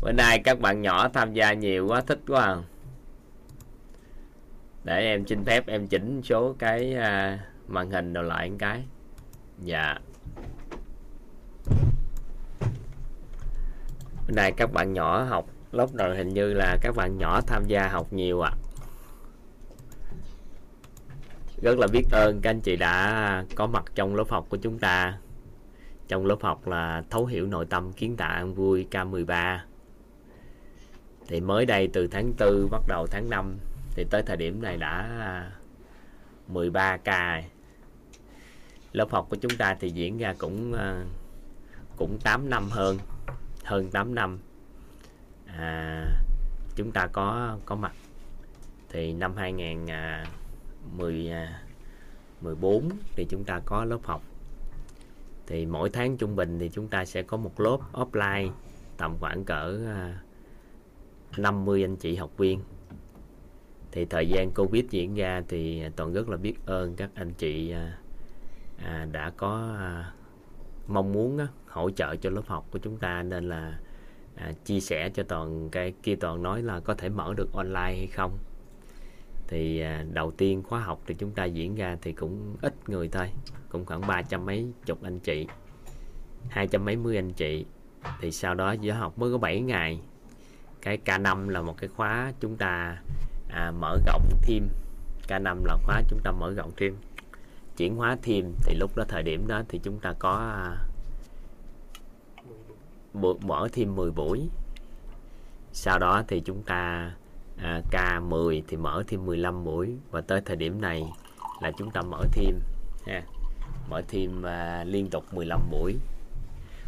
[0.00, 2.56] bữa nay các bạn nhỏ tham gia nhiều quá thích quá à.
[4.84, 8.84] để em xin phép em chỉnh số cái à, màn hình đồ lại một cái
[9.58, 9.98] dạ
[14.26, 17.64] bữa nay các bạn nhỏ học lớp rồi hình như là các bạn nhỏ tham
[17.66, 18.58] gia học nhiều ạ à.
[21.62, 24.78] rất là biết ơn các anh chị đã có mặt trong lớp học của chúng
[24.78, 25.18] ta
[26.08, 29.58] trong lớp học là thấu hiểu nội tâm kiến tạo an vui K13
[31.28, 33.58] thì mới đây từ tháng 4 bắt đầu tháng 5
[33.94, 35.50] thì tới thời điểm này đã à,
[36.48, 37.42] 13 ca
[38.92, 41.04] lớp học của chúng ta thì diễn ra cũng à,
[41.96, 42.98] cũng 8 năm hơn
[43.64, 44.38] hơn 8 năm.
[45.46, 46.06] À,
[46.76, 47.92] chúng ta có có mặt.
[48.88, 51.48] Thì năm 2014 à,
[52.90, 54.22] à thì chúng ta có lớp học.
[55.46, 58.50] Thì mỗi tháng trung bình thì chúng ta sẽ có một lớp offline
[58.96, 59.78] tầm khoảng cỡ
[61.36, 62.60] 50 anh chị học viên.
[63.92, 67.70] Thì thời gian Covid diễn ra thì toàn rất là biết ơn các anh chị
[67.70, 67.98] à,
[68.84, 70.12] à, đã có à,
[70.86, 73.22] mong muốn á, hỗ trợ cho lớp học của chúng ta.
[73.22, 73.78] Nên là
[74.34, 77.96] à, chia sẻ cho toàn cái kia toàn nói là có thể mở được online
[77.96, 78.38] hay không.
[79.48, 83.08] Thì à, đầu tiên khóa học thì chúng ta diễn ra thì cũng ít người
[83.08, 83.30] thôi
[83.68, 85.46] cũng khoảng ba trăm mấy chục anh chị
[86.48, 87.64] hai trăm mấy mươi anh chị.
[88.20, 90.00] Thì sau đó giữa học mới có 7 ngày
[90.82, 93.02] cái K5 là một cái khóa chúng ta
[93.48, 94.68] à, mở rộng thêm
[95.28, 96.96] K5 là khóa chúng ta mở rộng thêm
[97.76, 100.76] chuyển hóa thêm thì lúc đó thời điểm đó thì chúng ta có à,
[103.40, 104.48] mở thêm 10 buổi.
[105.72, 107.12] Sau đó thì chúng ta
[107.56, 109.96] à, K10 thì mở thêm 15 buổi.
[110.10, 111.04] Và tới thời điểm này
[111.60, 112.60] là chúng ta mở thêm
[113.06, 113.22] ha
[113.90, 115.96] mở thêm à, liên tục 15 buổi.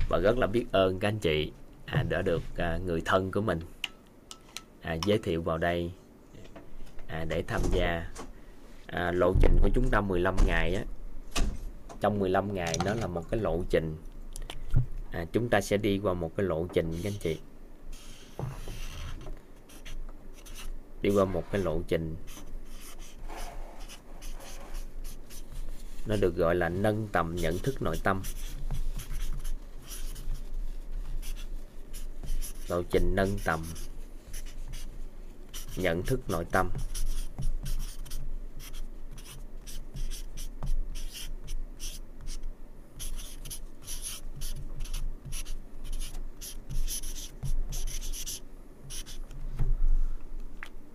[0.09, 1.53] Và rất là biết ơn các anh chị
[1.87, 3.61] à, đã được à, người thân của mình
[4.83, 5.93] à, giới thiệu vào đây
[7.07, 8.13] à, để tham gia
[8.87, 10.85] à, lộ trình của chúng ta 15 ngày á.
[12.01, 13.97] Trong 15 ngày đó là một cái lộ trình.
[15.13, 17.39] À, chúng ta sẽ đi qua một cái lộ trình các anh chị.
[21.03, 22.17] Đi qua một cái lộ trình.
[26.07, 28.23] Nó được gọi là nâng tầm nhận thức nội tâm.
[32.69, 33.61] Lộ trình nâng tầm
[35.77, 36.71] nhận thức nội tâm.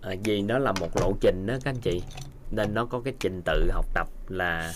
[0.00, 2.02] À, vì nó là một lộ trình đó các anh chị.
[2.50, 4.72] Nên nó có cái trình tự học tập là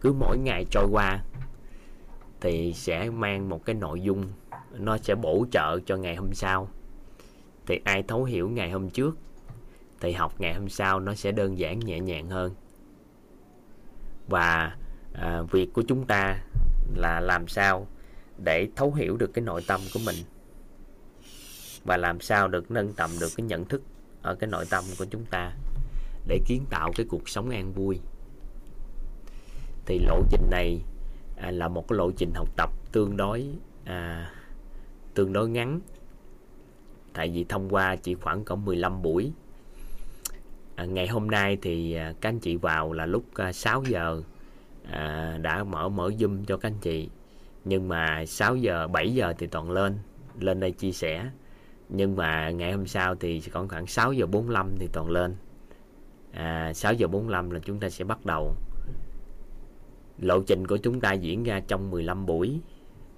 [0.00, 1.24] cứ mỗi ngày trôi qua
[2.40, 4.28] thì sẽ mang một cái nội dung.
[4.72, 6.68] Nó sẽ bổ trợ cho ngày hôm sau.
[7.66, 9.16] Thì ai thấu hiểu ngày hôm trước
[10.00, 12.54] thì học ngày hôm sau nó sẽ đơn giản nhẹ nhàng hơn.
[14.28, 14.76] Và
[15.12, 16.40] à, việc của chúng ta
[16.96, 17.86] là làm sao
[18.44, 20.16] để thấu hiểu được cái nội tâm của mình
[21.84, 23.82] và làm sao được nâng tầm được cái nhận thức
[24.22, 25.52] ở cái nội tâm của chúng ta
[26.26, 28.00] để kiến tạo cái cuộc sống an vui.
[29.86, 30.80] Thì lộ trình này
[31.36, 33.46] à, là một cái lộ trình học tập tương đối
[33.84, 34.30] à,
[35.14, 35.80] tương đối ngắn.
[37.12, 39.32] Tại vì thông qua chỉ khoảng có 15 buổi
[40.80, 44.22] à, ngày hôm nay thì à, các anh chị vào là lúc à, 6 giờ
[44.90, 47.08] à, đã mở mở zoom cho các anh chị.
[47.64, 49.98] Nhưng mà 6 giờ 7 giờ thì toàn lên
[50.40, 51.30] lên đây chia sẻ.
[51.88, 55.36] Nhưng mà ngày hôm sau thì còn khoảng 6 giờ 45 thì toàn lên.
[56.32, 58.54] À, 6 giờ 45 là chúng ta sẽ bắt đầu.
[60.18, 62.60] Lộ trình của chúng ta diễn ra trong 15 buổi.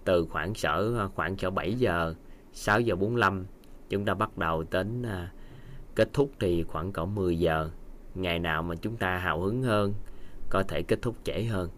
[0.05, 2.15] Từ khoảng sở khoảng sở 7 giờ
[2.53, 3.47] 6 giờ 45
[3.89, 5.33] chúng ta bắt đầu đến à,
[5.95, 7.71] kết thúc thì khoảng cỡ 10 giờ.
[8.15, 9.95] Ngày nào mà chúng ta hào hứng hơn
[10.51, 11.71] có thể kết thúc trễ hơn.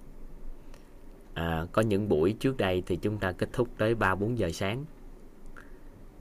[1.34, 4.84] À, có những buổi trước đây thì chúng ta kết thúc tới 3-4 giờ sáng.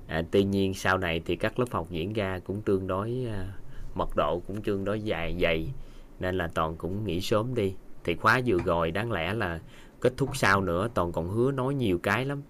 [0.08, 3.54] À, tuy nhiên sau này thì các lớp học diễn ra cũng tương đối à,
[3.96, 5.74] mật độ cũng tương đối dài dày
[6.20, 7.74] nên là toàn cũng nghỉ sớm đi.
[8.04, 9.60] Thì khóa vừa rồi đáng lẽ là
[10.02, 12.42] kết thúc sau nữa toàn còn hứa nói nhiều cái lắm.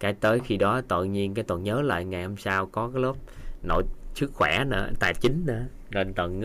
[0.00, 3.02] Cái tới khi đó tự nhiên cái toàn nhớ lại ngày hôm sau có cái
[3.02, 3.14] lớp
[3.62, 3.82] nội
[4.14, 5.66] sức khỏe nữa tài chính nữa.
[5.90, 6.40] Nên toàn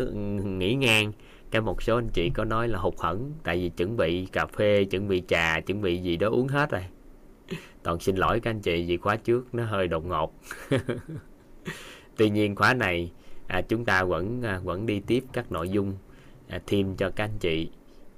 [0.59, 1.11] nghĩ ngang.
[1.51, 4.45] Cái một số anh chị có nói là hụt hẫng tại vì chuẩn bị cà
[4.45, 6.85] phê chuẩn bị trà chuẩn bị gì đó uống hết rồi.
[7.83, 10.39] Toàn xin lỗi các anh chị vì khóa trước nó hơi đột ngột.
[12.17, 13.11] Tuy nhiên khóa này
[13.47, 15.93] à, chúng ta vẫn à, vẫn đi tiếp các nội dung
[16.47, 17.69] à, thêm cho các anh chị.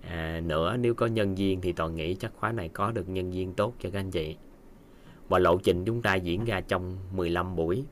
[0.02, 3.32] À, nữa nếu có nhân viên thì toàn nghĩ chắc khóa này có được nhân
[3.32, 4.36] viên tốt cho các anh chị.
[5.30, 7.84] Và lộ trình chúng ta diễn ra trong 15 buổi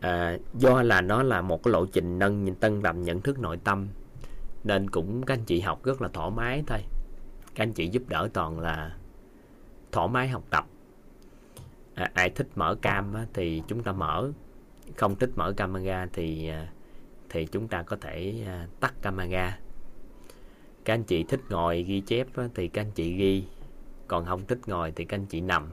[0.00, 3.58] à, do là nó là một cái lộ trình nâng tân làm nhận thức nội
[3.64, 3.88] tâm
[4.64, 6.78] nên cũng các anh chị học rất là thoải mái thôi.
[7.54, 8.96] Các anh chị giúp đỡ toàn là
[9.92, 10.66] thoải mái học tập.
[11.94, 14.32] À, ai thích mở cam á, thì chúng ta mở
[14.96, 16.72] không thích mở camera thì à,
[17.28, 19.58] thì chúng ta có thể à, tắt camera
[20.84, 23.44] các anh chị thích ngồi ghi chép á, thì các anh chị ghi
[24.08, 25.68] còn không thích ngồi thì các anh chị nằm.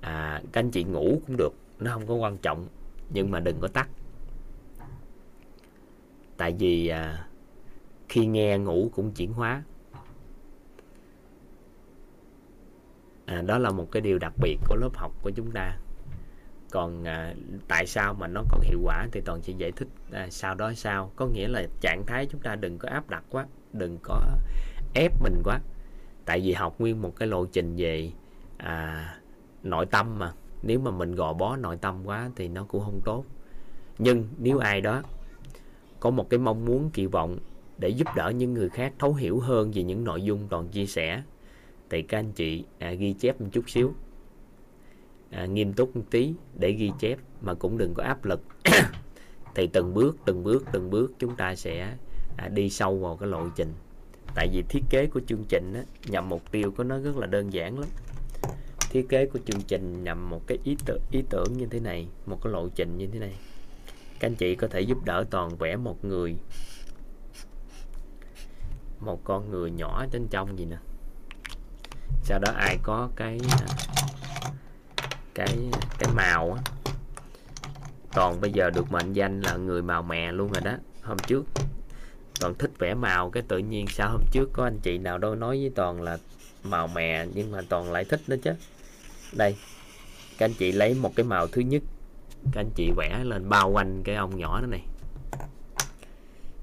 [0.00, 2.66] À, các anh chị ngủ cũng được nó không có quan trọng
[3.10, 3.88] nhưng mà đừng có tắt.
[6.36, 7.26] Tại vì à,
[8.08, 9.62] khi nghe ngủ cũng chuyển hóa.
[13.26, 15.76] À, đó là một cái điều đặc biệt của lớp học của chúng ta.
[16.70, 17.34] Còn à,
[17.68, 20.72] tại sao mà nó có hiệu quả thì toàn sẽ giải thích à, sau đó
[20.74, 24.20] sao có nghĩa là trạng thái chúng ta đừng có áp đặt quá đừng có
[24.94, 25.60] ép mình quá.
[26.24, 28.12] Tại vì học nguyên một cái lộ trình về
[28.56, 29.18] à,
[29.62, 30.32] nội tâm mà
[30.62, 33.24] nếu mà mình gò bó nội tâm quá thì nó cũng không tốt.
[33.98, 35.02] Nhưng nếu ai đó
[36.00, 37.38] có một cái mong muốn kỳ vọng
[37.78, 40.86] để giúp đỡ những người khác thấu hiểu hơn về những nội dung toàn chia
[40.86, 41.22] sẻ
[41.90, 43.94] thì các anh chị à, ghi chép một chút xíu.
[45.30, 48.40] À, nghiêm túc một tí để ghi chép mà cũng đừng có áp lực.
[49.54, 51.96] Thì từng bước từng bước từng bước chúng ta sẽ
[52.36, 53.72] à, đi sâu vào cái lộ trình.
[54.34, 57.26] Tại vì thiết kế của chương trình á, nhằm mục tiêu của nó rất là
[57.26, 57.88] đơn giản lắm
[58.90, 62.08] thiết kế của chương trình nhằm một cái ý tưởng ý tưởng như thế này,
[62.26, 63.34] một cái lộ trình như thế này.
[64.20, 66.36] Các anh chị có thể giúp đỡ toàn vẽ một người,
[69.00, 70.76] một con người nhỏ trên trong gì nè.
[72.22, 73.40] Sau đó ai có cái
[75.34, 75.56] cái
[75.98, 76.62] cái màu á.
[78.14, 81.44] Toàn bây giờ được mệnh danh là người màu mè luôn rồi đó, hôm trước.
[82.40, 85.34] Toàn thích vẽ màu cái tự nhiên, sao hôm trước có anh chị nào đâu
[85.34, 86.18] nói với toàn là
[86.62, 88.52] màu mè nhưng mà toàn lại thích nữa chứ
[89.32, 89.56] đây,
[90.38, 91.82] các anh chị lấy một cái màu thứ nhất.
[92.52, 94.82] Các anh chị vẽ lên bao quanh cái ông nhỏ đó này.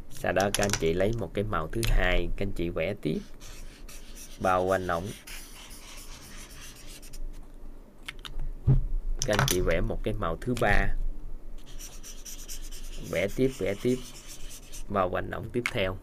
[0.09, 2.93] Sau đó các anh chị lấy một cái màu thứ hai, các anh chị vẽ
[3.01, 3.19] tiếp.
[4.39, 5.07] Bao quanh ổng.
[9.25, 10.87] Các anh chị vẽ một cái màu thứ ba.
[13.11, 13.97] Vẽ tiếp vẽ tiếp.
[14.89, 15.97] Bao quanh ổng tiếp theo.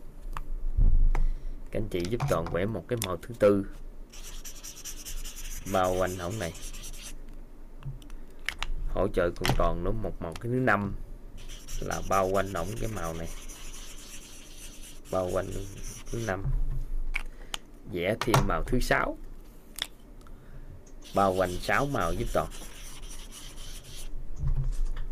[1.71, 3.67] Các anh chị giúp toàn vẽ một cái màu thứ tư
[5.73, 6.53] bao quanh ổng này.
[8.89, 10.95] Hỗ trợ còn còn nó một màu cái thứ năm
[11.81, 13.29] là bao quanh ổng cái màu này.
[15.11, 15.47] Bao quanh
[16.13, 16.45] thứ năm.
[17.93, 19.17] Vẽ thêm màu thứ sáu.
[21.15, 22.49] Bao quanh sáu màu giúp toàn.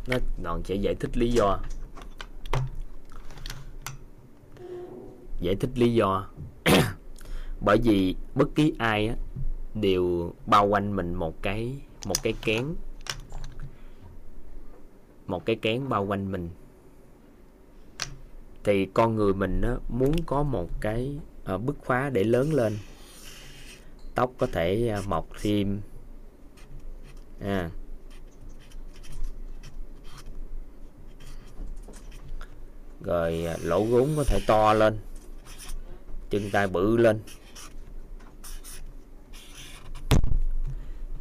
[0.07, 1.59] Nó đoàn sẽ giải thích lý do.
[5.41, 6.29] Giải thích lý do.
[7.61, 9.15] Bởi vì bất kỳ ai á,
[9.75, 12.67] đều bao quanh mình một cái một cái kén.
[15.27, 16.51] Một cái kén bao quanh mình.
[18.65, 22.79] Thì con người mình á, muốn có một cái à, bứt phá để lớn lên.
[24.15, 25.81] Tóc có thể à, mọc thêm.
[27.41, 27.71] À,
[33.01, 34.99] rồi à, lỗ rốn có thể to lên.
[36.31, 37.21] Chân tay bự lên.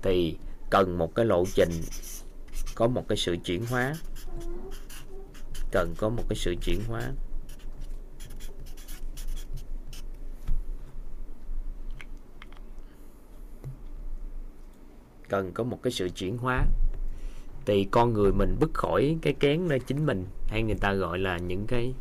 [0.02, 0.38] Thì
[0.70, 1.70] cần một cái lộ trình,
[2.76, 3.94] có một cái sự chuyển hóa.
[5.72, 7.12] Cần có một cái sự chuyển hóa.
[15.30, 16.66] Cần có một cái sự chuyển hóa.
[17.66, 21.20] Thì con người mình bứt khỏi cái kén nơi chính mình, hay người ta gọi
[21.20, 21.94] là những cái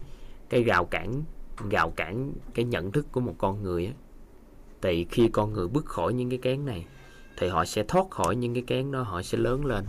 [0.49, 1.23] cái rào cản
[1.71, 3.93] rào cản cái nhận thức của một con người á.
[4.83, 6.87] Thì khi con người bứt khỏi những cái kén này
[7.39, 9.85] thì họ sẽ thoát khỏi những cái kén đó họ sẽ lớn lên.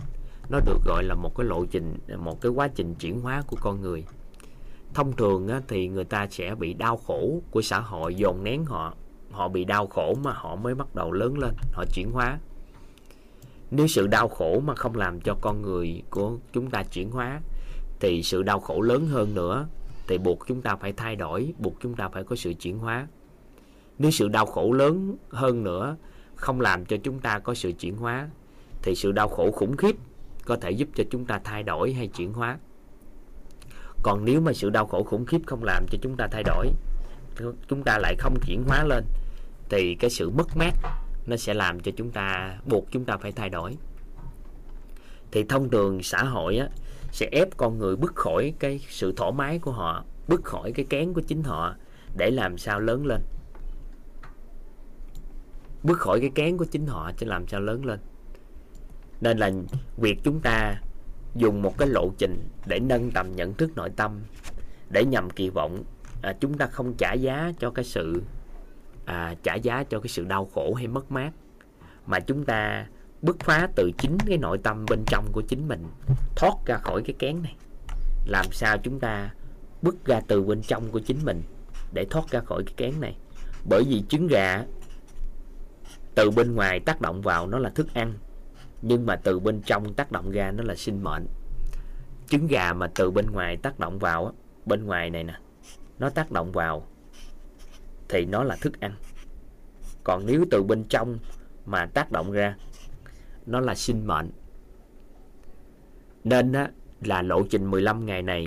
[0.50, 3.56] Nó được gọi là một cái lộ trình một cái quá trình chuyển hóa của
[3.60, 4.04] con người.
[4.94, 8.64] Thông thường á, thì người ta sẽ bị đau khổ của xã hội dồn nén
[8.64, 8.94] họ
[9.30, 12.38] họ bị đau khổ mà họ mới bắt đầu lớn lên họ chuyển hóa.
[13.70, 17.40] Nếu sự đau khổ mà không làm cho con người của chúng ta chuyển hóa
[18.00, 19.66] thì sự đau khổ lớn hơn nữa
[20.08, 23.06] thì buộc chúng ta phải thay đổi buộc chúng ta phải có sự chuyển hóa.
[23.98, 25.96] Nếu sự đau khổ lớn hơn nữa
[26.40, 28.28] không làm cho chúng ta có sự chuyển hóa
[28.82, 29.96] thì sự đau khổ khủng khiếp
[30.44, 32.58] có thể giúp cho chúng ta thay đổi hay chuyển hóa.
[34.02, 36.70] Còn nếu mà sự đau khổ khủng khiếp không làm cho chúng ta thay đổi
[37.68, 39.04] chúng ta lại không chuyển hóa lên
[39.68, 40.72] thì cái sự mất mát
[41.26, 43.76] nó sẽ làm cho chúng ta buộc chúng ta phải thay đổi.
[45.32, 46.68] Thì thông thường xã hội á,
[47.12, 50.86] sẽ ép con người bước khỏi cái sự thoải mái của họ bước khỏi cái
[50.88, 51.74] kén của chính họ
[52.16, 53.20] để làm sao lớn lên
[55.82, 58.00] bước khỏi cái kén của chính họ chứ làm sao lớn lên.
[59.20, 59.50] Nên là
[59.96, 60.80] việc chúng ta
[61.34, 64.20] dùng một cái lộ trình để nâng tầm nhận thức nội tâm
[64.90, 65.84] để nhằm kỳ vọng
[66.22, 68.22] à, chúng ta không trả giá cho cái sự
[69.04, 71.30] à, trả giá cho cái sự đau khổ hay mất mát
[72.06, 72.86] mà chúng ta
[73.22, 75.86] bứt phá từ chính cái nội tâm bên trong của chính mình
[76.36, 77.56] thoát ra khỏi cái kén này.
[78.26, 79.30] Làm sao chúng ta
[79.82, 81.42] bước ra từ bên trong của chính mình
[81.92, 83.16] để thoát ra khỏi cái kén này?
[83.68, 84.64] Bởi vì trứng gà
[86.14, 88.14] từ bên ngoài tác động vào nó là thức ăn
[88.82, 91.26] nhưng mà từ bên trong tác động ra nó là sinh mệnh.
[92.28, 94.34] Trứng gà mà từ bên ngoài tác động vào
[94.66, 95.34] bên ngoài này nè
[95.98, 96.86] nó tác động vào
[98.08, 98.94] thì nó là thức ăn.
[100.04, 101.18] Còn nếu từ bên trong
[101.66, 102.56] mà tác động ra
[103.46, 104.30] nó là sinh mệnh.
[106.24, 108.46] Nên á, là lộ trình 15 ngày này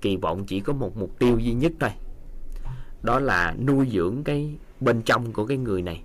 [0.00, 1.90] kỳ vọng chỉ có một mục tiêu duy nhất thôi.
[3.02, 6.02] Đó là nuôi dưỡng cái bên trong của cái người này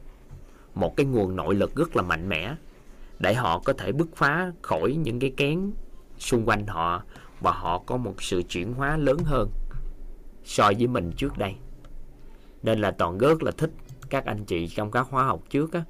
[0.76, 2.56] một cái nguồn nội lực rất là mạnh mẽ
[3.20, 5.72] để họ có thể bứt phá khỏi những cái kén
[6.18, 7.04] xung quanh họ
[7.42, 9.50] và họ có một sự chuyển hóa lớn hơn
[10.44, 11.56] so với mình trước đây.
[12.64, 13.72] Nên là toàn rất là thích
[14.10, 15.84] các anh chị trong các khóa học trước á.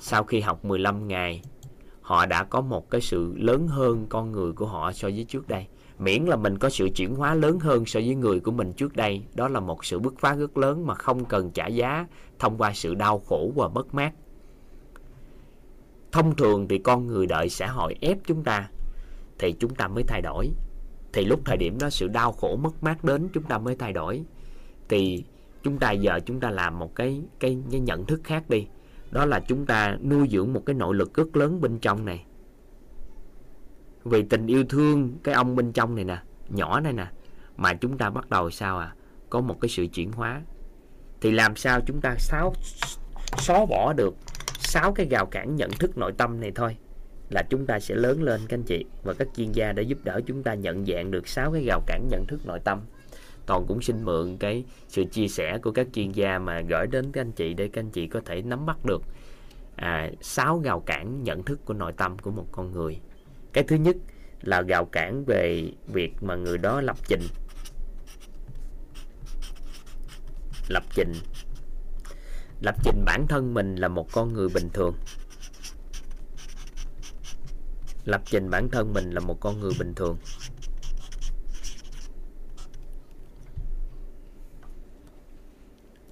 [0.00, 1.42] Sau khi học 15 ngày,
[2.00, 5.48] họ đã có một cái sự lớn hơn con người của họ so với trước
[5.48, 5.66] đây.
[5.98, 8.96] Miễn là mình có sự chuyển hóa lớn hơn so với người của mình trước
[8.96, 12.06] đây, đó là một sự bứt phá rất lớn mà không cần trả giá
[12.38, 14.12] thông qua sự đau khổ và mất mát
[16.16, 18.68] thông thường thì con người đợi xã hội ép chúng ta
[19.38, 20.50] thì chúng ta mới thay đổi.
[21.12, 23.92] Thì lúc thời điểm đó sự đau khổ mất mát đến chúng ta mới thay
[23.92, 24.24] đổi.
[24.88, 25.24] Thì
[25.62, 28.66] chúng ta giờ chúng ta làm một cái cái, cái nhận thức khác đi.
[29.10, 32.24] Đó là chúng ta nuôi dưỡng một cái nội lực rất lớn bên trong này.
[34.04, 36.18] Vì tình yêu thương cái ông bên trong này nè
[36.48, 37.06] nhỏ này nè
[37.56, 38.94] mà chúng ta bắt đầu sao à?
[39.30, 40.42] Có một cái sự chuyển hóa.
[41.20, 42.52] Thì làm sao chúng ta xáo
[43.38, 44.16] xóa bỏ được
[44.66, 46.76] sáu cái gào cản nhận thức nội tâm này thôi
[47.30, 48.84] là chúng ta sẽ lớn lên các anh chị.
[49.02, 51.80] Và các chuyên gia đã giúp đỡ chúng ta nhận dạng được sáu cái gào
[51.86, 52.80] cản nhận thức nội tâm.
[53.46, 57.12] Toàn cũng xin mượn cái sự chia sẻ của các chuyên gia mà gửi đến
[57.12, 59.02] các anh chị để các anh chị có thể nắm bắt được
[59.76, 63.00] à, sáu gào cản nhận thức của nội tâm của một con người.
[63.52, 63.96] Cái thứ nhất
[64.42, 67.22] là gào cản về việc mà người đó lập trình.
[70.68, 71.12] Lập trình
[72.60, 74.94] lập trình bản thân mình là một con người bình thường.
[78.04, 80.16] Lập trình bản thân mình là một con người bình thường.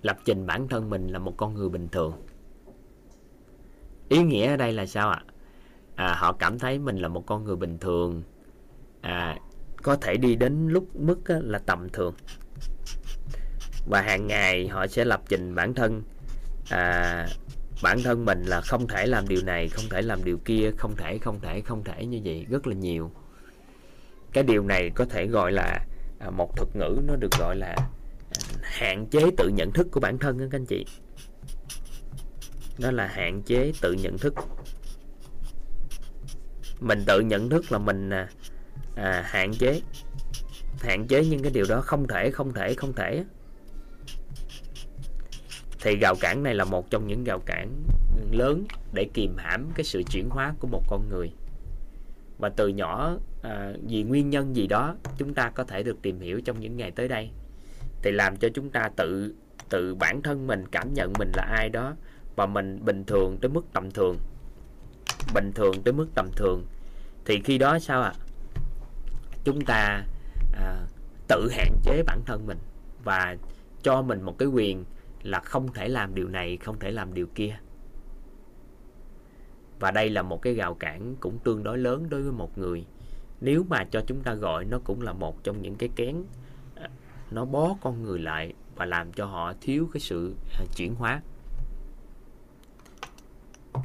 [0.03, 2.13] Lập trình bản thân mình là một con người bình thường.
[4.09, 5.23] Ý nghĩa ở đây là sao ạ?
[5.95, 8.23] À, họ cảm thấy mình là một con người bình thường.
[9.01, 9.39] À,
[9.83, 12.15] có thể đi đến lúc mức là tầm thường.
[13.89, 16.03] Và hàng ngày họ sẽ lập trình bản thân
[16.71, 17.27] à,
[17.83, 20.97] bản thân mình là không thể làm điều này không thể làm điều kia không
[20.97, 23.11] thể không thể không thể như vậy rất là nhiều.
[24.33, 25.87] Cái điều này có thể gọi là
[26.19, 27.89] à, một thuật ngữ nó được gọi là à,
[28.63, 30.87] hạn chế tự nhận thức của bản thân đó các anh chị.
[32.79, 34.35] Đó là hạn chế tự nhận thức.
[36.81, 38.29] Mình tự nhận thức là mình à,
[38.97, 39.81] à, hạn chế
[40.81, 43.25] hạn chế những cái điều đó không thể không thể không thể
[45.85, 47.69] thì rào cản này là một trong những rào cản
[48.33, 51.33] lớn để kìm hãm cái sự chuyển hóa của một con người.
[52.39, 56.21] Và từ nhỏ à, vì nguyên nhân gì đó chúng ta có thể được tìm
[56.21, 57.31] hiểu trong những ngày tới đây.
[58.03, 59.35] Thì làm cho chúng ta tự
[59.69, 61.95] tự bản thân mình cảm nhận mình là ai đó
[62.37, 64.17] và mình bình thường tới mức tầm thường.
[65.35, 66.65] Bình thường tới mức tầm thường.
[67.25, 68.13] Thì khi đó sao ạ?
[68.17, 68.21] À?
[69.45, 70.05] chúng ta
[70.53, 70.87] à,
[71.29, 72.59] tự hạn chế bản thân mình
[73.05, 73.37] và
[73.83, 74.85] cho mình một cái quyền
[75.25, 77.57] là không thể làm điều này không thể làm điều kia.
[79.81, 82.87] Và đây là một cái rào cản cũng tương đối lớn đối với một người.
[83.41, 86.17] Nếu mà cho chúng ta gọi nó cũng là một trong những cái kén
[86.75, 86.89] à,
[87.31, 91.23] nó bó con người lại và làm cho họ thiếu cái sự à, chuyển hóa.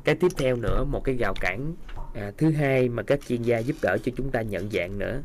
[0.03, 1.75] Cái tiếp theo nữa một cái rào cản
[2.13, 5.22] à, thứ hai mà các chuyên gia giúp đỡ cho chúng ta nhận dạng nữa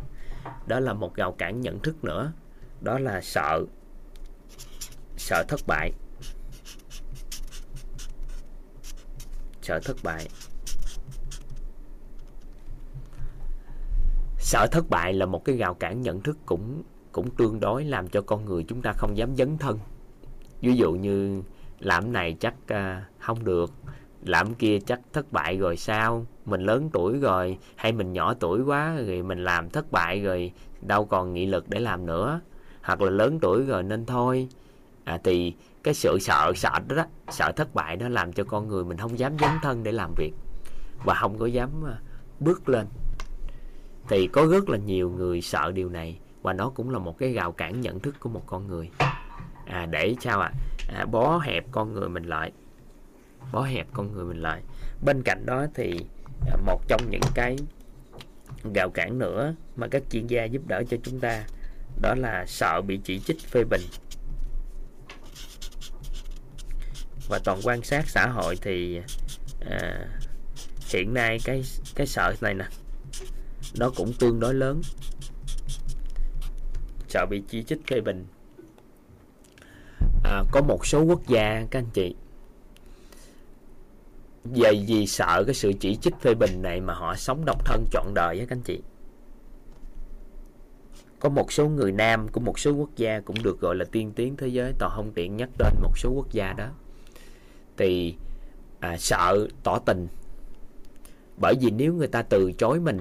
[0.67, 2.33] đó là một rào cản nhận thức nữa
[2.81, 3.65] đó là sợ
[5.17, 5.93] sợ thất bại.
[9.65, 10.29] Sợ thất bại.
[14.39, 18.09] Sợ thất bại là một cái rào cản nhận thức cũng cũng tương đối làm
[18.09, 19.79] cho con người chúng ta không dám dấn thân.
[20.61, 21.43] Ví dụ như
[21.79, 22.79] làm này chắc uh,
[23.19, 23.73] không được
[24.23, 26.27] làm kia chắc thất bại rồi sao?
[26.45, 30.53] Mình lớn tuổi rồi hay mình nhỏ tuổi quá rồi mình làm thất bại rồi
[30.81, 32.41] đâu còn nghị lực để làm nữa.
[32.83, 34.49] Hoặc là lớn tuổi rồi nên thôi
[35.05, 38.69] à, thì cái sự sợ sợ đó, đó sợ thất bại đó làm cho con
[38.69, 40.33] người mình không dám dấn thân để làm việc
[41.05, 41.99] và không có dám à,
[42.41, 42.87] bước lên.
[44.09, 47.33] Thì có rất là nhiều người sợ điều này và nó cũng là một cái
[47.33, 48.91] rào cản nhận thức của một con người.
[49.67, 50.53] À, để sao ạ?
[50.89, 50.99] À?
[50.99, 52.53] à, bó hẹp con người mình lại.
[53.53, 54.63] Bó hẹp con người mình lại.
[55.05, 56.01] Bên cạnh đó thì
[56.47, 57.57] à, một trong những cái
[58.75, 61.45] rào cản nữa mà các chuyên gia giúp đỡ cho chúng ta
[62.03, 63.83] đó là sợ bị chỉ trích phê bình.
[67.29, 69.01] Và toàn quan sát xã hội thì
[69.71, 70.09] à,
[70.93, 71.63] hiện nay cái
[71.95, 72.65] cái sợ này nè
[73.79, 74.81] nó cũng tương đối lớn.
[77.09, 78.27] Sợ bị chỉ trích phê bình.
[80.25, 82.15] À, có một số quốc gia các anh chị
[84.45, 87.87] vì vì sợ cái sự chỉ trích phê bình này mà họ sống độc thân
[87.91, 88.81] trọn đời á các anh chị.
[91.21, 94.13] Có một số người nam của một số quốc gia cũng được gọi là tiên
[94.17, 96.71] tiến thế giới toàn không tiện nhắc đến một số quốc gia đó
[97.77, 98.15] thì
[98.81, 100.09] à, sợ tỏ tình.
[101.37, 102.99] Bởi vì nếu người ta từ chối mình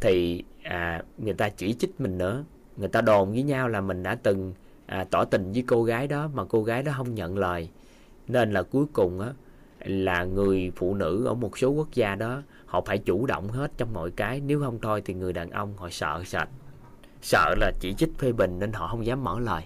[0.00, 2.44] thì à, người ta chỉ trích mình nữa.
[2.76, 4.54] Người ta đồn với nhau là mình đã từng
[4.86, 7.70] à, tỏ tình với cô gái đó mà cô gái đó không nhận lời.
[8.28, 9.32] Nên là cuối cùng á
[9.84, 13.72] là người phụ nữ ở một số quốc gia đó họ phải chủ động hết
[13.76, 14.40] trong mọi cái.
[14.40, 16.48] Nếu không thôi thì người đàn ông họ sợ sệt.
[17.22, 19.62] Sợ là chỉ trích phê bình nên họ không dám mở lời.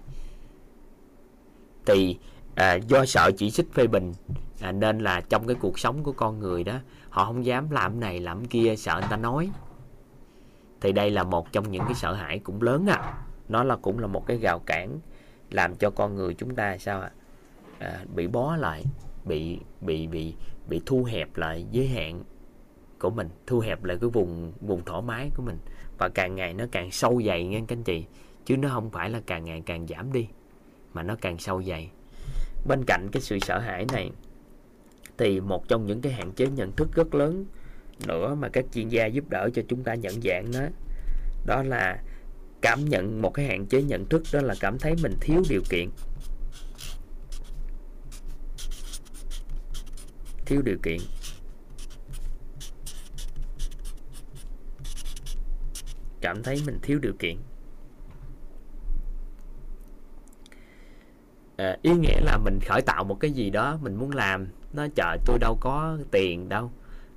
[1.86, 2.16] Thì
[2.58, 4.12] à, do sợ chỉ trích phê bình
[4.60, 6.78] à, nên là trong cái cuộc sống của con người đó
[7.10, 9.50] họ không dám làm này làm kia sợ người ta nói.
[10.80, 13.14] Thì đây là một trong những cái sợ hãi cũng lớn à.
[13.48, 14.98] Nó là cũng là một cái gào cản
[15.50, 17.10] làm cho con người chúng ta sao ạ?
[17.78, 18.84] À, bị bó lại
[19.24, 20.34] bị bị bị
[20.68, 22.22] bị thu hẹp lại giới hạn
[22.98, 25.58] của mình thu hẹp lại cái vùng vùng thoải mái của mình.
[25.98, 28.04] Và càng ngày nó càng sâu dày nghe các anh chị
[28.44, 30.28] chứ nó không phải là càng ngày càng giảm đi
[30.94, 31.90] mà nó càng sâu dày
[32.64, 34.10] bên cạnh cái sự sợ hãi này,
[35.18, 37.44] thì một trong những cái hạn chế nhận thức rất lớn
[38.06, 40.66] nữa mà các chuyên gia giúp đỡ cho chúng ta nhận dạng đó
[41.46, 42.02] đó là
[42.60, 45.62] cảm nhận một cái hạn chế nhận thức, đó là cảm thấy mình thiếu điều
[45.70, 45.88] kiện.
[50.46, 50.98] Thiếu điều kiện.
[56.20, 57.36] Cảm thấy mình thiếu điều kiện.
[61.58, 64.86] Ờ, ý nghĩa là mình khởi tạo một cái gì đó mình muốn làm nó
[64.94, 66.70] chờ tôi đâu có tiền đâu.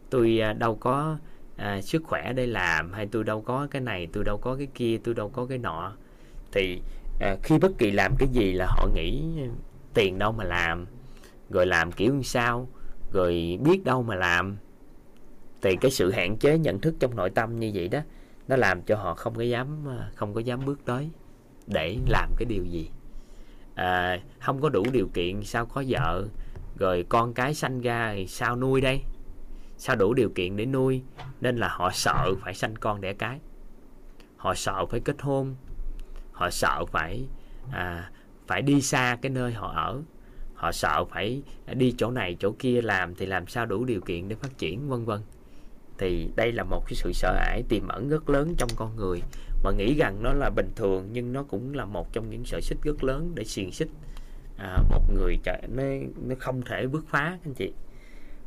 [0.10, 1.18] Tôi ờ, đâu có
[1.58, 4.68] à, sức khỏe để làm hay tôi đâu có cái này tôi đâu có cái
[4.74, 5.94] kia tôi đâu có cái nọ.
[6.52, 6.82] Thì
[7.20, 9.24] à, khi bất kỳ làm cái gì là họ nghĩ
[9.94, 10.86] tiền đâu mà làm
[11.50, 12.68] rồi làm kiểu như sao
[13.12, 14.58] rồi biết đâu mà làm.
[15.62, 18.00] Thì cái sự hạn chế nhận thức trong nội tâm như vậy đó
[18.48, 19.68] nó làm cho họ không có dám
[20.16, 21.10] không có dám bước tới
[21.68, 22.90] để làm cái điều gì
[23.76, 26.28] à, không có đủ điều kiện sao có vợ?
[26.80, 29.02] Rồi con cái sanh ra thì sao nuôi đây?
[29.78, 31.02] Sao đủ điều kiện để nuôi?
[31.42, 33.40] Nên là họ sợ phải sanh con đẻ cái.
[34.38, 35.56] Họ sợ phải kết hôn.
[36.32, 37.28] Họ sợ phải
[37.72, 38.12] à,
[38.48, 40.02] phải đi xa cái nơi họ ở.
[40.56, 41.42] Họ sợ phải
[41.74, 44.90] đi chỗ này chỗ kia làm thì làm sao đủ điều kiện để phát triển
[44.90, 45.22] vân vân.
[45.98, 49.22] Thì đây là một cái sự sợ hãi tiềm ẩn rất lớn trong con người
[49.64, 52.62] mà nghĩ rằng nó là bình thường nhưng nó cũng là một trong những sợi
[52.62, 53.90] xích rất lớn để xiềng xích.
[54.58, 55.84] À, một người trở nó,
[56.28, 57.74] nó không thể bước phá anh chị.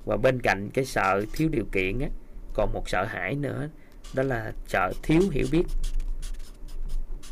[0.05, 2.09] Và bên cạnh cái sợ thiếu điều kiện á
[2.55, 3.69] còn một sợ hãi nữa
[4.15, 5.65] đó là sợ thiếu hiểu biết.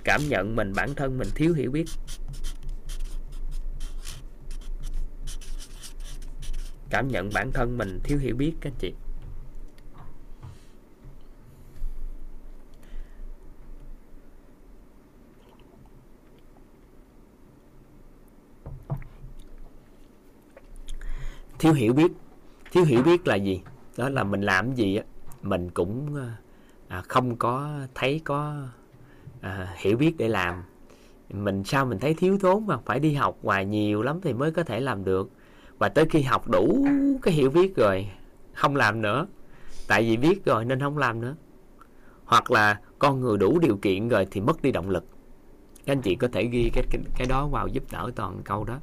[0.05, 1.85] Cảm nhận mình bản thân mình thiếu hiểu biết.
[6.91, 8.95] Cảm nhận bản thân mình thiếu hiểu biết các anh chị.
[21.63, 22.13] Thiếu hiểu biết.
[22.73, 23.63] Thiếu hiểu biết là gì?
[23.97, 25.05] Đó là mình làm gì á
[25.43, 26.17] mình cũng
[26.89, 28.55] à, không có thấy có
[29.41, 30.63] à, hiểu biết để làm.
[31.31, 34.51] Mình sao mình thấy thiếu thốn mà phải đi học hoài nhiều lắm thì mới
[34.51, 35.31] có thể làm được.
[35.79, 36.87] Và tới khi học đủ
[37.23, 38.09] cái hiểu biết rồi
[38.53, 39.27] không làm nữa.
[39.89, 41.35] Tại vì biết rồi nên không làm nữa.
[42.25, 45.05] Hoặc là con người đủ điều kiện rồi thì mất đi động lực.
[45.87, 48.65] Các anh chị có thể ghi cái, cái, cái đó vào giúp đỡ toàn câu
[48.65, 48.79] đó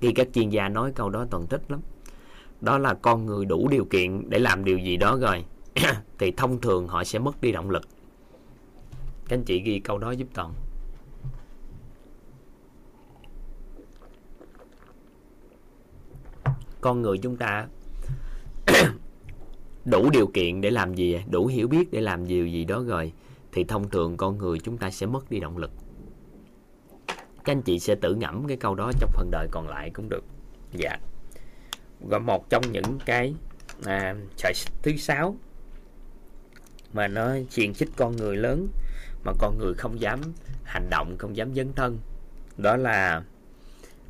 [0.00, 1.80] ghi các chuyên gia nói câu đó toàn thích lắm.
[2.60, 5.44] Đó là con người đủ điều kiện để làm điều gì đó rồi,
[6.18, 7.82] thì thông thường họ sẽ mất đi động lực.
[9.28, 10.52] Các anh chị ghi câu đó giúp toàn.
[16.80, 17.66] Con người chúng ta
[19.84, 23.12] đủ điều kiện để làm gì, đủ hiểu biết để làm điều gì đó rồi,
[23.52, 25.70] thì thông thường con người chúng ta sẽ mất đi động lực
[27.44, 30.08] các anh chị sẽ tự ngẫm cái câu đó trong phần đời còn lại cũng
[30.08, 30.24] được.
[30.72, 30.98] Dạ.
[32.00, 33.34] Và một trong những cái
[33.84, 34.52] à, sợi
[34.82, 35.36] thứ sáu
[36.92, 38.68] mà nó xiềng xích con người lớn
[39.24, 40.20] mà con người không dám
[40.64, 41.98] hành động không dám dấn thân
[42.56, 43.22] đó là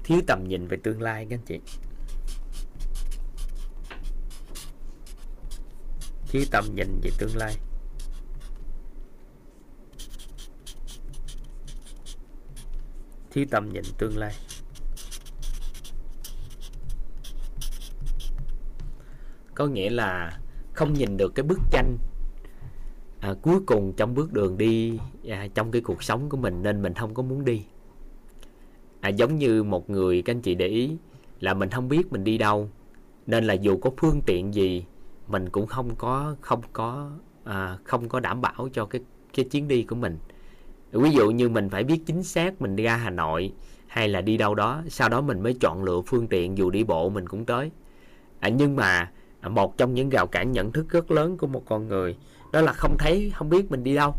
[0.04, 1.60] thiếu tầm nhìn về tương lai các anh chị.
[6.28, 7.54] Thiếu tầm nhìn về tương lai.
[13.34, 14.34] Thiếu tầm nhìn tương lai.
[19.54, 20.38] Có nghĩa là
[20.72, 21.98] không nhìn được cái bức tranh
[23.20, 26.82] à, cuối cùng trong bước đường đi à, trong cái cuộc sống của mình nên
[26.82, 27.64] mình không có muốn đi.
[29.00, 30.96] À, giống như một người các anh chị để ý
[31.40, 32.68] là mình không biết mình đi đâu
[33.26, 34.84] nên là dù có phương tiện gì
[35.28, 37.10] mình cũng không có không có
[37.44, 39.00] à, không có đảm bảo cho cái
[39.34, 40.18] cái chuyến đi của mình
[41.00, 43.52] ví dụ như mình phải biết chính xác mình đi ra Hà Nội
[43.86, 46.84] hay là đi đâu đó sau đó mình mới chọn lựa phương tiện dù đi
[46.84, 47.70] bộ mình cũng tới.
[48.40, 49.10] À, nhưng mà
[49.42, 52.16] một trong những rào cản nhận thức rất lớn của một con người
[52.52, 54.14] đó là không thấy không biết mình đi đâu.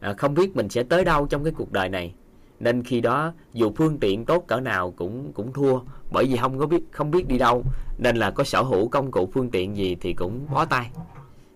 [0.00, 2.14] À, không biết mình sẽ tới đâu trong cái cuộc đời này.
[2.60, 5.80] Nên khi đó dù phương tiện tốt cỡ nào cũng cũng thua
[6.12, 7.64] bởi vì không có biết không biết đi đâu
[7.98, 10.90] nên là có sở hữu công cụ phương tiện gì thì cũng bó tay.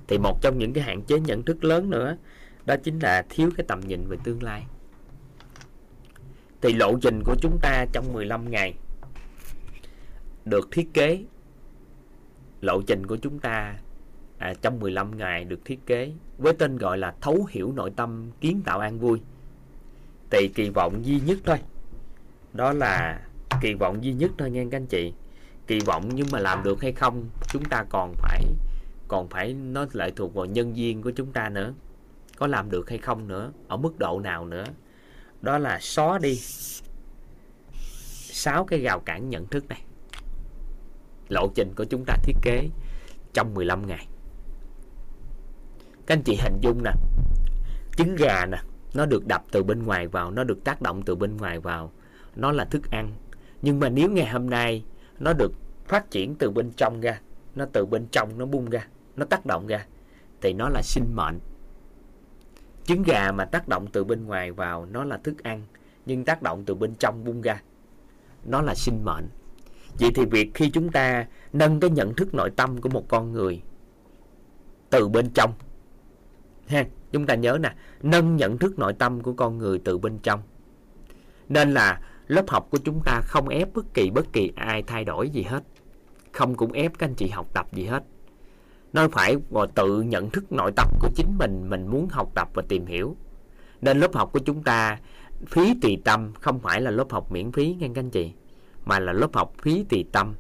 [0.09, 2.16] Thì một trong những cái hạn chế nhận thức lớn nữa
[2.66, 4.66] đó chính là thiếu cái tầm nhìn về tương lai.
[6.61, 8.75] Thì lộ trình của chúng ta trong 15 ngày
[10.44, 11.25] được thiết kế
[12.61, 13.77] lộ trình của chúng ta
[14.38, 18.31] à, trong 15 ngày được thiết kế với tên gọi là thấu hiểu nội tâm
[18.40, 19.20] kiến tạo an vui.
[20.31, 21.59] Thì kỳ vọng duy nhất thôi.
[22.53, 23.20] Đó là
[23.61, 25.12] kỳ vọng duy nhất thôi nha các anh chị.
[25.66, 28.44] Kỳ vọng nhưng mà làm được hay không chúng ta còn phải
[29.09, 31.73] còn phải nó lại thuộc vào nhân viên của chúng ta nữa
[32.40, 34.64] có làm được hay không nữa, ở mức độ nào nữa.
[35.40, 36.35] Đó là xóa đi.
[38.33, 39.83] Sáu cái rào cản nhận thức này.
[41.29, 42.68] Lộ trình của chúng ta thiết kế
[43.33, 44.07] trong 15 ngày.
[46.07, 46.90] Các anh chị hình dung nè,
[47.96, 48.59] trứng gà nè,
[48.94, 51.92] nó được đập từ bên ngoài vào, nó được tác động từ bên ngoài vào,
[52.37, 53.12] nó là thức ăn.
[53.62, 54.85] Nhưng mà nếu ngày hôm nay
[55.18, 55.53] nó được
[55.87, 57.20] phát triển từ bên trong ra,
[57.55, 59.87] nó từ bên trong nó bung ra, nó tác động ra,
[60.40, 61.38] thì nó là sinh mệnh
[62.85, 65.62] trứng gà mà tác động từ bên ngoài vào nó là thức ăn,
[66.07, 67.62] nhưng tác động từ bên trong bung ra.
[68.45, 69.29] Nó là sinh mệnh.
[70.01, 73.33] Vậy thì việc khi chúng ta nâng cái nhận thức nội tâm của một con
[73.33, 73.62] người
[74.90, 75.53] từ bên trong,
[76.66, 80.19] ha, chúng ta nhớ nè, nâng nhận thức nội tâm của con người từ bên
[80.19, 80.43] trong.
[81.49, 85.05] Nên là lớp học của chúng ta không ép bất kỳ bất kỳ ai thay
[85.05, 85.62] đổi gì hết.
[86.33, 88.03] Không cũng ép các anh chị học tập gì hết
[88.92, 92.48] nó phải vào tự nhận thức nội tâm của chính mình mình muốn học tập
[92.55, 93.16] và tìm hiểu.
[93.81, 94.98] Nên lớp học của chúng ta,
[95.46, 98.33] phí tùy tâm không phải là lớp học miễn phí nghe các anh chị,
[98.85, 100.35] mà là lớp học phí tùy tâm.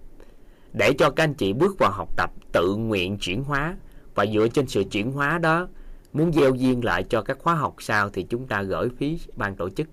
[0.72, 3.76] Để cho các anh chị bước vào học tập tự nguyện chuyển hóa,
[4.14, 5.68] và dựa trên sự chuyển hóa đó,
[6.12, 9.56] muốn gieo duyên lại cho các khóa học sau thì chúng ta gửi phí ban
[9.56, 9.88] tổ chức.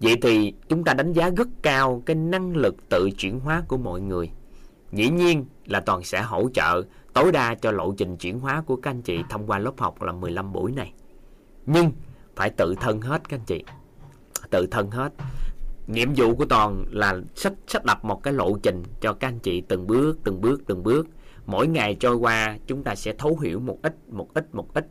[0.00, 3.76] Vậy thì chúng ta đánh giá rất cao cái năng lực tự chuyển hóa của
[3.76, 4.30] mọi người
[4.96, 6.82] dĩ nhiên là toàn sẽ hỗ trợ
[7.12, 10.02] tối đa cho lộ trình chuyển hóa của các anh chị thông qua lớp học
[10.02, 10.92] là 15 buổi này.
[11.66, 11.92] Nhưng
[12.36, 13.64] phải tự thân hết các anh chị.
[14.50, 15.12] Tự thân hết.
[15.86, 19.38] Nhiệm vụ của toàn là sách sách lập một cái lộ trình cho các anh
[19.38, 21.06] chị từng bước từng bước từng bước.
[21.46, 24.86] Mỗi ngày trôi qua chúng ta sẽ thấu hiểu một ít một ít một ít.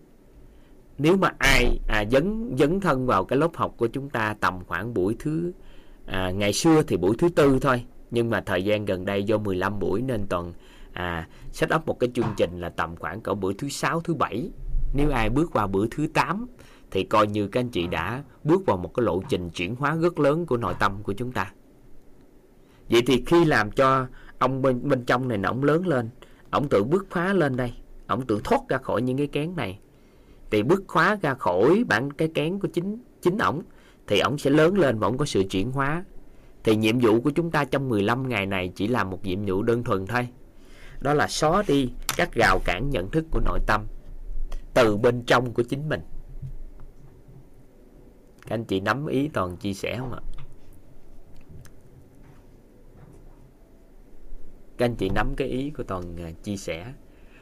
[0.98, 4.60] Nếu mà ai à, dấn dấn thân vào cái lớp học của chúng ta tầm
[4.68, 5.52] khoảng buổi thứ
[6.06, 7.86] à, ngày xưa thì buổi thứ tư thôi
[8.16, 10.54] nhưng mà thời gian gần đây do 15 buổi nên toàn
[10.94, 14.14] à, set up một cái chương trình là tầm khoảng cỡ buổi thứ sáu thứ
[14.14, 14.50] bảy.
[14.94, 16.48] Nếu ai bước vào bữa thứ 8
[16.92, 19.96] thì coi như các anh chị đã bước vào một cái lộ trình chuyển hóa
[19.96, 21.52] rất lớn của nội tâm của chúng ta.
[22.90, 24.08] Vậy thì khi làm cho
[24.40, 26.10] ông bên, bên trong này nó lớn lên
[26.50, 27.74] ông tự bước phá lên đây
[28.08, 29.80] ông tự thoát ra khỏi những cái kén này.
[30.52, 33.62] Thì bước khóa ra khỏi bản cái kén của chính chính ổng
[34.08, 36.04] thì ổng sẽ lớn lên và ổng có sự chuyển hóa
[36.66, 39.64] thì nhiệm vụ của chúng ta trong 15 ngày này chỉ là một nhiệm vụ
[39.64, 40.28] đơn thuần thôi.
[41.00, 43.86] Đó là xóa đi các rào cản nhận thức của nội tâm
[44.74, 46.02] từ bên trong của chính mình.
[48.46, 50.22] Các anh chị nắm ý toàn chia sẻ không ạ?
[54.78, 56.94] Các anh chị nắm cái ý của toàn à, chia sẻ.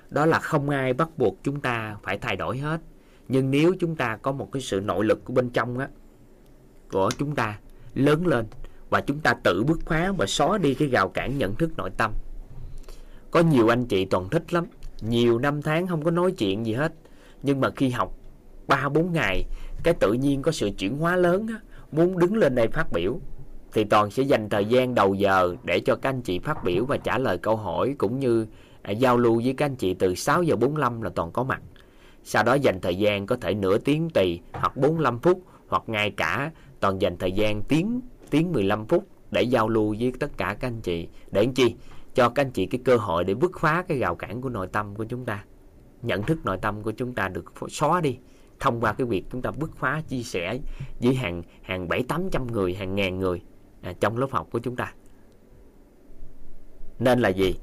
[0.10, 2.82] Đó là không ai bắt buộc chúng ta phải thay đổi hết.
[3.28, 5.90] Nhưng nếu chúng ta có một cái sự nội lực của bên trong á,
[6.92, 7.60] của chúng ta
[7.94, 8.46] lớn lên
[8.94, 11.90] và chúng ta tự bứt phá và xóa đi cái rào cản nhận thức nội
[11.98, 12.12] tâm.
[13.32, 14.66] Có nhiều anh chị toàn thích lắm.
[15.02, 16.94] Nhiều năm tháng không có nói chuyện gì hết.
[17.44, 18.18] Nhưng mà khi học
[18.68, 19.44] ba bốn ngày
[19.84, 21.60] cái tự nhiên có sự chuyển hóa lớn á.
[21.92, 23.20] Muốn đứng lên đây phát biểu
[23.74, 26.86] thì toàn sẽ dành thời gian đầu giờ để cho các anh chị phát biểu
[26.86, 28.46] và trả lời câu hỏi cũng như
[28.82, 31.62] à, giao lưu với các anh chị từ 6 giờ 45 là toàn có mặt.
[32.24, 36.12] Sau đó dành thời gian có thể nửa tiếng tùy hoặc 45 phút hoặc ngay
[36.12, 38.02] cả toàn dành thời gian tiếng
[38.34, 41.08] tiếng 15 phút để giao lưu với tất cả các anh chị.
[41.32, 41.76] Để anh chi?
[42.16, 44.68] Cho các anh chị cái cơ hội để bứt phá cái rào cản của nội
[44.68, 45.46] tâm của chúng ta.
[46.02, 48.18] Nhận thức nội tâm của chúng ta được xóa đi.
[48.60, 50.60] Thông qua cái việc chúng ta bứt phá chia sẻ
[51.00, 53.42] với hàng hàng bảy tám trăm người hàng ngàn người
[53.82, 54.94] à, trong lớp học của chúng ta.
[57.00, 57.56] Nên là gì?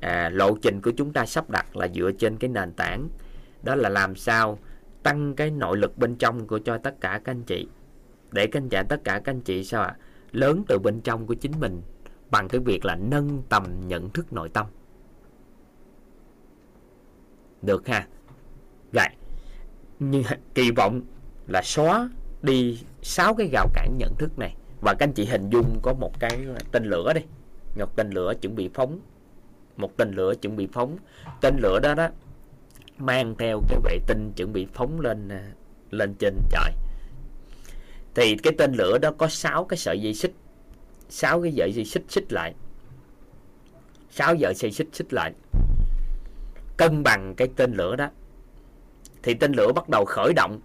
[0.00, 3.08] À, lộ trình của chúng ta sắp đặt là dựa trên cái nền tảng.
[3.62, 4.58] Đó là làm sao
[5.02, 7.68] tăng cái nội lực bên trong của cho tất cả các anh chị.
[8.32, 9.96] Để các anh chị tất cả các anh chị sao ạ?
[9.98, 10.03] à?
[10.34, 11.82] Lớn từ bên trong của chính mình,
[12.30, 14.66] bằng cái việc là nâng tầm nhận thức nội tâm.
[17.62, 18.06] Được ha?
[18.92, 19.06] Rồi,
[19.98, 20.22] như
[20.54, 21.00] kỳ vọng
[21.46, 22.10] là xóa
[22.42, 24.56] đi sáu cái rào cản nhận thức này.
[24.80, 27.20] Và các anh chị hình dung có một cái tên lửa đi.
[27.76, 29.00] Một tên lửa chuẩn bị phóng.
[29.76, 30.96] Một tên lửa chuẩn bị phóng.
[31.40, 32.08] Tên lửa đó đó,
[32.98, 35.52] mang theo cái vệ tinh chuẩn bị phóng lên à,
[35.90, 36.72] lên trên trời
[38.14, 40.32] thì cái tên lửa đó có 6 cái sợi dây xích.
[41.08, 42.54] 6 cái sợi dây xích xích lại.
[44.10, 45.32] 6 sợi dây xích xích lại.
[46.76, 48.08] Cân bằng cái tên lửa đó.
[49.22, 50.60] Thì tên lửa bắt đầu khởi động.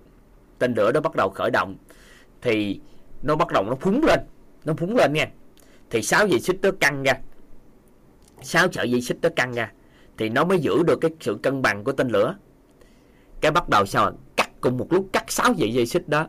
[0.59, 1.75] Tên lửa đó bắt đầu khởi động.
[2.41, 2.79] Thì
[3.21, 4.19] nó bắt đầu nó phúng lên.
[4.65, 5.29] Nó phúng lên nha.
[5.89, 7.13] Thì sáu dây xích nó căng ra.
[8.41, 9.71] Sáu sợi dây xích nó căng ra.
[10.17, 12.35] Thì nó mới giữ được cái sự cân bằng của tên lửa.
[13.41, 16.27] Cái bắt đầu sao cắt cùng một lúc, cắt sáu dây dây xích đó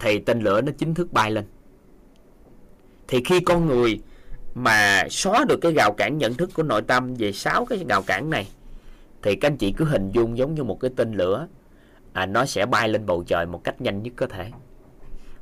[0.00, 1.44] thì tên lửa nó chính thức bay lên.
[3.08, 4.00] Thì khi con người
[4.54, 8.02] mà xóa được cái rào cản nhận thức của nội tâm về sáu cái rào
[8.02, 8.48] cản này
[9.22, 11.46] thì các anh chị cứ hình dung giống như một cái tên lửa
[12.12, 14.50] à, nó sẽ bay lên bầu trời một cách nhanh nhất có thể.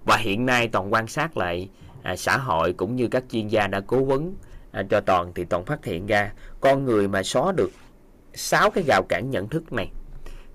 [0.04, 1.68] Và hiện nay toàn quan sát lại
[2.02, 4.34] à, xã hội cũng như các chuyên gia đã cố vấn
[4.72, 7.70] à, cho toàn thì toàn phát hiện ra con người mà xóa được
[8.34, 9.90] sáu cái rào cản nhận thức này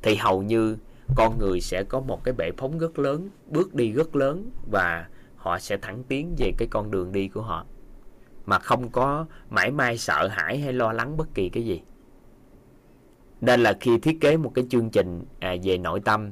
[0.02, 0.78] thì hầu như
[1.16, 5.08] con người sẽ có một cái bệ phóng rất lớn bước đi rất lớn và
[5.36, 7.66] họ sẽ thẳng tiến về cái con đường đi của họ.
[8.46, 11.82] Mà không có mãi mai sợ hãi hay lo lắng bất kỳ cái gì.
[13.42, 16.32] Nên là khi thiết kế một cái chương trình à, về nội tâm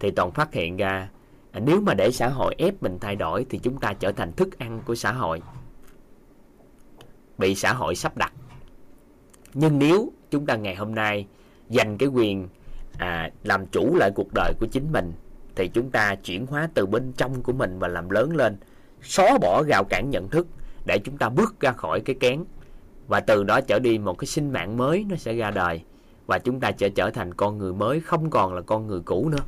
[0.00, 1.08] thì toàn phát hiện ra
[1.52, 4.32] à, nếu mà để xã hội ép mình thay đổi thì chúng ta trở thành
[4.32, 5.42] thức ăn của xã hội.
[7.38, 8.32] Bị xã hội sắp đặt.
[9.54, 11.26] Nhưng nếu chúng ta ngày hôm nay
[11.68, 12.48] dành cái quyền
[12.98, 15.12] à, làm chủ lại cuộc đời của chính mình
[15.56, 18.56] thì chúng ta chuyển hóa từ bên trong của mình và làm lớn lên
[19.02, 20.46] xóa bỏ rào cản nhận thức
[20.86, 22.44] để chúng ta bước ra khỏi cái kén.
[23.06, 25.82] Và từ đó trở đi một cái sinh mạng mới nó sẽ ra đời
[26.26, 29.28] và chúng ta sẽ trở thành con người mới không còn là con người cũ
[29.28, 29.44] nữa.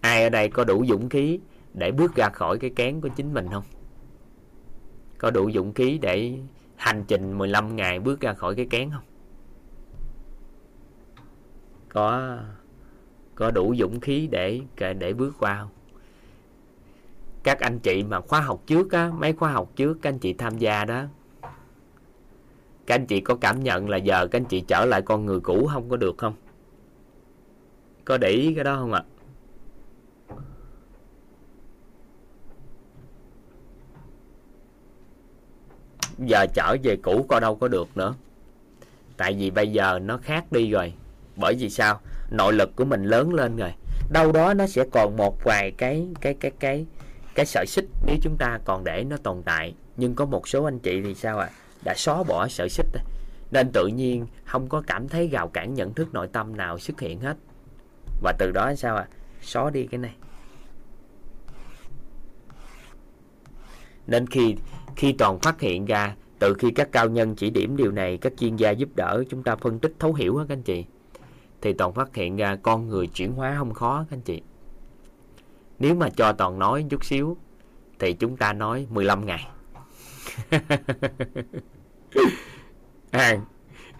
[0.00, 1.40] Ai ở đây có đủ dũng khí
[1.74, 3.64] để bước ra khỏi cái kén của chính mình không?
[5.18, 6.38] Có đủ dũng khí để
[6.76, 9.02] hành trình 15 ngày bước ra khỏi cái kén không?
[11.92, 12.38] Có
[13.34, 14.60] có đủ dũng khí để
[14.98, 15.70] để bước qua không?
[17.42, 20.32] Các anh chị mà khóa học trước á, mấy khóa học trước các anh chị
[20.32, 21.04] tham gia đó,
[22.86, 25.40] các anh chị có cảm nhận là giờ các anh chị trở lại con người
[25.40, 26.34] cũ không có được không?
[28.04, 29.02] Có để ý cái đó không ạ?
[36.18, 38.14] Giờ trở về cũ coi đâu có được nữa.
[39.16, 40.92] Tại vì bây giờ nó khác đi rồi
[41.36, 42.00] bởi vì sao?
[42.30, 43.72] Nội lực của mình lớn lên rồi.
[44.10, 46.86] Đâu đó nó sẽ còn một vài cái cái cái cái
[47.34, 47.84] cái sợi xích.
[48.06, 49.74] Nếu chúng ta còn để nó tồn tại.
[49.96, 51.46] Nhưng có một số anh chị thì sao ạ?
[51.46, 51.56] À?
[51.84, 53.02] đã xóa bỏ sợi xích rồi.
[53.50, 57.00] nên tự nhiên không có cảm thấy gào cản nhận thức nội tâm nào xuất
[57.00, 57.36] hiện hết.
[58.22, 59.08] Và từ đó sao ạ?
[59.10, 59.14] À?
[59.42, 60.14] xóa đi cái này.
[64.06, 64.56] Nên khi
[64.96, 68.32] khi toàn phát hiện ra, từ khi các cao nhân chỉ điểm điều này, các
[68.38, 70.84] chuyên gia giúp đỡ, chúng ta phân tích thấu hiểu các anh chị
[71.62, 74.42] thì toàn phát hiện ra con người chuyển hóa không khó các anh chị.
[75.78, 77.36] Nếu mà cho toàn nói chút xíu
[77.98, 79.48] thì chúng ta nói 15 ngày.
[83.10, 83.36] À,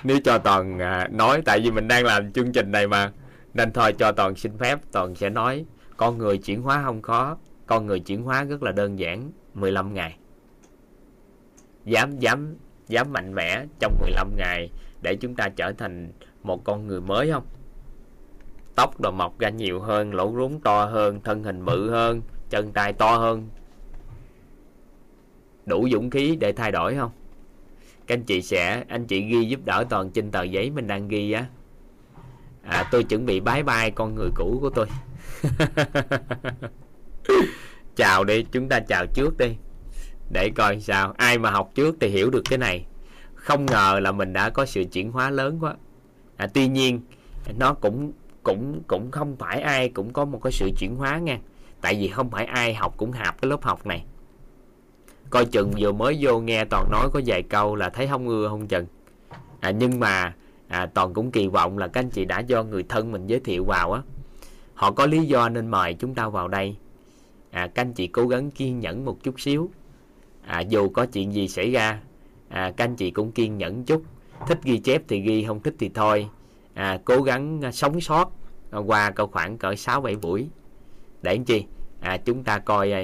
[0.05, 3.13] nếu cho toàn à, nói tại vì mình đang làm chương trình này mà
[3.55, 5.65] nên thôi cho toàn xin phép toàn sẽ nói
[5.97, 9.95] con người chuyển hóa không khó con người chuyển hóa rất là đơn giản 15
[9.95, 10.17] ngày.
[11.85, 12.55] Dám dám
[12.89, 14.71] dám mạnh mẽ trong 15 ngày
[15.03, 17.45] để chúng ta trở thành một con người mới không?
[18.75, 22.73] Tóc đồ mọc ra nhiều hơn lỗ rúng to hơn thân hình bự hơn chân
[22.73, 23.49] tay to hơn.
[25.67, 27.11] Đủ dũng khí để thay đổi không?
[28.07, 31.09] Các anh chị sẽ anh chị ghi giúp đỡ toàn trên tờ giấy mình đang
[31.09, 31.47] ghi á.
[32.63, 34.87] À, tôi chuẩn bị bái bai con người cũ của tôi.
[37.97, 39.57] Chào đi chúng ta chào trước đi.
[40.33, 42.87] Để coi sao ai mà học trước thì hiểu được cái này.
[43.35, 45.75] Không ngờ là mình đã có sự chuyển hóa lớn quá
[46.41, 47.01] à, tuy nhiên
[47.59, 51.39] nó cũng cũng cũng không phải ai cũng có một cái sự chuyển hóa nha.
[51.81, 54.05] Tại vì không phải ai học cũng học cái lớp học này.
[55.31, 58.49] Coi chừng vừa mới vô nghe toàn nói có vài câu là thấy không ưa
[58.49, 58.87] không chừng.
[59.61, 60.35] À, nhưng mà
[60.69, 63.41] à, toàn cũng kỳ vọng là các anh chị đã do người thân mình giới
[63.41, 64.03] thiệu vào á.
[64.75, 66.77] Họ có lý do nên mời chúng ta vào đây.
[67.51, 69.71] À, các anh chị cố gắng kiên nhẫn một chút xíu.
[70.47, 72.01] À, dù có chuyện gì xảy ra
[72.49, 74.03] à, các anh chị cũng kiên nhẫn chút
[74.47, 76.29] thích ghi chép thì ghi không thích thì thôi.
[76.75, 78.33] À, cố gắng à, sống sót
[78.71, 80.49] à, qua cỡ khoảng cỡ 6 7 buổi.
[81.23, 81.65] Để làm chi?
[82.01, 83.03] À, chúng ta coi à,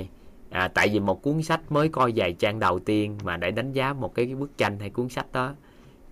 [0.50, 3.72] à, tại vì một cuốn sách mới coi vài trang đầu tiên mà để đánh
[3.72, 5.54] giá một cái, cái bức tranh hay cuốn sách đó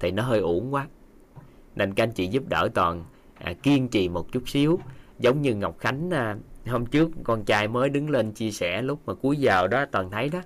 [0.00, 0.86] thì nó hơi uổng quá.
[1.74, 3.04] Nên các anh chị giúp đỡ toàn
[3.38, 4.78] à, kiên trì một chút xíu.
[5.18, 9.00] Giống như Ngọc Khánh à, hôm trước con trai mới đứng lên chia sẻ lúc
[9.06, 10.40] mà cuối giờ đó toàn thấy đó.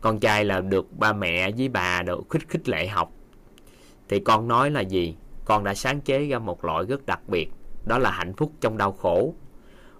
[0.00, 3.12] Con trai là được ba mẹ với bà được khích khích lệ học
[4.08, 5.16] thì con nói là gì?
[5.44, 7.50] Con đã sáng chế ra một loại rất đặc biệt,
[7.84, 9.34] đó là hạnh phúc trong đau khổ.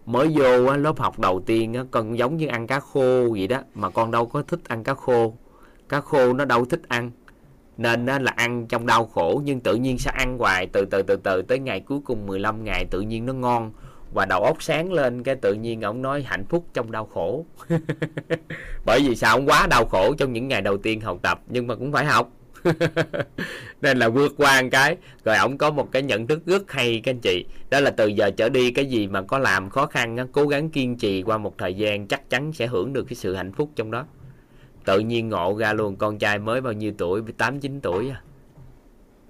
[0.06, 3.90] Mới vô lớp học đầu tiên con giống như ăn cá khô vậy đó, mà
[3.90, 5.34] con đâu có thích ăn cá khô.
[5.88, 7.10] Cá khô nó đâu thích ăn,
[7.76, 10.66] nên là ăn trong đau khổ, nhưng tự nhiên sẽ ăn hoài.
[10.72, 13.72] Từ từ từ từ tới ngày cuối cùng 15 ngày, tự nhiên nó ngon.
[14.14, 17.46] Và đầu óc sáng lên, cái tự nhiên ông nói hạnh phúc trong đau khổ.
[18.86, 19.36] Bởi vì sao?
[19.36, 22.04] Ông quá đau khổ trong những ngày đầu tiên học tập, nhưng mà cũng phải
[22.04, 22.30] học.
[23.80, 24.96] nên là vượt qua một cái.
[25.24, 27.44] Rồi ổng có một cái nhận thức rất hay các anh chị.
[27.70, 30.70] Đó là từ giờ trở đi cái gì mà có làm khó khăn cố gắng
[30.70, 33.70] kiên trì qua một thời gian chắc chắn sẽ hưởng được cái sự hạnh phúc
[33.76, 34.06] trong đó.
[34.84, 37.22] Tự nhiên ngộ ra luôn con trai mới bao nhiêu tuổi?
[37.38, 38.22] Tám chín tuổi à.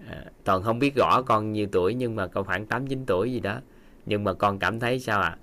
[0.09, 3.33] à toàn không biết rõ con nhiêu tuổi nhưng mà còn khoảng tám chín tuổi
[3.33, 3.61] gì đó.
[4.07, 5.37] Nhưng mà con cảm thấy sao à?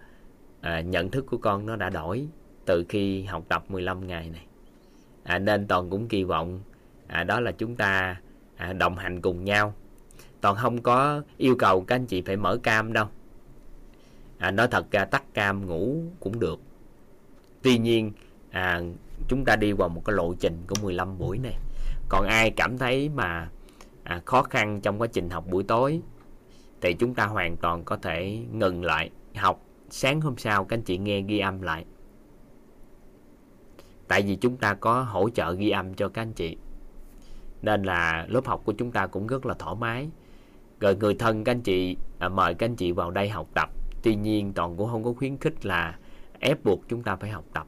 [0.62, 2.28] à nhận thức của con nó đã đổi
[2.65, 4.45] từ khi học tập 15 ngày này.
[5.23, 6.62] À, nên toàn cũng kỳ vọng
[7.10, 8.22] à, đó là chúng ta
[8.56, 9.74] à, đồng hành cùng nhau.
[10.41, 13.06] Toàn không có yêu cầu các anh chị phải mở cam đâu.
[14.38, 16.60] À, nói thật ra tắt cam ngủ cũng được.
[17.62, 18.12] Tuy nhiên
[18.52, 18.82] à,
[19.28, 21.56] chúng ta đi qua một cái lộ trình của 15 buổi này.
[22.10, 23.50] Còn ai cảm thấy mà
[24.04, 26.02] à, khó khăn trong quá trình học buổi tối
[26.82, 29.62] thì chúng ta hoàn toàn có thể ngừng lại học.
[29.89, 31.86] Sáng hôm sau các anh chị nghe ghi âm lại.
[34.08, 36.58] Tại vì chúng ta có hỗ trợ ghi âm cho các anh chị
[37.62, 40.10] nên là lớp học của chúng ta cũng rất là thoải mái.
[40.80, 43.69] Rồi người thân các anh chị à, mời các anh chị vào đây học tập.
[44.04, 45.98] Tuy nhiên toàn cũng không có khuyến khích là
[46.39, 47.67] ép buộc chúng ta phải học tập.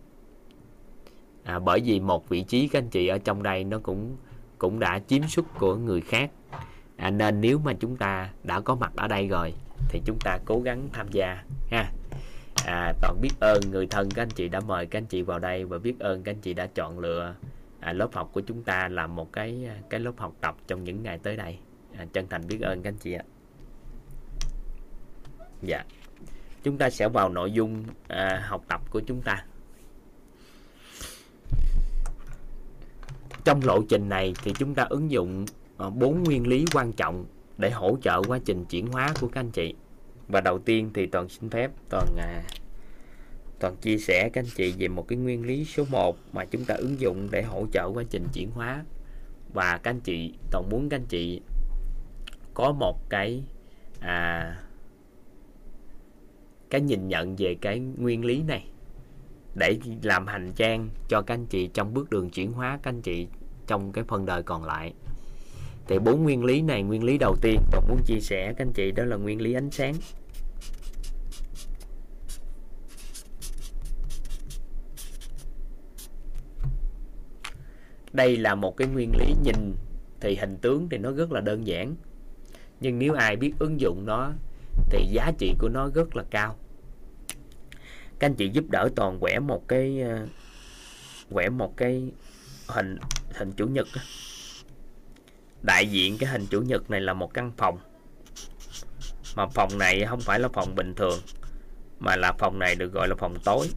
[1.43, 4.15] À, bởi vì một vị trí các anh chị ở trong đây nó cũng
[4.58, 6.32] cũng đã chiếm suất của người khác.
[6.97, 9.54] À, nên nếu mà chúng ta đã có mặt ở đây rồi
[9.89, 11.91] thì chúng ta cố gắng tham gia ha.
[12.65, 15.39] À, toàn biết ơn người thân các anh chị đã mời các anh chị vào
[15.39, 17.36] đây và biết ơn các anh chị đã chọn lựa
[17.82, 20.84] à, lớp học của chúng ta là một cái à, cái lớp học tập trong
[20.84, 21.58] những ngày tới đây.
[21.98, 23.24] À, chân thành biết ơn các anh chị ạ.
[25.62, 25.84] Dạ.
[26.63, 29.46] Chúng ta sẽ vào nội dung à, học tập của chúng ta.
[33.44, 35.46] Trong lộ trình này thì chúng ta ứng dụng
[35.78, 37.26] à, bốn nguyên lý quan trọng
[37.58, 39.76] để hỗ trợ quá trình chuyển hóa của các anh chị.
[40.28, 42.44] Và đầu tiên thì toàn xin phép toàn à,
[43.62, 46.65] toàn chia sẻ các anh chị về một cái nguyên lý số 1 mà chúng
[46.65, 48.84] ta ứng dụng để hỗ trợ quá trình chuyển hóa.
[49.54, 51.41] Và các anh chị toàn muốn các anh chị
[52.54, 53.43] có một cái
[54.00, 54.56] à,
[56.69, 58.65] cái nhìn nhận về cái nguyên lý này.
[59.56, 63.02] Để làm hành trang cho các anh chị trong bước đường chuyển hóa các anh
[63.02, 63.28] chị
[63.67, 64.93] trong cái phần đời còn lại.
[65.88, 68.74] Thì bốn nguyên lý này nguyên lý đầu tiên tôi muốn chia sẻ các anh
[68.74, 69.93] chị đó là nguyên lý ánh sáng.
[78.13, 79.76] Đây là một cái nguyên lý nhìn
[80.19, 81.95] thì hình tướng thì nó rất là đơn giản.
[82.80, 84.32] Nhưng nếu ai biết ứng dụng nó
[84.89, 86.56] thì giá trị của nó rất là cao.
[88.19, 90.27] Các anh chị giúp đỡ toàn quẻ một cái ờ,
[91.31, 92.12] quẻ một cái
[92.67, 92.98] hình
[93.33, 93.88] hình chủ nhật
[95.62, 97.77] đại diện cái hình chủ nhật này là một căn phòng.
[99.35, 101.19] Mà phòng này không phải là phòng bình thường,
[102.00, 103.67] mà là phòng này được gọi là phòng tối.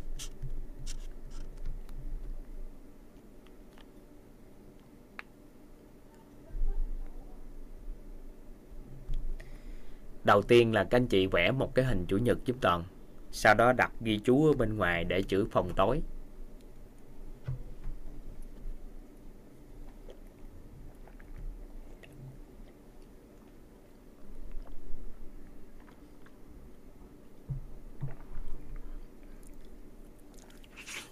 [10.25, 12.85] Đầu tiên là các anh chị vẽ một cái hình chủ nhật giúp toàn.
[13.31, 16.01] Sau đó đặt ghi chú ở bên ngoài để chữ phòng tối.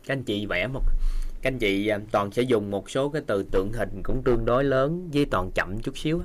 [0.07, 0.83] Các anh chị vẽ một,
[1.43, 4.45] các anh chị à, toàn sẽ dùng một số cái từ tượng hình cũng tương
[4.45, 6.21] đối lớn, với toàn chậm chút xíu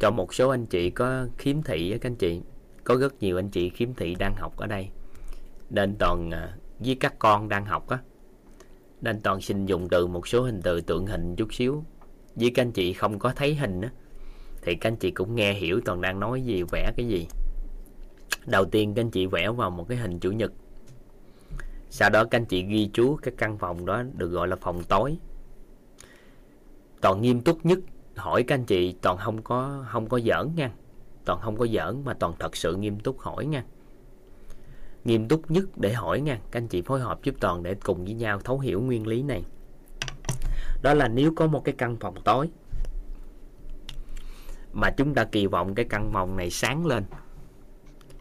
[0.00, 2.40] cho một số anh chị có khiếm thị các anh chị.
[2.84, 4.88] Có rất nhiều anh chị khiếm thị đang học ở đây.
[5.70, 7.98] Nên toàn à, với các con đang học á.
[9.00, 11.84] Nên toàn xin dùng từ một số hình từ tượng hình chút xíu.
[12.34, 13.90] Với các anh chị không có thấy hình á,
[14.62, 17.26] thì các anh chị cũng nghe hiểu toàn đang nói gì, vẽ cái gì.
[18.46, 20.52] Đầu tiên các anh chị vẽ vào một cái hình chủ nhật.
[21.90, 24.82] Sau đó các anh chị ghi chú cái căn phòng đó, được gọi là phòng
[24.88, 25.16] tối.
[27.00, 27.78] Toàn nghiêm túc nhất
[28.18, 30.70] hỏi các anh chị, toàn không có không có giỡn nha.
[31.24, 33.64] Toàn không có giỡn mà toàn thật sự nghiêm túc hỏi nha.
[35.04, 36.38] Nghiêm túc nhất để hỏi nha.
[36.50, 39.22] Các anh chị phối hợp giúp toàn để cùng với nhau thấu hiểu nguyên lý
[39.22, 39.44] này.
[40.82, 42.48] Đó là nếu có một cái căn phòng tối
[44.72, 47.04] mà chúng ta kỳ vọng cái căn phòng này sáng lên,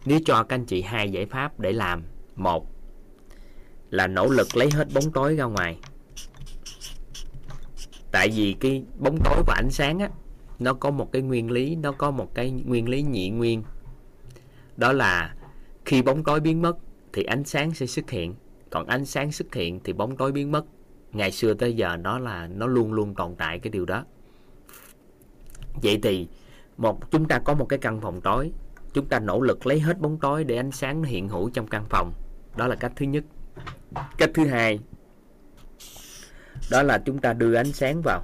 [0.05, 2.03] nếu cho các anh chị hai giải pháp để làm.
[2.35, 2.67] Một
[3.89, 5.79] là nỗ lực lấy hết bóng tối ra ngoài
[8.11, 10.09] tại vì cái bóng tối và ánh sáng á,
[10.59, 13.63] nó có một cái nguyên lý, nó có một cái nguyên lý nhị nguyên.
[14.77, 15.35] Đó là
[15.85, 16.77] khi bóng tối biến mất
[17.13, 18.35] thì ánh sáng sẽ xuất hiện,
[18.69, 20.65] còn ánh sáng xuất hiện thì bóng tối biến mất.
[21.11, 24.05] Ngày xưa tới giờ nó là, nó luôn luôn tồn tại cái điều đó.
[25.83, 26.27] Vậy thì
[26.77, 28.51] một, chúng ta có một cái căn phòng tối.
[28.93, 31.85] Chúng ta nỗ lực lấy hết bóng tối để ánh sáng hiện hữu trong căn
[31.89, 32.13] phòng.
[32.57, 33.23] Đó là cách thứ nhất.
[34.17, 34.79] Cách thứ hai
[36.71, 38.21] đó là chúng ta đưa ánh sáng vào.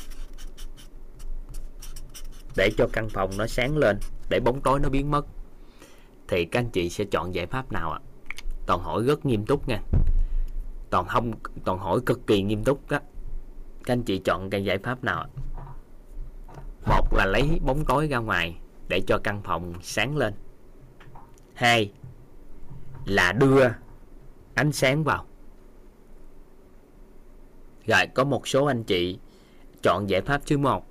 [2.57, 3.97] Để cho căn phòng nó sáng lên,
[4.29, 5.25] để bóng tối nó biến mất.
[6.27, 7.99] Thì các anh chị sẽ chọn giải pháp nào ạ?
[8.65, 9.79] Toàn hỏi rất nghiêm túc nha.
[10.89, 11.31] Toàn không,
[11.65, 12.99] toàn hỏi cực kỳ nghiêm túc đó.
[13.83, 15.27] Các anh chị chọn cái giải pháp nào ạ?
[16.85, 20.33] Một là lấy bóng tối ra ngoài, để cho căn phòng sáng lên.
[21.53, 21.91] Hai
[23.05, 23.67] là đưa
[24.53, 25.25] ánh sáng vào
[27.87, 29.19] rồi có một số anh chị
[29.81, 30.87] chọn giải pháp thứ một,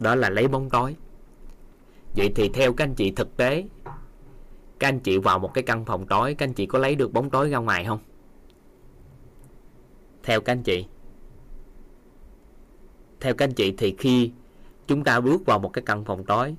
[0.00, 0.96] đó là lấy bóng tối.
[2.16, 3.64] Vậy thì theo các anh chị thực tế,
[4.78, 7.12] các anh chị vào một cái căn phòng tối, các anh chị có lấy được
[7.12, 7.98] bóng tối ra ngoài không?
[10.22, 10.86] Theo các anh chị.
[13.20, 14.32] Theo các anh chị thì khi
[14.86, 16.56] chúng ta bước vào một cái căn phòng tối,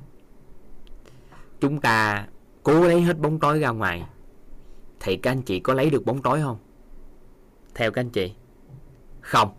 [1.59, 2.27] chúng ta
[2.63, 4.03] cố lấy hết bóng tối ra ngoài,
[4.99, 6.57] thì các anh chị có lấy được bóng tối không?
[7.75, 8.33] Theo các anh chị.
[9.21, 9.49] Không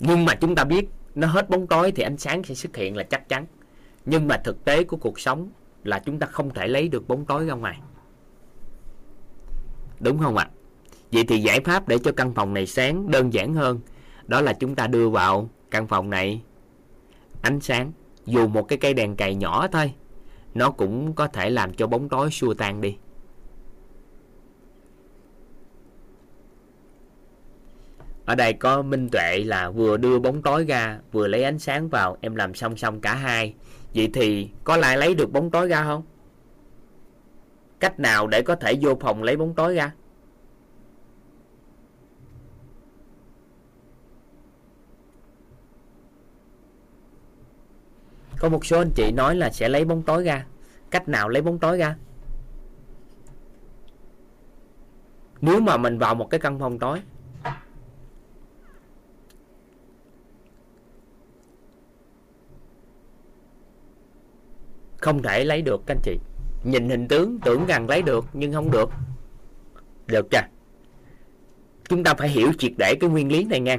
[0.00, 2.96] nhưng mà chúng ta biết nó hết bóng tối thì ánh sáng sẽ xuất hiện
[2.96, 3.46] là chắc chắn.
[4.06, 5.48] Nhưng mà thực tế của cuộc sống
[5.84, 7.80] là chúng ta không thể lấy được bóng tối ra ngoài.
[10.00, 10.48] Đúng không ạ?
[11.12, 13.80] Vậy thì giải pháp để cho căn phòng này sáng đơn giản hơn,
[14.26, 16.42] đó là chúng ta đưa vào căn phòng này
[17.42, 17.92] ánh sáng,
[18.26, 19.92] dù một cái cây đèn cày nhỏ thôi.
[20.54, 22.96] Nó cũng có thể làm cho bóng tối xua tan đi.
[28.24, 31.88] Ở đây có minh tuệ là vừa đưa bóng tối ra, vừa lấy ánh sáng
[31.88, 33.54] vào, em làm song song cả hai.
[33.94, 36.02] Vậy thì có lại lấy được bóng tối ra không?
[37.80, 39.92] Cách nào để có thể vô phòng lấy bóng tối ra?
[48.38, 50.46] Có một số anh chị nói là sẽ lấy bóng tối ra.
[50.90, 51.96] Cách nào lấy bóng tối ra?
[55.40, 57.00] Nếu mà mình vào một cái căn phòng tối
[65.04, 66.18] không thể lấy được, các anh chị.
[66.64, 68.90] Nhìn hình tướng, tưởng rằng lấy được, nhưng không được.
[70.06, 70.40] Được chưa
[71.88, 73.78] chúng ta phải hiểu triệt để cái nguyên lý này nha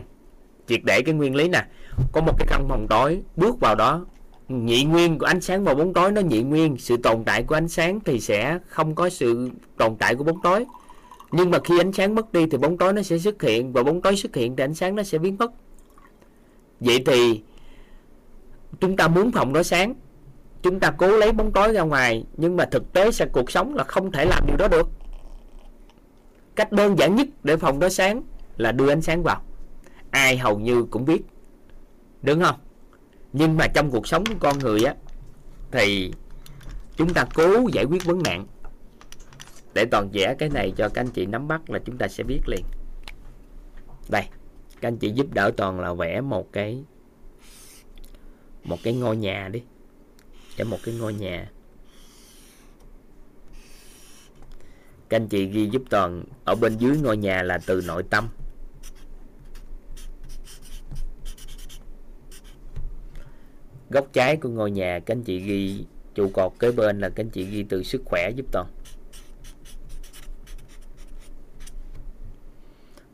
[0.68, 1.66] triệt để cái nguyên lý nè.
[2.12, 4.06] Có một cái căn phòng tối, bước vào đó,
[4.48, 6.78] nhị nguyên của ánh sáng và bóng tối, nó nhị nguyên.
[6.78, 10.42] Sự tồn tại của ánh sáng thì sẽ không có sự tồn tại của bóng
[10.44, 10.66] tối.
[11.32, 13.84] Nhưng mà khi ánh sáng mất đi thì bóng tối nó sẽ xuất hiện, và
[13.84, 15.52] bóng tối xuất hiện thì ánh sáng nó sẽ biến mất.
[16.80, 17.42] Vậy thì
[18.80, 19.94] chúng ta muốn phòng đó sáng
[20.66, 23.76] chúng ta cố lấy bóng tối ra ngoài, nhưng mà thực tế sẽ cuộc sống
[23.76, 24.90] là không thể làm điều đó được.
[26.56, 28.24] Cách đơn giản nhất để phòng đó sáng
[28.58, 29.42] là đưa ánh sáng vào.
[30.12, 31.22] Ai hầu như cũng biết.
[32.22, 32.56] Đúng không?
[33.34, 34.96] Nhưng mà trong cuộc sống của con người á,
[35.72, 36.12] thì
[36.98, 38.48] chúng ta cố giải quyết vấn nạn.
[39.74, 42.24] Để toàn vẽ cái này cho các anh chị nắm bắt là chúng ta sẽ
[42.24, 42.66] biết liền.
[44.10, 44.24] Đây,
[44.82, 46.84] các anh chị giúp đỡ toàn là vẽ một cái
[48.64, 49.64] một cái ngôi nhà đi
[50.58, 51.52] cho một cái ngôi nhà.
[55.10, 58.30] Các anh chị ghi giúp toàn, ở bên dưới ngôi nhà là từ nội tâm.
[63.90, 65.86] Góc trái của ngôi nhà, các anh chị ghi
[66.16, 68.68] trụ cột, kế bên là các anh chị ghi từ sức khỏe giúp toàn.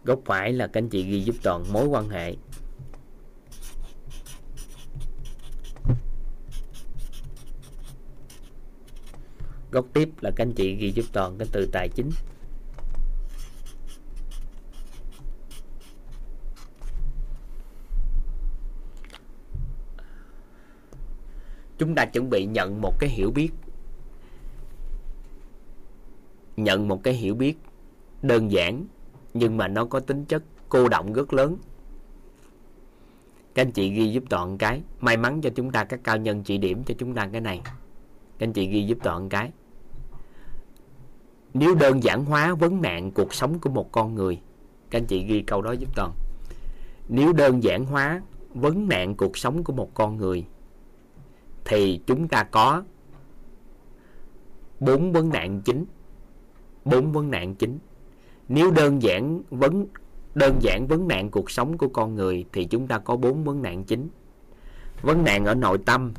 [0.03, 2.35] Góc phải là các anh chị ghi giúp toàn mối quan hệ.
[9.71, 12.09] Góc tiếp là các anh chị ghi giúp toàn cái từ tài chính.
[21.77, 23.49] Chúng ta chuẩn bị nhận một cái hiểu biết.
[26.57, 27.57] Nhận một cái hiểu biết
[28.21, 28.85] đơn giản,
[29.33, 31.57] nhưng mà nó có tính chất cô động rất lớn.
[33.53, 34.81] Các anh chị ghi giúp toàn cái.
[34.99, 37.61] May mắn cho chúng ta, các cao nhân chỉ điểm cho chúng ta cái này.
[38.37, 39.51] Các anh chị ghi giúp toàn cái
[41.53, 44.41] nếu đơn giản hóa vấn nạn cuộc sống của một con người,
[44.89, 46.11] các anh chị ghi câu đó giúp toàn.
[47.09, 48.21] Nếu đơn giản hóa
[48.53, 50.45] vấn nạn cuộc sống của một con người,
[51.65, 52.83] thì chúng ta có
[54.79, 55.85] bốn vấn nạn chính.
[56.85, 57.79] Bốn vấn nạn chính.
[58.49, 59.87] Nếu đơn giản vấn,
[60.35, 63.61] đơn giản vấn nạn cuộc sống của con người, thì chúng ta có bốn vấn
[63.61, 64.09] nạn chính.
[65.01, 66.13] Vấn nạn ở nội tâm.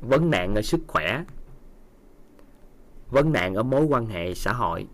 [0.00, 1.24] Vấn nạn ở sức khỏe,
[3.10, 4.88] vấn nạn ở mối quan hệ xã hội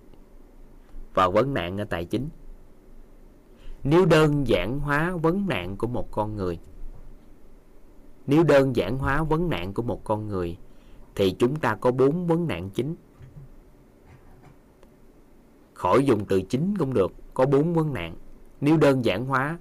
[1.14, 2.28] và vấn nạn ở tài chính.
[3.82, 6.58] Nếu đơn giản hóa vấn nạn của một con người,
[8.26, 10.58] nếu đơn giản hóa vấn nạn của một con người
[11.14, 12.96] thì chúng ta có bốn vấn nạn chính.
[15.74, 18.16] Khỏi dùng từ chính cũng được, có bốn vấn nạn.
[18.60, 19.58] Nếu đơn giản hóa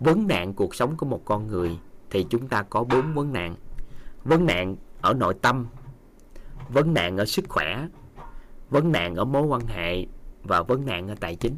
[0.00, 1.78] vấn nạn cuộc sống của một con người
[2.10, 3.56] thì chúng ta có bốn vấn nạn
[4.26, 5.66] vấn nạn ở nội tâm,
[6.68, 7.88] vấn nạn ở sức khỏe,
[8.70, 10.06] vấn nạn ở mối quan hệ
[10.42, 11.56] và vấn nạn ở tài chính.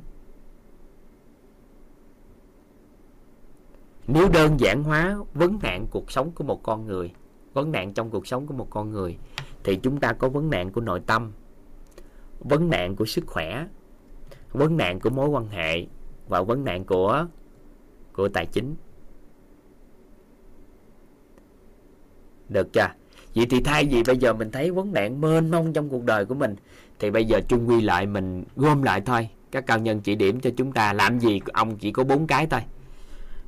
[4.07, 7.12] Nếu đơn giản hóa vấn nạn cuộc sống của một con người,
[7.53, 9.19] vấn nạn trong cuộc sống của một con người,
[9.64, 11.33] thì chúng ta có vấn nạn của nội tâm,
[12.39, 13.66] vấn nạn của sức khỏe,
[14.53, 15.87] vấn nạn của mối quan hệ
[16.29, 17.27] và vấn nạn của
[18.12, 18.75] của tài chính.
[22.49, 22.89] Được chưa?
[23.35, 26.25] Vậy thì thay vì bây giờ mình thấy vấn nạn mênh mông trong cuộc đời
[26.25, 26.57] của mình,
[26.99, 29.29] thì bây giờ chung quy lại mình gom lại thôi.
[29.51, 32.47] Các cao nhân chỉ điểm cho chúng ta làm gì, ông chỉ có bốn cái
[32.47, 32.61] thôi.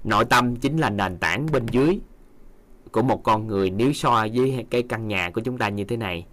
[0.04, 2.00] Nội tâm chính là nền tảng bên dưới
[2.92, 5.96] của một con người nếu so với cái căn nhà của chúng ta như thế
[5.96, 6.26] này.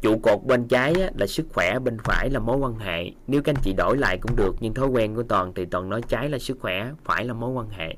[0.00, 3.10] Trụ cột bên trái là sức khỏe, bên phải là mối quan hệ.
[3.26, 5.90] Nếu các anh chị đổi lại cũng được, nhưng thói quen của toàn thì toàn
[5.90, 7.96] nói trái là sức khỏe, phải là mối quan hệ.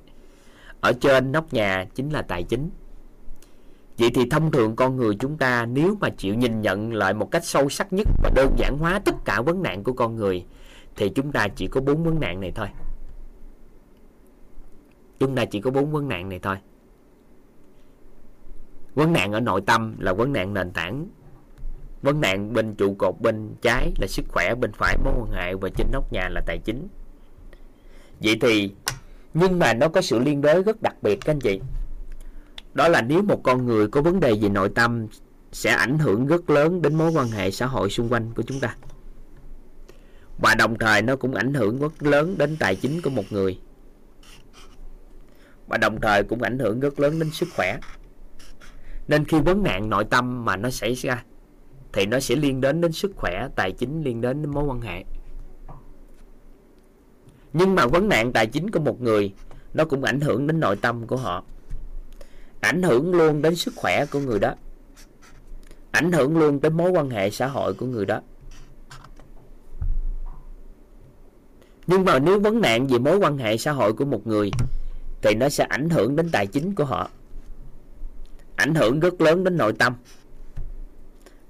[0.81, 2.71] Ở trên nóc nhà chính là tài chính
[3.99, 7.31] vậy thì thông thường con người chúng ta nếu mà chịu nhìn nhận lại một
[7.31, 10.45] cách sâu sắc nhất và đơn giản hóa tất cả vấn nạn của con người,
[10.97, 12.69] thì chúng ta chỉ có bốn vấn nạn này thôi.
[15.19, 16.57] Chúng ta chỉ có bốn vấn nạn này thôi.
[18.95, 21.07] Vấn nạn ở nội tâm là vấn nạn nền tảng.
[22.03, 25.55] Vấn nạn bên trụ cột bên trái là sức khỏe, bên phải mối quan hệ
[25.55, 26.89] và trên nóc nhà là tài chính.
[28.21, 28.73] Vậy thì,
[29.35, 31.61] nhưng mà nó có sự liên đới rất đặc biệt các anh chị
[32.75, 35.07] đó là nếu một con người có vấn đề về nội tâm,
[35.53, 38.61] sẽ ảnh hưởng rất lớn đến mối quan hệ xã hội xung quanh của chúng
[38.61, 38.77] ta.
[40.39, 43.61] Và đồng thời nó cũng ảnh hưởng rất lớn đến tài chính của một người.
[45.69, 47.79] Và đồng thời cũng ảnh hưởng rất lớn đến sức khỏe.
[49.09, 51.25] Nên khi vấn nạn nội tâm mà nó xảy ra,
[51.93, 54.81] thì nó sẽ liên đến đến sức khỏe, tài chính liên đến đến mối quan
[54.81, 55.05] hệ.
[57.53, 59.35] Nhưng mà vấn nạn tài chính của một người,
[59.75, 61.45] nó cũng ảnh hưởng đến nội tâm của họ
[62.65, 64.55] ảnh hưởng luôn đến sức khỏe của người đó.
[65.91, 68.21] Ảnh hưởng luôn tới mối quan hệ xã hội của người đó.
[71.87, 74.51] Nhưng mà nếu vấn nạn về mối quan hệ xã hội của một người,
[75.23, 77.11] thì nó sẽ ảnh hưởng đến tài chính của họ.
[78.57, 79.95] Ảnh hưởng rất lớn đến nội tâm.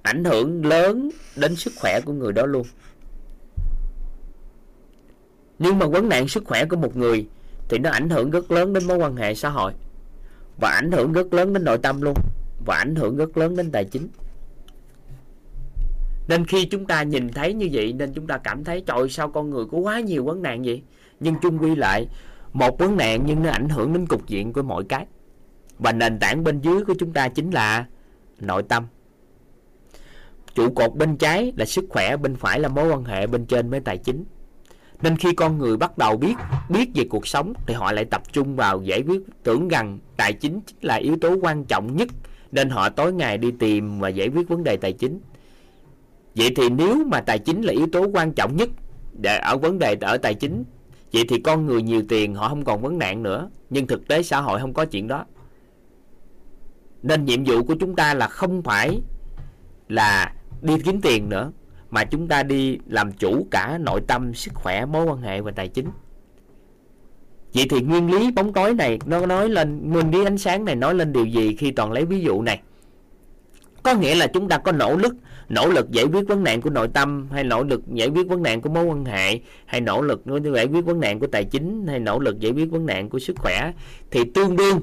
[0.03, 2.67] Ảnh hưởng lớn đến sức khỏe của người đó luôn.
[5.59, 7.29] Nhưng mà vấn nạn sức khỏe của một người,
[7.69, 9.73] thì nó ảnh hưởng rất lớn đến mối quan hệ xã hội
[10.61, 12.15] và ảnh hưởng rất lớn đến nội tâm luôn.
[12.67, 14.09] Và ảnh hưởng rất lớn đến tài chính.
[16.29, 19.31] Nên khi chúng ta nhìn thấy như vậy, nên chúng ta cảm thấy, trời sao
[19.31, 20.83] con người có quá nhiều vấn nạn vậy?
[21.21, 22.09] Nhưng chung quy lại,
[22.53, 25.07] một vấn nạn nhưng nó ảnh hưởng đến cục diện của mọi cái.
[25.79, 27.87] Và nền tảng bên dưới của chúng ta chính là
[28.41, 28.87] nội tâm.
[30.55, 33.71] Trụ cột bên trái là sức khỏe, bên phải là mối quan hệ bên trên
[33.71, 34.25] với tài chính
[35.05, 36.35] nên khi con người bắt đầu biết
[36.69, 40.33] biết về cuộc sống thì họ lại tập trung vào giải quyết tưởng rằng tài
[40.33, 42.09] chính chính là yếu tố quan trọng nhất,
[42.53, 45.21] nên họ tối ngày đi tìm và giải quyết vấn đề tài chính.
[46.35, 48.69] Vậy thì nếu mà tài chính là yếu tố quan trọng nhất
[49.13, 50.65] để ở vấn đề ở tài chính,
[51.13, 54.23] vậy thì con người nhiều tiền họ không còn vấn nạn nữa, nhưng thực tế
[54.23, 55.25] xã hội không có chuyện đó.
[57.03, 59.01] Nên nhiệm vụ của chúng ta là không phải
[59.89, 61.53] là đi kiếm tiền nữa
[61.95, 65.51] mà chúng ta đi làm chủ cả nội tâm, sức khỏe, mối quan hệ và
[65.51, 65.89] tài chính.
[67.55, 70.75] Vậy thì nguyên lý bóng tối này, nó nói lên, nguyên lý ánh sáng này
[70.75, 72.61] nói lên điều gì khi toàn lấy ví dụ này?
[73.83, 75.15] Có nghĩa là chúng ta có nỗ lực
[75.49, 78.43] nỗ lực giải quyết vấn nạn của nội tâm, hay nỗ lực giải quyết vấn
[78.43, 80.23] nạn của mối quan hệ, hay nỗ lực
[80.55, 83.19] giải quyết vấn nạn của tài chính, hay nỗ lực giải quyết vấn nạn của
[83.19, 83.73] sức khỏe.
[84.11, 84.81] Thì tương đương,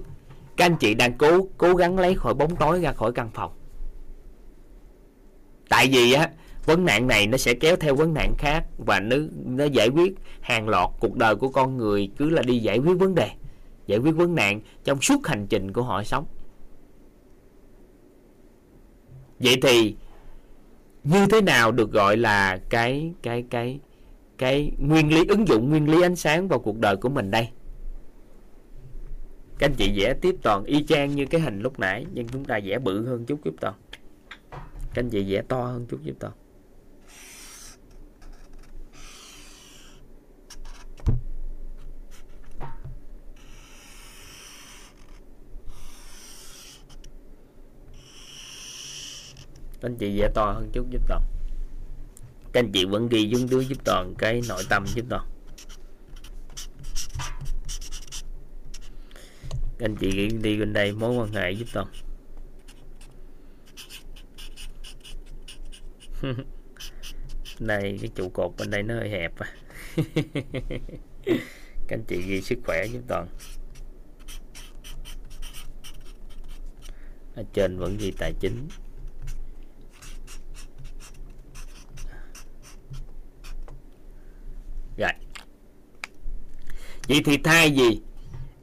[0.57, 3.51] các anh chị đang cố cố gắng lấy khỏi bóng tối ra khỏi căn phòng.
[5.69, 6.29] Tại vì á
[6.65, 10.15] vấn nạn này nó sẽ kéo theo vấn nạn khác và nó nó giải quyết
[10.41, 13.29] hàng loạt cuộc đời của con người cứ là đi giải quyết vấn đề,
[13.87, 16.25] giải quyết vấn nạn trong suốt hành trình của họ sống.
[19.39, 19.95] Vậy thì
[21.03, 23.79] như thế nào được gọi là cái cái cái
[24.37, 27.49] cái nguyên lý ứng dụng, nguyên lý ánh sáng vào cuộc đời của mình đây?
[29.59, 32.45] Các anh chị vẽ tiếp toàn y chang như cái hình lúc nãy, nhưng chúng
[32.45, 33.73] ta vẽ bự hơn chút giúp toàn.
[34.51, 36.33] Các anh chị vẽ to hơn chút giúp toàn.
[49.81, 51.21] Các anh chị vẽ to hơn chút, giúp toàn.
[52.53, 55.27] Các anh chị vẫn ghi xuống dưới giúp toàn cái nội tâm giúp toàn.
[59.77, 61.87] Các anh chị đi bên đây, mối quan hệ giúp toàn.
[67.59, 69.53] Này, cái trụ cột bên đây nó hơi hẹp à.
[71.87, 73.27] Các anh chị ghi sức khỏe giúp toàn.
[77.35, 78.67] Ở trên vẫn ghi tài chính.
[84.97, 85.11] Rồi.
[87.07, 88.01] Vậy thì thay vì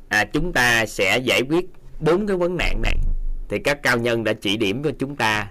[0.09, 1.65] à, chúng ta sẽ giải quyết
[2.01, 2.97] bốn cái vấn nạn này
[3.49, 5.51] thì các cao nhân đã chỉ điểm cho chúng ta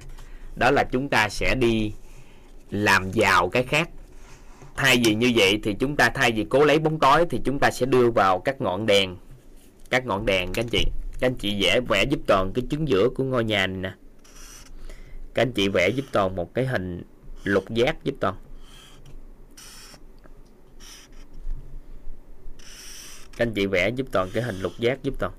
[0.56, 1.92] đó là chúng ta sẽ đi
[2.72, 3.90] làm giàu cái khác.
[4.76, 7.60] Thay vì như vậy thì chúng ta thay vì cố lấy bóng tối thì chúng
[7.60, 9.18] ta sẽ đưa vào các ngọn đèn.
[9.90, 10.86] Các ngọn đèn các anh chị
[11.20, 13.94] các anh chị vẽ vẽ giúp toàn cái trứng giữa của ngôi nhà này nè.
[15.34, 17.04] Các anh chị vẽ giúp toàn một cái hình
[17.44, 18.36] lục giác giúp toàn.
[23.38, 25.34] Các anh chị vẽ giúp toàn cái hình lục giác giúp toàn.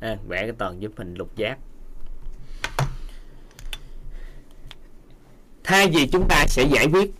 [0.00, 1.58] À, vẽ cái toàn giúp hình lục giác.
[5.64, 7.10] Thay vì chúng ta sẽ giải quyết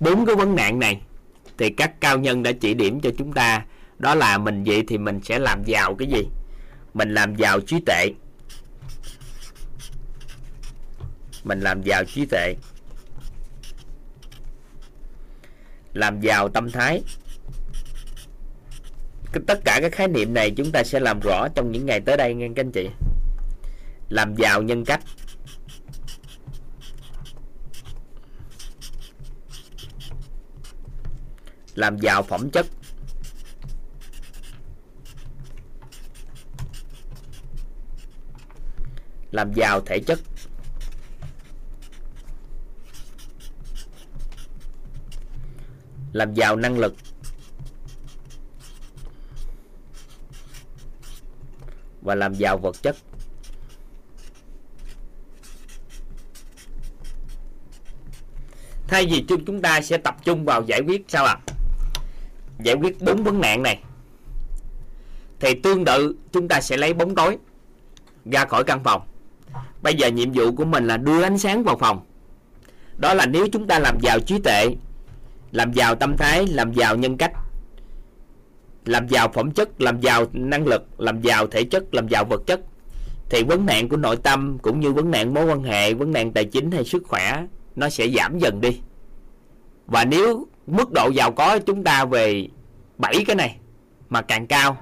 [0.00, 1.00] bốn cái vấn nạn này?
[1.58, 3.64] Thì các cao nhân đã chỉ điểm cho chúng ta
[3.98, 6.28] đó là mình vậy thì mình sẽ làm giàu cái gì?
[6.94, 8.10] Mình làm giàu trí tuệ.
[11.48, 12.54] Mình làm giàu trí tuệ.
[15.92, 17.02] Làm giàu tâm thái.
[19.46, 22.16] Tất cả các khái niệm này chúng ta sẽ làm rõ trong những ngày tới
[22.16, 22.88] đây, nghe các anh chị.
[24.08, 25.00] Làm giàu nhân cách.
[31.74, 32.66] Làm giàu phẩm chất.
[39.30, 40.18] Làm giàu thể chất.
[46.18, 46.94] Làm giàu năng lực.
[52.02, 52.96] Và làm giàu vật chất.
[58.88, 61.36] Thay vì chúng ta sẽ tập trung vào giải quyết sao ạ?
[61.46, 61.54] À?
[62.62, 63.82] giải quyết bốn vấn nạn này.
[65.40, 67.38] Thì tương tự, chúng ta sẽ lấy bóng tối
[68.24, 69.02] ra khỏi căn phòng.
[69.82, 72.06] Bây giờ nhiệm vụ của mình là đưa ánh sáng vào phòng.
[72.96, 74.74] Đó là nếu chúng ta làm giàu trí tuệ
[75.52, 77.32] làm giàu tâm thái, làm giàu nhân cách.
[78.84, 82.42] Làm giàu phẩm chất, làm giàu năng lực, làm giàu thể chất, làm giàu vật
[82.46, 82.60] chất.
[83.30, 86.32] Thì vấn nạn của nội tâm cũng như vấn nạn mối quan hệ, vấn nạn
[86.32, 87.46] tài chính hay sức khỏe,
[87.76, 88.80] nó sẽ giảm dần đi.
[89.86, 92.48] Và nếu mức độ giàu có chúng ta về
[92.98, 93.56] bảy cái này
[94.08, 94.76] mà càng cao,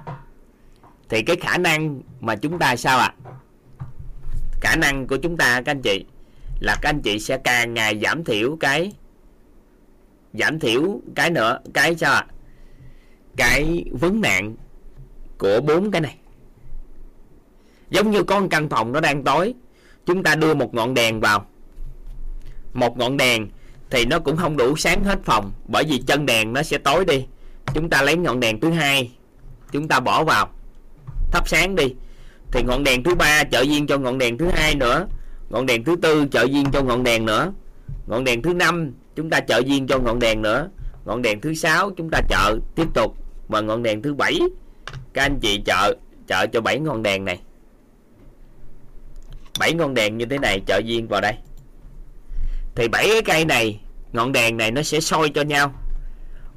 [1.09, 3.13] thì cái khả năng mà chúng ta sao ạ?
[3.25, 3.33] À?
[4.61, 6.05] khả năng của chúng ta, các anh chị,
[6.59, 8.91] là các anh chị sẽ càng ngày giảm thiểu cái
[10.39, 12.25] giảm thiểu cái nữa cái sao ạ?
[12.29, 12.33] À?
[13.37, 14.55] cái vấn nạn
[15.37, 16.15] của bốn cái này.
[17.89, 19.53] Giống như con căn phòng nó đang tối,
[20.05, 21.45] chúng ta đưa một ngọn đèn vào.
[22.73, 23.47] Một ngọn đèn
[23.89, 27.05] thì nó cũng không đủ sáng hết phòng, bởi vì chân đèn nó sẽ tối
[27.05, 27.25] đi.
[27.73, 29.11] Chúng ta lấy ngọn đèn thứ hai,
[29.71, 30.49] chúng ta bỏ vào,
[31.31, 31.93] thắp sáng đi.
[32.51, 35.07] Thì ngọn đèn thứ ba trợ duyên cho ngọn đèn thứ hai nữa,
[35.49, 37.53] ngọn đèn thứ tư trợ duyên cho ngọn đèn nữa,
[38.07, 40.69] ngọn đèn thứ năm chúng ta trợ duyên cho ngọn đèn nữa.
[41.05, 44.39] Ngọn đèn thứ sáu chúng ta trợ tiếp tục, và ngọn đèn thứ bảy,
[45.13, 45.95] các anh chị chợ
[46.27, 47.39] chợ cho bảy ngọn đèn này.
[49.59, 51.33] Bảy ngọn đèn như thế này, trợ duyên vào đây.
[52.75, 53.79] Thì bảy cái cây này,
[54.13, 55.73] ngọn đèn này nó sẽ soi cho nhau,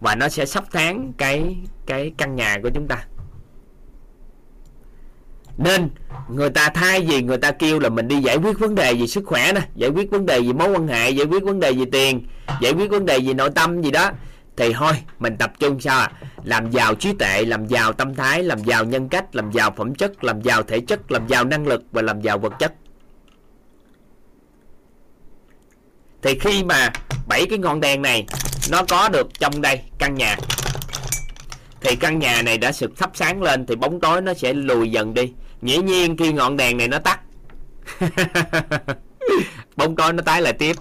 [0.00, 1.56] và nó sẽ sắp tháng cái
[1.86, 3.04] cái căn nhà của chúng ta
[5.64, 5.90] nên,
[6.28, 9.06] người ta thay vì người ta kêu là mình đi giải quyết vấn đề gì
[9.06, 11.70] sức khỏe nè, giải quyết vấn đề gì mối quan hệ, giải quyết vấn đề
[11.70, 12.26] gì tiền,
[12.60, 14.10] giải quyết vấn đề gì nội tâm gì đó,
[14.56, 16.12] thì thôi, mình tập trung sao à
[16.44, 19.94] làm giàu trí tuệ, làm giàu tâm thái, làm giàu nhân cách, làm giàu phẩm
[19.94, 22.72] chất, làm giàu thể chất, làm giàu năng lực và làm giàu vật chất.
[26.22, 26.92] Thì khi mà
[27.28, 28.26] bảy cái ngọn đèn này
[28.70, 30.36] nó có được trong đây, căn nhà,
[31.80, 34.90] thì căn nhà này đã sực thắp sáng lên thì bóng tối nó sẽ lùi
[34.90, 35.32] dần đi
[35.62, 37.20] dĩ nhiên khi ngọn đèn này nó tắt.
[39.76, 40.76] Bóng tối nó tái lại tiếp.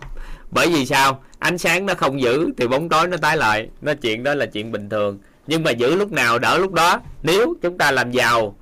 [0.51, 1.23] Bởi vì sao?
[1.39, 3.69] Ánh sáng nó không giữ thì bóng tối nó tái lại.
[3.81, 5.19] Nó chuyện đó là chuyện bình thường.
[5.47, 7.01] Nhưng mà giữ lúc nào đỡ lúc đó.
[7.23, 8.55] Nếu chúng ta làm giàu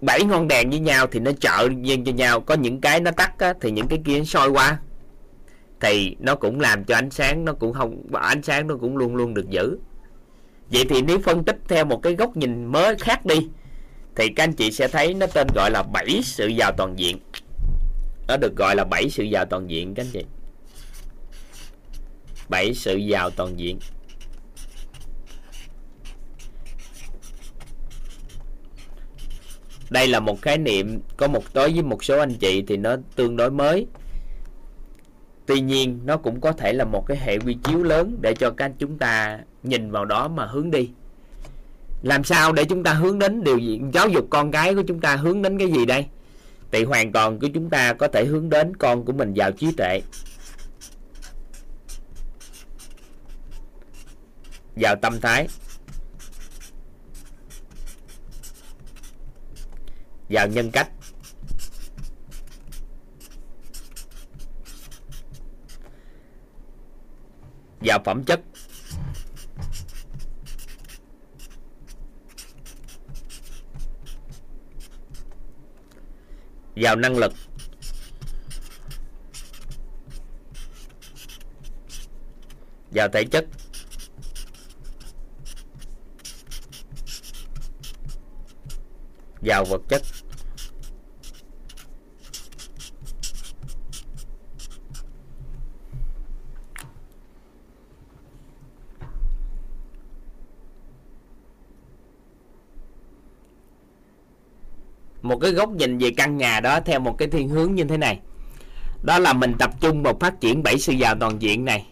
[0.00, 2.40] bảy ngọn đèn với nhau thì nó trợ duyên cho nhau.
[2.40, 4.78] Có những cái nó tắt á, thì những cái kia nó soi qua.
[5.80, 9.16] Thì nó cũng làm cho ánh sáng nó cũng không ánh sáng nó cũng luôn
[9.16, 9.78] luôn được giữ.
[10.72, 13.48] Vậy thì nếu phân tích theo một cái góc nhìn mới khác đi
[14.16, 17.18] thì các anh chị sẽ thấy nó tên gọi là bảy sự giàu toàn diện.
[18.28, 20.24] Nó được gọi là bảy sự giàu toàn diện, các anh chị.
[22.48, 23.78] Bảy sự giàu toàn diện.
[29.90, 32.96] Đây là một khái niệm có một đối với một số anh chị thì nó
[33.16, 33.86] tương đối mới.
[35.46, 38.50] Tuy nhiên, nó cũng có thể là một cái hệ quy chiếu lớn để cho
[38.50, 40.90] các chúng ta nhìn vào đó mà hướng đi
[42.02, 43.80] làm sao để chúng ta hướng đến điều gì?
[43.92, 46.06] Giáo dục con cái của chúng ta hướng đến cái gì đây?
[46.72, 49.72] Thì hoàn toàn của chúng ta có thể hướng đến con của mình vào trí
[49.76, 50.00] tuệ.
[54.76, 55.48] Vào tâm thái.
[60.28, 60.88] Vào nhân cách.
[67.80, 68.40] Vào phẩm chất.
[76.76, 77.32] Vào năng lực.
[82.90, 83.46] Vào thể chất.
[89.40, 90.02] Vào vật chất.
[105.22, 107.96] Một cái góc nhìn về căn nhà đó theo một cái thiên hướng như thế
[107.96, 108.18] này.
[109.02, 111.86] Đó là mình tập trung vào phát triển bảy sự giàu toàn diện này.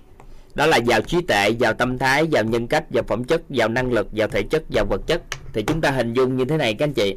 [0.55, 3.69] Đó là giàu trí tuệ, giàu tâm thái, giàu nhân cách, giàu phẩm chất, giàu
[3.69, 5.23] năng lực, giàu thể chất, giàu vật chất.
[5.53, 7.17] Thì chúng ta hình dung như thế này các anh chị.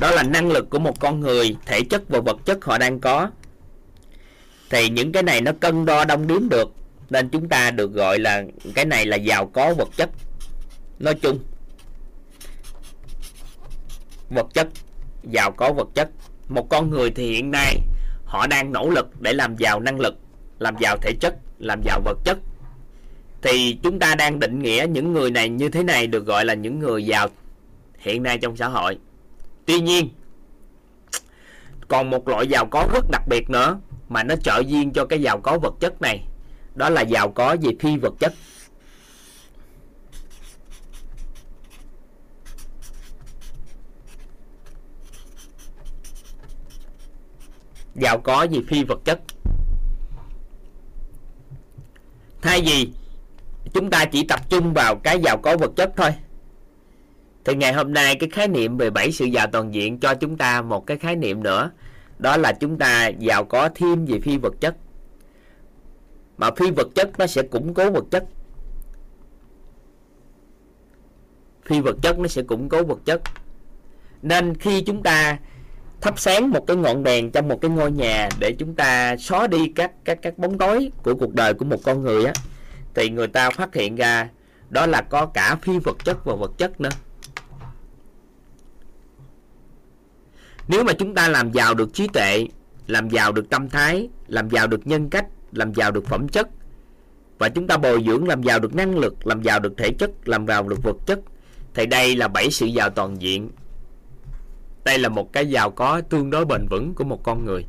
[0.00, 3.00] Đó là năng lực của một con người, thể chất và vật chất họ đang
[3.00, 3.30] có.
[4.70, 6.72] Thì những cái này nó cân đo đong đếm được,
[7.10, 8.42] nên chúng ta được gọi là,
[8.74, 10.10] cái này là giàu có vật chất.
[10.98, 11.38] Nói chung,
[14.30, 14.68] vật chất
[15.30, 16.10] giàu có vật chất.
[16.48, 17.80] Một con người thì hiện nay
[18.24, 20.18] họ đang nỗ lực để làm giàu năng lực,
[20.58, 22.38] làm giàu thể chất, làm giàu vật chất.
[23.42, 26.54] Thì chúng ta đang định nghĩa những người này như thế này được gọi là
[26.54, 27.28] những người giàu
[27.98, 28.98] hiện nay trong xã hội.
[29.66, 30.08] Tuy nhiên,
[31.88, 35.22] còn một loại giàu có rất đặc biệt nữa mà nó trợ duyên cho cái
[35.22, 36.24] giàu có vật chất này,
[36.74, 38.32] đó là giàu có về phi vật chất.
[48.00, 49.20] Giàu có gì phi vật chất?
[52.42, 52.90] Thay vì
[53.72, 56.10] chúng ta chỉ tập trung vào cái giàu có vật chất thôi,
[57.44, 60.36] thì ngày hôm nay cái khái niệm về bảy sự giàu toàn diện cho chúng
[60.36, 61.70] ta một cái khái niệm nữa,
[62.18, 64.76] đó là chúng ta giàu có thêm về phi vật chất.
[66.38, 68.24] Mà phi vật chất nó sẽ củng cố vật chất.
[71.64, 73.20] Phi vật chất nó sẽ củng cố vật chất.
[74.22, 75.38] Nên khi chúng ta
[76.06, 79.46] thắp sáng một cái ngọn đèn trong một cái ngôi nhà để chúng ta xóa
[79.46, 82.32] đi các các các bóng tối của cuộc đời của một con người á.
[82.94, 84.28] Thì người ta phát hiện ra
[84.70, 86.88] đó là có cả phi vật chất và vật chất nữa.
[90.68, 92.46] Nếu mà chúng ta làm giàu được trí tuệ,
[92.86, 96.48] làm giàu được tâm thái, làm giàu được nhân cách, làm giàu được phẩm chất,
[97.38, 100.10] và chúng ta bồi dưỡng, làm giàu được năng lực, làm giàu được thể chất,
[100.24, 101.20] làm giàu được vật chất,
[101.74, 103.50] thì đây là bảy sự giàu toàn diện
[104.86, 107.64] đây là một cái giàu có tương đối bền vững của một con người.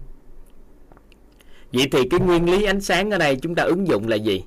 [1.73, 4.43] Vậy thì cái nguyên lý ánh sáng ở đây chúng ta ứng dụng là gì?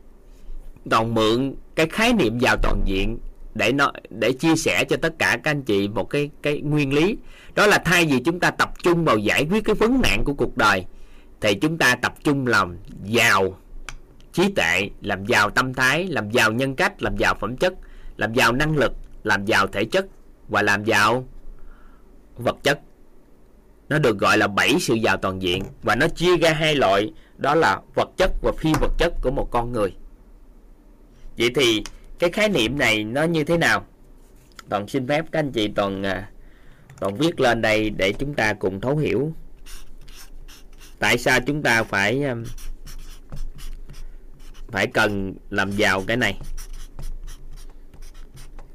[0.91, 3.19] Toàn mượn cái khái niệm giàu toàn diện
[3.55, 6.95] để nó, để chia sẻ cho tất cả các anh chị một cái cái nguyên
[6.95, 7.17] lý.
[7.55, 10.35] Đó là thay vì chúng ta tập trung vào giải quyết cái vấn nạn của
[10.35, 10.85] cuộc đời,
[11.41, 13.57] thì chúng ta tập trung làm giàu
[14.33, 17.75] trí tuệ, làm giàu tâm thái, làm giàu nhân cách, làm giàu phẩm chất,
[18.17, 18.93] làm giàu năng lực,
[19.25, 20.07] làm giàu thể chất
[20.49, 21.25] và làm giàu
[22.37, 22.81] vật chất.
[23.89, 27.13] Nó được gọi là bảy sự giàu toàn diện và nó chia ra hai loại,
[27.37, 29.97] đó là vật chất và phi vật chất của một con người.
[31.39, 31.83] Vậy thì
[32.19, 33.87] cái khái niệm này nó như thế nào?
[34.69, 36.31] Toàn xin phép các anh chị toàn à,
[37.01, 39.33] toàn viết lên đây để chúng ta cùng thấu hiểu.
[40.99, 42.35] Tại sao chúng ta phải à,
[44.69, 46.39] phải cần làm giàu cái này?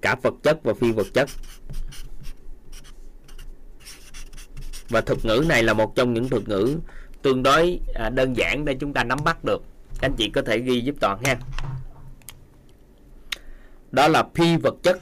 [0.01, 1.29] Cả vật chất và phi vật chất.
[4.89, 6.77] Và thuật ngữ này là một trong những thuật ngữ
[7.21, 9.63] tương đối à, đơn giản để chúng ta nắm bắt được.
[9.99, 11.37] Các anh chị có thể ghi giúp toàn ha.
[13.91, 14.99] Đó là phi vật chất.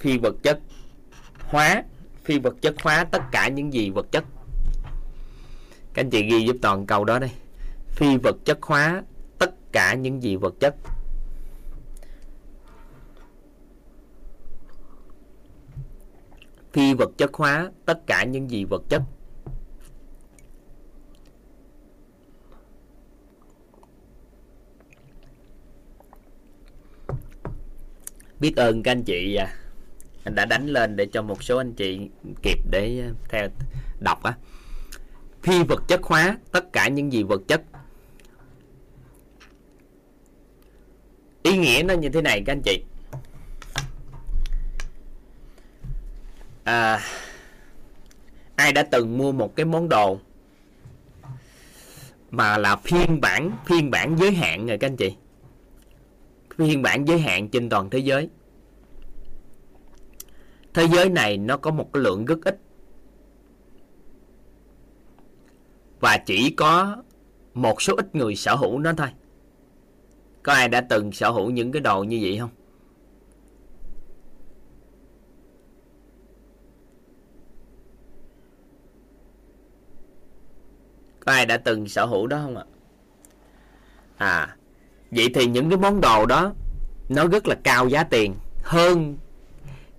[0.00, 0.60] Phi vật chất
[1.38, 1.82] hóa
[2.28, 4.24] phi vật chất hóa tất cả những gì vật chất.
[5.94, 7.30] Các anh chị ghi giúp toàn câu đó đây.
[7.88, 9.02] Phi vật chất hóa
[9.38, 10.74] tất cả những gì vật chất.
[16.72, 19.02] Phi vật chất hóa tất cả những gì vật chất.
[28.40, 29.54] Biết ơn các anh chị à,
[30.24, 32.08] anh đã đánh lên để cho một số anh chị
[32.42, 33.48] kịp để à, theo
[34.00, 34.36] đọc á.
[35.42, 37.62] Phi vật chất hóa tất cả những gì vật chất.
[41.42, 42.84] Ý nghĩa nó như thế này các anh chị.
[46.68, 47.00] À,
[48.56, 50.18] ai đã từng mua một cái món đồ
[52.30, 55.16] mà là phiên bản phiên bản giới hạn rồi các anh chị?
[56.56, 58.28] Phiên bản giới hạn trên toàn thế giới.
[60.74, 62.58] Thế giới này nó có một cái lượng rất ít.
[66.00, 67.02] Và chỉ có
[67.54, 69.08] một số ít người sở hữu nó thôi.
[70.42, 72.50] Có ai đã từng sở hữu những cái đồ như vậy không?
[81.28, 82.64] Có ai đã từng sở hữu đó không ạ?
[84.16, 84.56] À
[85.10, 86.52] vậy thì những cái món đồ đó
[87.08, 89.16] nó rất là cao giá tiền hơn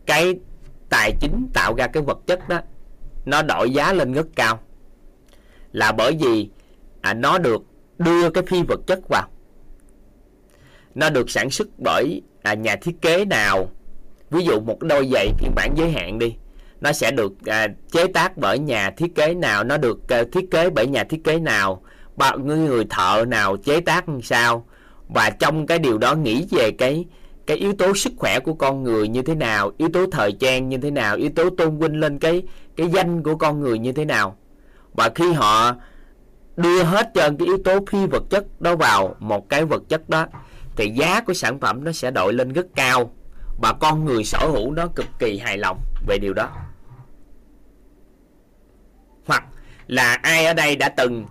[0.05, 0.39] cái
[0.89, 2.59] tài chính tạo ra cái vật chất đó.
[3.25, 4.59] Nó đổi giá lên rất cao.
[5.71, 6.49] Là bởi vì
[7.01, 7.61] à, nó được
[7.97, 9.27] đưa cái phi vật chất vào.
[10.95, 13.69] Nó được sản xuất bởi à, nhà thiết kế nào.
[14.29, 16.35] Ví dụ một đôi giày phiên bản giới hạn đi
[16.81, 20.51] nó sẽ được à, chế tác bởi nhà thiết kế nào nó được à, thiết
[20.51, 21.81] kế bởi nhà thiết kế nào
[22.15, 24.65] bao người thợ nào chế tác làm sao.
[25.07, 27.05] Và trong cái điều đó nghĩ về cái
[27.47, 30.69] cái yếu tố sức khỏe của con người như thế nào yếu tố thời trang
[30.69, 32.43] như thế nào yếu tố tôn vinh lên cái
[32.75, 34.37] cái danh của con người như thế nào.
[34.93, 35.75] Và khi họ
[36.57, 40.09] đưa hết trơn cái yếu tố phi vật chất đó vào một cái vật chất
[40.09, 40.27] đó
[40.75, 43.11] thì giá của sản phẩm nó sẽ đội lên rất cao.
[43.61, 46.49] Và con người sở hữu nó cực kỳ hài lòng về điều đó
[49.29, 49.43] hoặc
[49.89, 51.25] là ai ở đây đã từng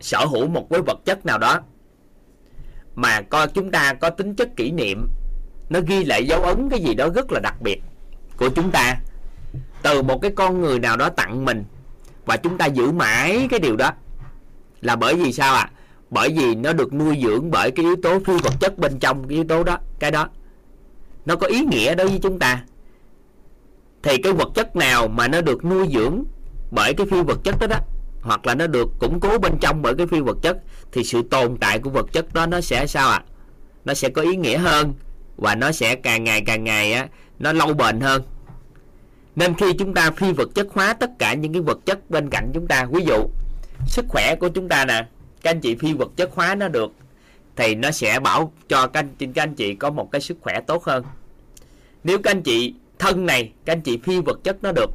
[0.00, 1.60] sở hữu một cái vật chất nào đó.
[2.94, 5.06] Mà coi chúng ta có tính chất kỷ niệm,
[5.70, 7.82] nó ghi lại dấu ấn cái gì đó rất là đặc biệt
[8.36, 8.96] của chúng ta.
[9.82, 11.64] Từ một cái con người nào đó tặng mình
[12.26, 13.90] và chúng ta giữ mãi cái điều đó
[14.80, 15.70] là bởi vì sao ạ?
[15.70, 15.70] À?
[16.10, 19.28] bởi vì nó được nuôi dưỡng bởi cái yếu tố phi vật chất bên trong
[19.28, 20.28] cái yếu tố đó, cái đó.
[21.24, 22.64] Nó có ý nghĩa đối với chúng ta.
[24.02, 26.24] Thì cái vật chất nào mà nó được nuôi dưỡng
[26.70, 27.78] bởi cái phi vật chất đó đó
[28.22, 30.58] hoặc là nó được củng cố bên trong bởi cái phi vật chất
[30.92, 33.24] thì sự tồn tại của vật chất đó nó sẽ sao ạ à?
[33.84, 34.94] nó sẽ có ý nghĩa hơn
[35.36, 37.08] và nó sẽ càng ngày càng ngày á
[37.38, 38.22] nó lâu bền hơn
[39.36, 42.30] nên khi chúng ta phi vật chất hóa tất cả những cái vật chất bên
[42.30, 43.26] cạnh chúng ta ví dụ
[43.86, 45.06] sức khỏe của chúng ta nè
[45.42, 46.92] các anh chị phi vật chất hóa nó được
[47.56, 50.60] thì nó sẽ bảo cho các anh, các anh chị có một cái sức khỏe
[50.66, 51.04] tốt hơn
[52.04, 54.90] nếu các anh chị thân này các anh chị phi vật chất nó được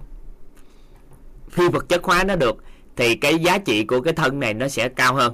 [1.49, 2.63] phi vật chất hóa nó được
[2.97, 5.33] thì cái giá trị của cái thân này nó sẽ cao hơn.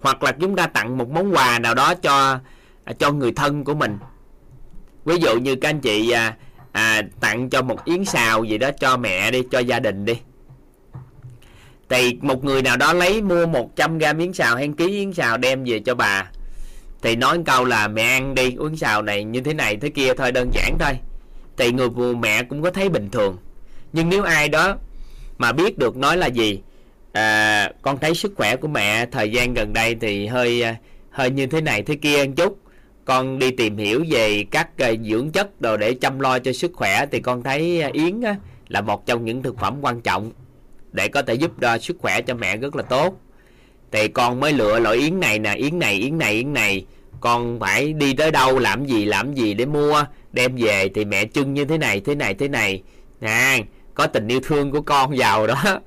[0.00, 2.38] Hoặc là chúng ta tặng một món quà nào đó cho
[2.84, 3.98] à, cho người thân của mình.
[5.04, 6.36] Ví dụ như các anh chị à,
[6.72, 10.18] à, tặng cho một yến xào gì đó cho mẹ đi cho gia đình đi.
[11.88, 15.36] Thì một người nào đó lấy mua 100 gram yến xào hay ký yến xào
[15.36, 16.30] đem về cho bà.
[17.02, 20.14] Thì nói câu là mẹ ăn đi uống xào này như thế này thế kia
[20.14, 20.98] thôi đơn giản thôi.
[21.56, 23.36] Thì người mẹ cũng có thấy bình thường.
[23.92, 24.76] Nhưng nếu ai đó
[25.40, 26.60] mà biết được nói là gì?
[27.12, 30.76] À, con thấy sức khỏe của mẹ thời gian gần đây thì hơi à,
[31.10, 32.58] hơi như thế này thế kia một chút.
[33.04, 36.70] Con đi tìm hiểu về các à, dưỡng chất đồ để chăm lo cho sức
[36.74, 38.20] khỏe thì con thấy à, yến
[38.68, 40.32] là một trong những thực phẩm quan trọng
[40.92, 43.20] để có thể giúp đo sức khỏe cho mẹ rất là tốt.
[43.92, 46.86] Thì con mới lựa loại yến này nè yến này yến này yến này.
[47.20, 51.24] Con phải đi tới đâu làm gì làm gì để mua đem về thì mẹ
[51.24, 52.82] trưng như thế này thế này thế này.
[53.20, 53.58] Nè
[54.00, 55.64] có tình yêu thương của con vào đó.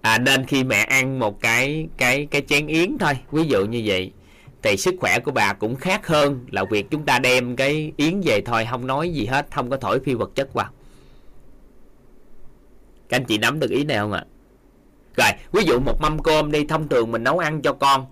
[0.00, 3.82] À, nên khi mẹ ăn một cái cái cái chén yến thôi ví dụ như
[3.84, 4.12] vậy
[4.62, 8.20] thì sức khỏe của bà cũng khác hơn là việc chúng ta đem cái yến
[8.24, 10.68] về thôi không nói gì hết không có thổi phi vật chất vào.
[13.08, 14.24] Các anh chị nắm được ý này không ạ?
[15.16, 18.06] Rồi ví dụ một mâm cơm đi thông thường mình nấu ăn cho con.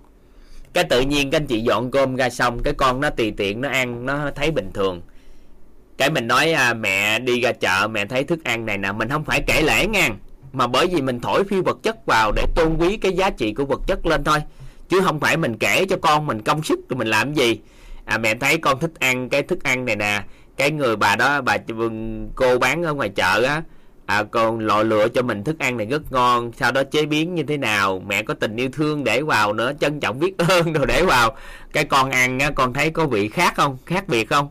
[0.73, 3.61] Cái tự nhiên các anh chị dọn cơm ra xong cái con nó tùy tiện
[3.61, 5.03] nó ăn nó thấy bình thường
[5.99, 9.09] cái mình nói à, mẹ đi ra chợ mẹ thấy thức ăn này nè mình
[9.09, 10.19] không phải kể lễ ngang
[10.53, 13.55] mà bởi vì mình thổi phi vật chất vào để tôn quý cái giá trị
[13.55, 14.39] của vật chất lên thôi.
[14.89, 17.61] Chứ không phải mình kể cho con mình công sức rồi mình làm gì.
[18.05, 20.23] À mẹ thấy con thích ăn cái thức ăn này nè.
[20.57, 21.57] Cái người bà đó bà
[22.35, 23.63] cô bán ở ngoài chợ á
[24.07, 26.53] à, còn lọ lựa cho mình thức ăn này rất ngon.
[26.53, 29.73] Sau đó chế biến như thế nào mẹ có tình yêu thương để vào nữa
[29.81, 31.37] trân trọng biết ơn rồi để vào.
[31.73, 33.77] Cái con ăn á con thấy có vị khác không?
[33.87, 34.49] Khác biệt không?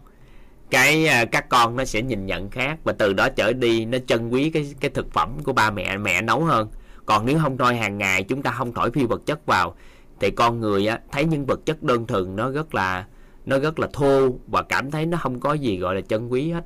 [0.69, 3.97] Cái à, các con nó sẽ nhìn nhận khác và từ đó trở đi nó
[4.07, 6.69] trân quý cái cái thực phẩm của ba mẹ mẹ nấu hơn.
[7.05, 9.75] Còn nếu không thôi, hàng ngày chúng ta không thổi phi vật chất vào,
[10.19, 13.05] thì con người á, thấy những vật chất đơn thuần nó rất là,
[13.45, 16.51] nó rất là thô và cảm thấy nó không có gì gọi là trân quý
[16.51, 16.65] hết.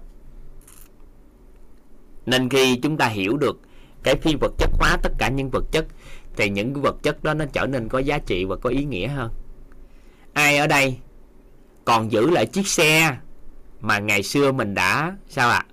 [2.26, 3.60] Nên khi chúng ta hiểu được
[4.04, 5.86] cái phi vật chất hóa tất cả những vật chất,
[6.36, 8.84] thì những cái vật chất đó nó trở nên có giá trị và có ý
[8.84, 9.32] nghĩa hơn.
[10.34, 10.98] Ai ở đây
[11.86, 13.18] còn giữ lại chiếc xe
[13.82, 15.66] mà ngày xưa mình đã sao ạ?
[15.68, 15.72] À?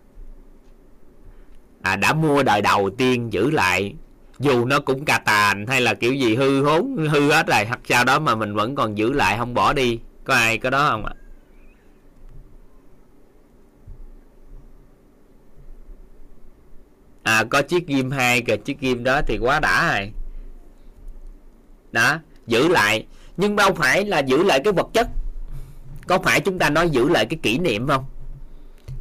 [1.83, 3.95] à, đã mua đời đầu tiên giữ lại.
[4.39, 7.65] Dù nó cũng cà tàn hay là kiểu gì hư hốn hư hết rồi.
[7.65, 10.01] Hoặc sau đó mà mình vẫn còn giữ lại không bỏ đi.
[10.25, 11.13] Có ai có đó không ạ?
[17.23, 18.57] À có chiếc ghim hai kìa.
[18.57, 20.13] Chiếc ghim đó thì quá đã rồi.
[21.93, 23.07] Đó giữ lại.
[23.37, 25.09] Nhưng đâu phải là giữ lại cái vật chất
[26.09, 28.05] có phải chúng ta nói giữ lại cái kỷ niệm không?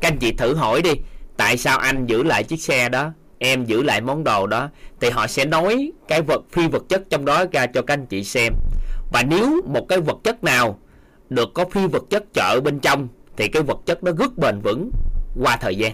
[0.02, 0.92] Các anh chị thử hỏi đi.
[1.38, 5.10] Tại sao anh giữ lại chiếc xe đó, em giữ lại món đồ đó, thì
[5.10, 8.24] họ sẽ nói cái vật, phi vật chất trong đó ra cho các anh chị
[8.24, 8.54] xem.
[9.12, 10.80] Và nếu một cái vật chất nào
[11.30, 14.60] được có phi vật chất chợ bên trong, thì cái vật chất nó rất bền
[14.64, 14.92] vững
[15.42, 15.94] qua thời gian.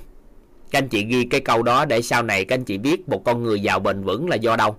[0.71, 3.23] Các anh chị ghi cái câu đó để sau này các anh chị biết một
[3.25, 4.75] con người giàu bền vững là do đâu.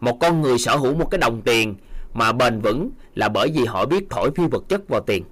[0.00, 1.74] Một con người sở hữu một cái đồng tiền
[2.14, 5.24] mà bền vững là bởi vì họ biết thổi phi vật chất vào tiền.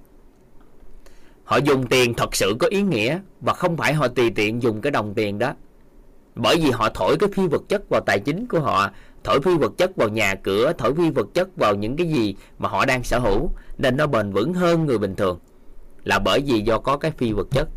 [1.43, 4.81] Họ dùng tiền thật sự có ý nghĩa và không phải họ tùy tiện dùng
[4.81, 5.53] cái đồng tiền đó.
[6.35, 8.89] Bởi vì họ thổi cái phi vật chất vào tài chính của họ,
[9.23, 12.35] thổi phi vật chất vào nhà cửa, thổi phi vật chất vào những cái gì
[12.59, 15.39] mà họ đang sở hữu, nên nó bền vững hơn người bình thường.
[16.03, 17.69] Là bởi vì do có cái phi vật chất.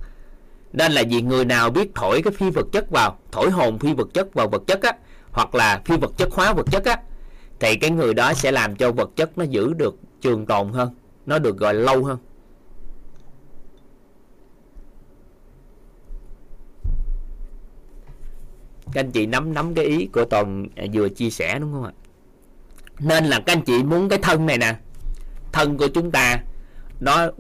[0.73, 3.95] Nên là vì người nào biết thổi cái phi vật chất vào, thổi hồn phi
[3.95, 4.93] vật chất vào vật chất á,
[5.33, 6.97] hoặc là phi vật chất hóa vật chất á
[7.61, 10.95] thì cái người đó sẽ làm cho vật chất nó giữ được trường tồn hơn,
[11.27, 12.19] nó được gọi lâu hơn.
[18.93, 21.85] Các anh chị nắm nắm cái ý của toàn à, vừa chia sẻ đúng không
[21.85, 21.93] ạ?
[22.99, 24.77] Nên là các anh chị muốn cái thân này nè,
[25.53, 26.43] thân của chúng ta,
[27.01, 27.31] nó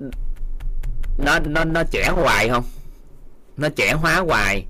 [1.18, 2.64] nó nó nó trẻ hoài không?
[3.56, 4.66] Nó trẻ hóa hoài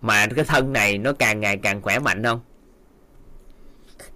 [0.00, 2.40] mà cái thân này nó càng ngày càng khỏe mạnh không?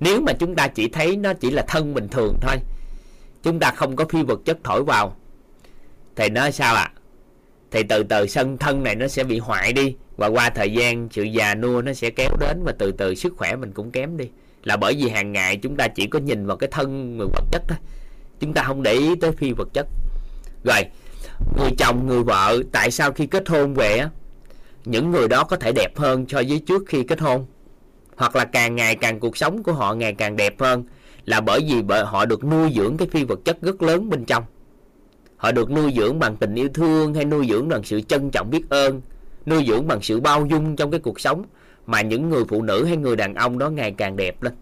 [0.01, 2.57] Nếu mà chúng ta chỉ thấy nó chỉ là thân bình thường thôi,
[3.43, 5.17] chúng ta không có phi vật chất thổi vào,
[6.17, 6.93] thì nó sao ạ?
[6.95, 7.01] À?
[7.75, 11.09] thì từ từ sân thân này nó sẽ bị hoại đi, và qua thời gian
[11.13, 14.17] sự già nua nó sẽ kéo đến, và từ từ sức khỏe mình cũng kém
[14.17, 14.29] đi.
[14.63, 17.45] Là bởi vì hàng ngày chúng ta chỉ có nhìn vào cái thân người vật
[17.53, 17.79] chất thôi,
[18.41, 19.87] chúng ta không để ý tới phi vật chất.
[20.65, 20.83] Rồi,
[21.57, 24.11] người chồng, người vợ, tại sao khi kết hôn về á,
[24.85, 27.47] những người đó có thể đẹp hơn so với trước khi kết hôn?
[28.17, 30.85] Hoặc là càng ngày càng cuộc sống của họ ngày càng đẹp hơn
[31.25, 34.25] là bởi vì bởi họ được nuôi dưỡng cái phi vật chất rất lớn bên
[34.25, 34.45] trong.
[35.37, 38.51] Họ được nuôi dưỡng bằng tình yêu thương hay nuôi dưỡng bằng sự trân trọng
[38.51, 39.01] biết ơn,
[39.47, 41.45] nuôi dưỡng bằng sự bao dung trong cái cuộc sống
[41.87, 44.53] mà những người phụ nữ hay người đàn ông đó ngày càng đẹp lên.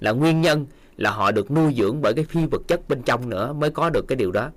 [0.00, 3.28] Là nguyên nhân là họ được nuôi dưỡng bởi cái phi vật chất bên trong
[3.28, 4.50] nữa mới có được cái điều đó.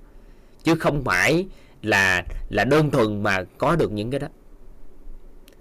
[0.64, 1.46] Chứ không phải
[1.82, 4.28] là là đơn thuần mà có được những cái đó.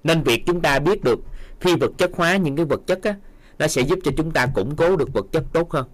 [0.05, 1.19] Nên việc chúng ta biết được
[1.61, 3.17] phi vật chất hóa những cái vật chất á,
[3.59, 5.89] nó sẽ giúp cho chúng ta củng cố được vật chất tốt hơn.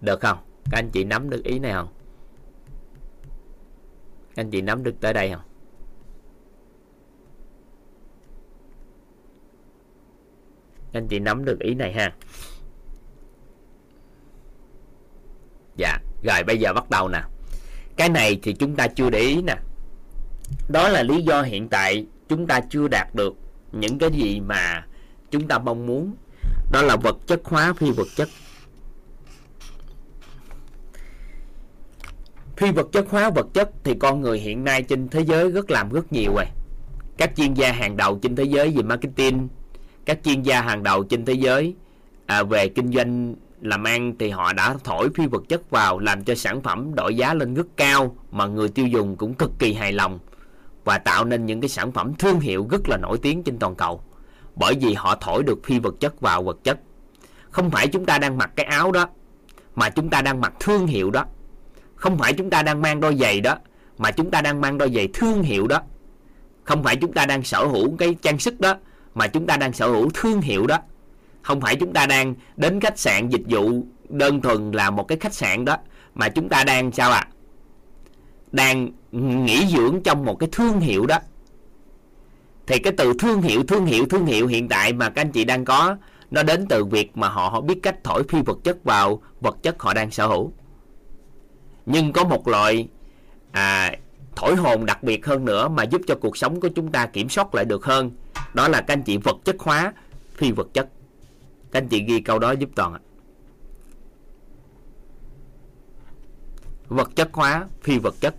[0.00, 0.38] Được không?
[0.70, 1.88] Các anh chị nắm được ý này không?
[4.34, 5.42] Các anh chị nắm được tới đây không?
[10.92, 12.14] Các anh chị nắm được ý này ha.
[15.76, 17.22] Dạ rồi bây giờ bắt đầu nè.
[17.96, 19.56] Cái này thì chúng ta chưa để ý nè.
[20.68, 23.34] Đó là lý do hiện tại chúng ta chưa đạt được
[23.72, 24.86] những cái gì mà
[25.30, 26.14] chúng ta mong muốn.
[26.72, 28.28] Đó là vật chất hóa phi vật chất.
[32.56, 35.70] Phi vật chất hóa vật chất thì con người hiện nay trên thế giới rất
[35.70, 36.44] làm rất nhiều rồi.
[37.16, 39.48] Các chuyên gia hàng đầu trên thế giới về marketing
[40.06, 41.74] các chuyên gia hàng đầu trên thế giới
[42.26, 46.24] à, về kinh doanh làm ăn thì họ đã thổi phi vật chất vào làm
[46.24, 49.72] cho sản phẩm đổi giá lên rất cao mà người tiêu dùng cũng cực kỳ
[49.72, 50.18] hài lòng
[50.86, 53.74] và tạo nên những cái sản phẩm thương hiệu rất là nổi tiếng trên toàn
[53.74, 54.02] cầu.
[54.54, 56.78] Bởi vì họ thổi được phi vật chất vào vật chất.
[57.50, 59.08] Không phải chúng ta đang mặc cái áo đó,
[59.74, 61.24] mà chúng ta đang mặc thương hiệu đó.
[61.94, 63.56] Không phải chúng ta đang mang đôi giày đó,
[63.98, 65.80] mà chúng ta đang mang đôi giày thương hiệu đó.
[66.64, 68.76] Không phải chúng ta đang sở hữu cái trang sức đó,
[69.14, 70.78] mà chúng ta đang sở hữu thương hiệu đó.
[71.42, 75.18] Không phải chúng ta đang đến khách sạn dịch vụ đơn thuần là một cái
[75.18, 75.76] khách sạn đó,
[76.14, 77.28] mà chúng ta đang sao ạ?
[77.30, 77.35] à?
[78.56, 81.18] Đang nghỉ dưỡng trong một cái thương hiệu đó.
[82.66, 85.44] Thì cái từ thương hiệu thương hiệu thương hiệu hiện tại mà các anh chị
[85.44, 85.96] đang có
[86.30, 89.56] nó đến từ việc mà họ, họ biết cách thổi phi vật chất vào vật
[89.62, 90.52] chất họ đang sở hữu.
[91.86, 92.88] Nhưng có một loại
[93.52, 93.92] à,
[94.36, 97.28] thổi hồn đặc biệt hơn nữa mà giúp cho cuộc sống của chúng ta kiểm
[97.28, 98.10] soát lại được hơn
[98.54, 99.92] đó là các anh chị vật chất hóa
[100.34, 100.88] phi vật chất.
[101.70, 103.00] Các anh chị ghi câu đó giúp toàn ạ.
[106.88, 108.34] Vật chất hóa phi vật chất.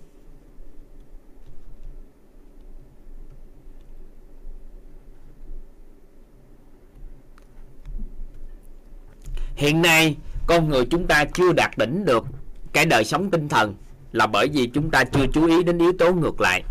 [9.58, 10.16] Hiện nay,
[10.47, 12.26] con người chúng ta chưa đạt đỉnh được
[12.74, 13.76] cái đời sống tinh thần
[14.12, 16.64] là bởi vì chúng ta chưa chú ý đến yếu tố ngược lại.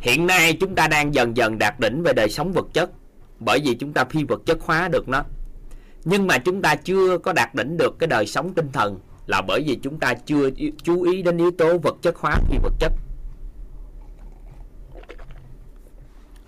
[0.00, 2.90] Hiện nay chúng ta đang dần dần đạt đỉnh về đời sống vật chất
[3.40, 5.24] bởi vì chúng ta phi vật chất hóa được nó.
[6.04, 9.42] Nhưng mà chúng ta chưa có đạt đỉnh được cái đời sống tinh thần là
[9.42, 10.50] bởi vì chúng ta chưa
[10.82, 12.92] chú ý đến yếu tố vật chất hóa phi vật chất.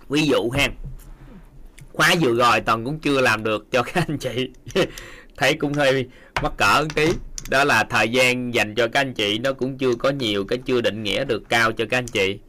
[0.09, 0.67] Ví dụ ha,
[1.93, 4.49] khóa vừa rồi toàn cũng chưa làm được cho các anh chị.
[5.39, 6.07] thấy cũng hơi
[6.41, 7.11] mắc cỡ một tí.
[7.49, 10.59] Đó là thời gian dành cho các anh chị, nó cũng chưa có nhiều, cái
[10.65, 12.39] chưa định nghĩa được cao cho các anh chị.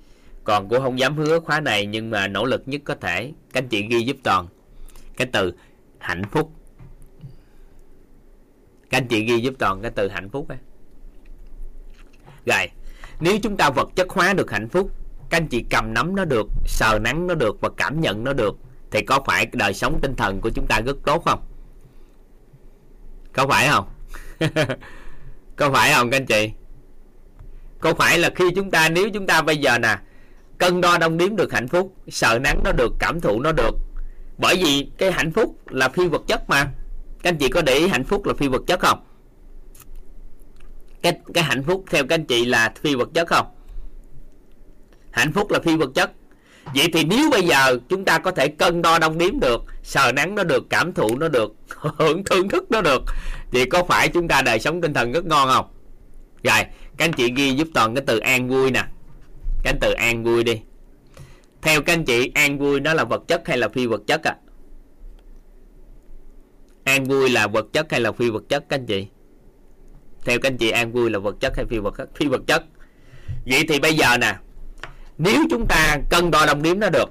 [0.44, 3.32] Còn cũng không dám hứa khóa này, nhưng mà nỗ lực nhất có thể.
[3.52, 4.46] Các anh chị ghi giúp toàn.
[5.16, 5.52] Cái từ
[5.98, 6.52] hạnh phúc.
[8.90, 10.58] Các anh chị ghi giúp toàn cái từ hạnh phúc ấy.
[12.46, 12.66] rồi,
[13.20, 14.90] nếu chúng ta vật chất hóa được hạnh phúc,
[15.30, 18.32] các anh chị cầm nắm nó được, sờ nắng nó được và cảm nhận nó
[18.32, 18.56] được,
[18.90, 21.49] thì có phải đời sống tinh thần của chúng ta rất tốt không?
[23.32, 23.88] Có phải không?
[25.56, 26.50] Có phải không các anh chị?
[27.80, 29.98] Có phải là khi chúng ta, nếu chúng ta bây giờ nè,
[30.58, 33.74] cân đo đong đếm được hạnh phúc, sợ nắng nó được, cảm thụ nó được.
[34.38, 36.64] Bởi vì cái hạnh phúc là phi vật chất mà.
[37.22, 39.04] Các anh chị có để ý hạnh phúc là phi vật chất không?
[41.02, 43.46] Cái cái hạnh phúc theo các anh chị là phi vật chất không?
[45.10, 46.12] Hạnh phúc là phi vật chất
[46.64, 50.12] vậy thì nếu bây giờ chúng ta có thể cân đo đong đếm được, sờ
[50.12, 53.02] nắng nó được, cảm thụ nó được, hưởng thưởng thức nó được,
[53.52, 55.66] thì có phải chúng ta đời sống tinh thần rất ngon không?
[56.42, 56.64] Rồi,
[56.96, 58.84] các anh chị ghi giúp toàn cái từ an vui nè.
[59.64, 60.60] Cái từ an vui đi.
[61.62, 64.24] Theo các anh chị, an vui nó là vật chất hay là phi vật chất
[64.24, 64.36] à
[66.84, 69.06] an vui là vật chất hay là phi vật chất các anh chị?
[70.24, 72.08] Theo các anh chị, an vui là vật chất hay phi vật chất?
[72.14, 72.64] Phi vật chất.
[73.46, 74.36] Vậy thì bây giờ nè
[75.22, 77.10] nếu chúng ta cân đo đồng điếm nó được,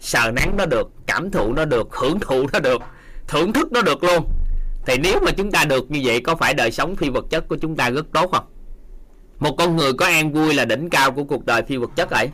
[0.00, 2.82] sờ nắng nó được, cảm thụ nó được, hưởng thụ nó được,
[3.28, 4.26] thưởng thức nó được luôn,
[4.86, 7.48] thì nếu mà chúng ta được như vậy, có phải đời sống phi vật chất
[7.48, 8.44] của chúng ta rất tốt không?
[9.38, 12.10] Một con người có an vui là đỉnh cao của cuộc đời phi vật chất
[12.10, 12.30] ấy.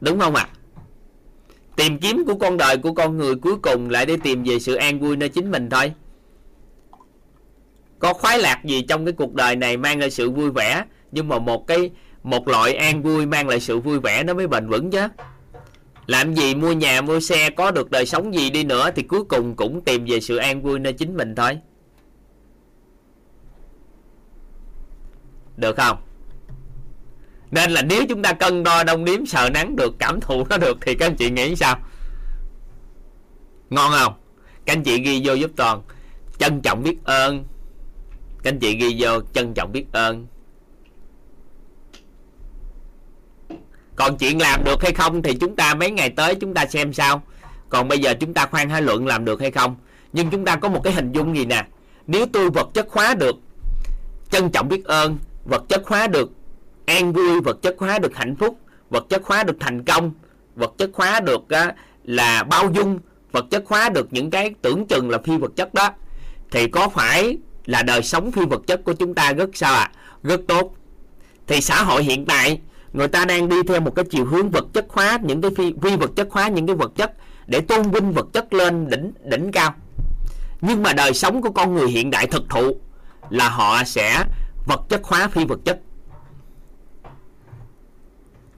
[0.00, 0.48] Đúng không ạ?
[0.50, 0.54] À?
[1.76, 4.74] tìm kiếm của con đời của con người cuối cùng lại để tìm về sự
[4.74, 5.92] an vui nơi chính mình thôi.
[7.98, 11.28] Có khoái lạc gì trong cái cuộc đời này mang lại sự vui vẻ, nhưng
[11.28, 11.90] mà một cái
[12.24, 15.08] một loại an vui mang lại sự vui vẻ nó mới bền vững chứ.
[16.06, 19.24] Làm gì mua nhà, mua xe, có được đời sống gì đi nữa thì cuối
[19.24, 21.58] cùng cũng tìm về sự an vui nơi chính mình thôi.
[25.56, 25.98] Được không?
[27.50, 30.58] Nên là nếu chúng ta cân đo đong đếm sờ nắng được, cảm thụ nó
[30.58, 31.76] được thì các anh chị nghĩ sao?
[33.70, 34.12] Ngon không?
[34.64, 35.82] Các anh chị ghi vô giúp toàn.
[36.38, 37.44] Trân trọng biết ơn.
[38.42, 40.26] Các anh chị ghi vô, trân trọng biết ơn.
[43.96, 46.92] Còn chuyện làm được hay không thì chúng ta mấy ngày tới chúng ta xem
[46.92, 47.22] sao.
[47.68, 49.76] Còn bây giờ chúng ta khoan hai luận làm được hay không?
[50.12, 51.66] Nhưng chúng ta có một cái hình dung gì nè.
[52.06, 53.36] Nếu tôi vật chất hóa được
[54.30, 56.30] trân trọng biết ơn vật chất hóa được
[56.86, 58.58] an vui vật chất hóa được hạnh phúc
[58.90, 60.12] vật chất hóa được thành công
[60.56, 62.98] vật chất hóa được uh, là bao dung
[63.32, 65.90] vật chất hóa được những cái tưởng chừng là phi vật chất đó
[66.50, 69.90] thì có phải là đời sống phi vật chất của chúng ta rất sao ạ?
[69.92, 69.98] À?
[70.22, 70.74] rất tốt.
[71.46, 72.60] Thì xã hội hiện tại
[72.94, 75.74] người ta đang đi theo một cái chiều hướng vật chất hóa những cái phi,
[75.82, 77.12] phi vật chất hóa những cái vật chất
[77.46, 79.74] để tôn vinh vật chất lên đỉnh đỉnh cao.
[80.60, 82.76] Nhưng mà đời sống của con người hiện đại thực thụ
[83.30, 84.24] là họ sẽ
[84.66, 85.80] vật chất hóa phi vật chất.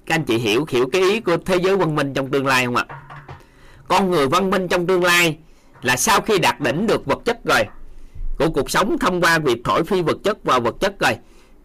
[0.07, 2.65] Các anh chị hiểu hiểu cái ý của thế giới văn minh trong tương lai
[2.65, 2.87] không ạ?
[3.89, 5.39] Con người văn minh trong tương lai
[5.83, 7.65] là sau khi đạt đỉnh được vật chất rồi
[8.39, 11.13] của cuộc sống thông qua việc thổi phi vật chất vào vật chất rồi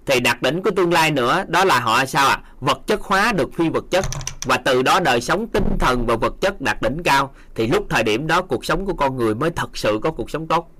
[0.05, 2.41] thì đạt đỉnh của tương lai nữa, đó là họ sao ạ?
[2.43, 2.51] À?
[2.61, 4.05] vật chất hóa được phi vật chất.
[4.45, 7.33] Và từ đó đời sống tinh thần và vật chất đạt đỉnh cao.
[7.55, 10.31] Thì lúc thời điểm đó cuộc sống của con người mới thật sự có cuộc
[10.31, 10.71] sống tốt.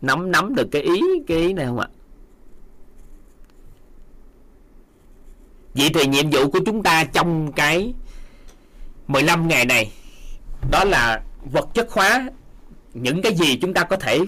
[0.00, 1.88] Nắm nắm được cái ý cái ý này không ạ?
[5.74, 7.94] Vậy thì nhiệm vụ của chúng ta trong cái
[9.06, 9.92] 15 ngày này,
[10.70, 11.22] đó là
[11.52, 12.30] vật chất hóa.
[12.94, 14.20] Những cái gì chúng ta có thể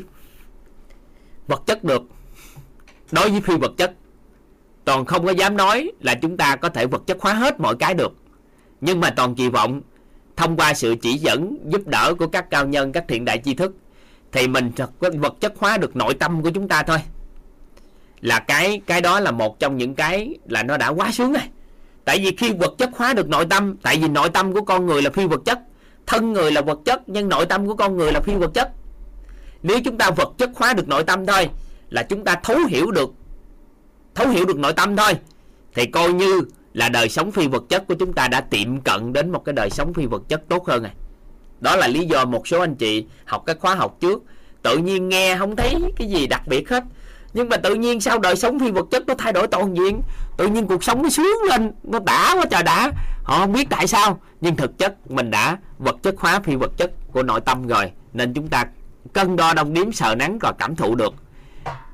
[1.50, 2.02] vật chất được.
[3.12, 3.92] Đối với phi vật chất,
[4.84, 7.76] toàn không có dám nói là chúng ta có thể vật chất hóa hết mọi
[7.76, 8.12] cái được.
[8.80, 9.80] Nhưng mà toàn kỳ vọng,
[10.36, 13.54] thông qua sự chỉ dẫn, giúp đỡ của các cao nhân, các thiện đại tri
[13.54, 13.76] thức,
[14.32, 16.98] thì mình vật chất hóa được nội tâm của chúng ta thôi.
[18.20, 21.42] Là cái cái đó là một trong những cái là nó đã quá sướng rồi.
[22.04, 24.86] Tại vì khi vật chất hóa được nội tâm, tại vì nội tâm của con
[24.86, 25.58] người là phi vật chất,
[26.06, 28.72] thân người là vật chất, nhưng nội tâm của con người là phi vật chất
[29.62, 31.48] nếu chúng ta vật chất hóa được nội tâm thôi,
[31.90, 33.10] là chúng ta thấu hiểu được,
[34.14, 35.12] thấu hiểu được nội tâm thôi,
[35.74, 36.42] thì coi như
[36.74, 39.52] là đời sống phi vật chất của chúng ta đã tiệm cận đến một cái
[39.52, 40.92] đời sống phi vật chất tốt hơn này
[41.60, 44.22] đó là lý do một số anh chị học các khóa học trước,
[44.62, 46.84] tự nhiên nghe không thấy cái gì đặc biệt hết.
[47.32, 50.02] Nhưng mà tự nhiên sau đời sống phi vật chất nó thay đổi toàn diện,
[50.36, 52.92] tự nhiên cuộc sống nó sướng lên, nó đã quá trời đã.
[53.22, 56.72] Họ không biết tại sao, nhưng thực chất mình đã vật chất hóa phi vật
[56.76, 58.64] chất của nội tâm rồi, nên chúng ta
[59.12, 61.14] cân đo đong đếm sợ nắng và cảm thụ được.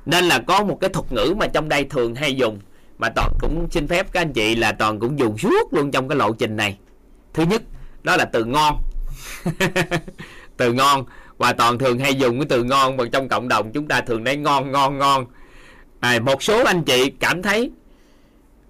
[0.05, 2.59] Nên là có một cái thuật ngữ mà trong đây thường hay dùng
[2.97, 6.07] mà toàn cũng xin phép các anh chị là toàn cũng dùng suốt luôn trong
[6.07, 6.77] cái lộ trình này.
[7.33, 7.61] Thứ nhất
[8.03, 8.77] đó là từ ngon.
[10.57, 11.05] Từ ngon.
[11.37, 14.23] Và toàn thường hay dùng cái từ ngon mà trong cộng đồng chúng ta thường
[14.23, 15.25] nói ngon ngon ngon.
[15.99, 17.71] À, một số anh chị cảm thấy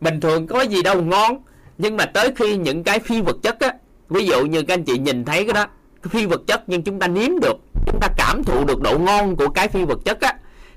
[0.02, 1.38] bình thường có gì đâu ngon
[1.78, 3.74] nhưng mà tới khi những cái phi vật chất á
[4.10, 5.66] ví dụ như các anh chị nhìn thấy cái đó
[6.04, 9.36] phi vật chất nhưng chúng ta nếm được, chúng ta cảm thụ được độ ngon
[9.36, 10.34] của cái phi vật chất á,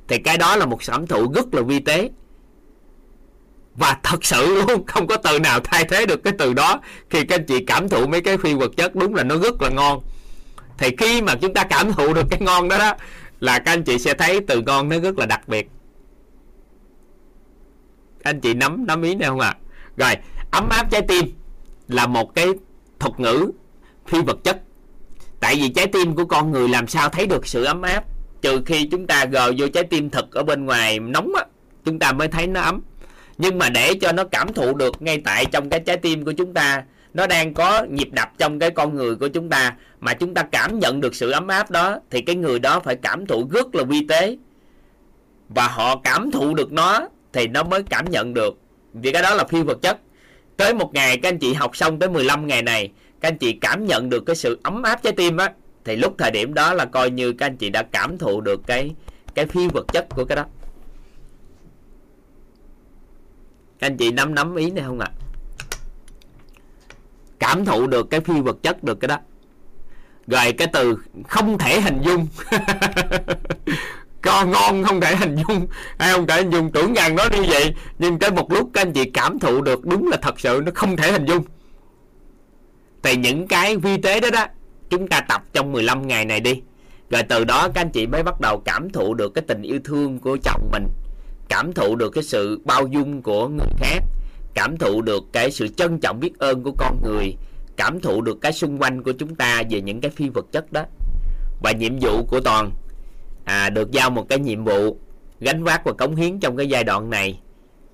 [0.08, 2.10] thì cái đó là một cảm thụ rất là vi tế.
[3.74, 6.80] Và thật sự luôn, không có từ nào thay thế được cái từ đó
[7.10, 9.62] khi các anh chị cảm thụ mấy cái phi vật chất đúng là nó rất
[9.62, 10.00] là ngon.
[10.78, 12.94] Thì khi mà chúng ta cảm thụ được cái ngon đó đó,
[13.40, 15.70] là các anh chị sẽ thấy từ ngon nó rất là đặc biệt.
[18.22, 19.48] Anh chị nắm nắm ý này không ạ?
[19.48, 19.58] À?
[19.96, 20.16] rồi,
[20.50, 21.26] ấm áp trái tim
[21.88, 22.46] là một cái
[22.98, 23.50] thuật ngữ
[24.06, 24.62] phi vật chất
[25.40, 28.04] tại vì trái tim của con người làm sao thấy được sự ấm áp?
[28.42, 31.44] Trừ khi chúng ta gờ vô trái tim thật ở bên ngoài nóng á,
[31.84, 32.80] chúng ta mới thấy nó ấm.
[33.38, 36.32] Nhưng mà để cho nó cảm thụ được ngay tại trong cái trái tim của
[36.32, 36.82] chúng ta,
[37.14, 40.42] nó đang có nhịp đập trong cái con người của chúng ta, mà chúng ta
[40.42, 43.74] cảm nhận được sự ấm áp đó, thì cái người đó phải cảm thụ rất
[43.74, 44.36] là vi tế.
[45.48, 48.58] Và họ cảm thụ được nó, thì nó mới cảm nhận được.
[48.94, 49.98] Vì cái đó là phi vật chất.
[50.56, 52.90] Tới một ngày các anh chị học xong tới 15 ngày này
[53.20, 55.52] các anh chị cảm nhận được cái sự ấm áp trái tim á,
[55.84, 58.60] thì lúc thời điểm đó là coi như các anh chị đã cảm thụ được
[58.66, 58.94] cái
[59.34, 60.44] cái phi vật chất của cái đó.
[63.78, 65.08] Các anh chị nắm nắm ý này không ạ?
[65.16, 65.20] À?
[67.40, 69.18] cảm thụ được cái phi vật chất được cái đó.
[70.26, 70.96] Rồi cái từ
[71.28, 72.26] không thể hình dung.
[74.22, 75.66] Con ngon không thể hình dung.
[75.98, 76.72] Hay không thể hình dung?
[76.72, 79.86] Tưởng rằng nó như vậy, nhưng tới một lúc các anh chị cảm thụ được
[79.86, 81.44] đúng là thật sự nó không thể hình dung
[83.02, 84.46] thì những cái vi tế đó đó
[84.90, 86.62] chúng ta tập trong 15 ngày này đi.
[87.10, 89.80] Rồi từ đó các anh chị mới bắt đầu cảm thụ được cái tình yêu
[89.84, 90.86] thương của chồng mình.
[91.48, 93.98] Cảm thụ được cái sự bao dung của người khác.
[94.54, 97.36] Cảm thụ được cái sự trân trọng biết ơn của con người.
[97.76, 100.72] Cảm thụ được cái xung quanh của chúng ta về những cái phi vật chất
[100.72, 100.84] đó.
[101.62, 102.70] Và nhiệm vụ của toàn
[103.44, 104.96] à, được giao một cái nhiệm vụ
[105.40, 107.40] gánh vác và cống hiến trong cái giai đoạn này.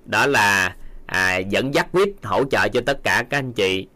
[0.05, 0.75] Đó là
[1.05, 3.87] à, dẫn dắt quýt hỗ trợ cho tất cả các anh chị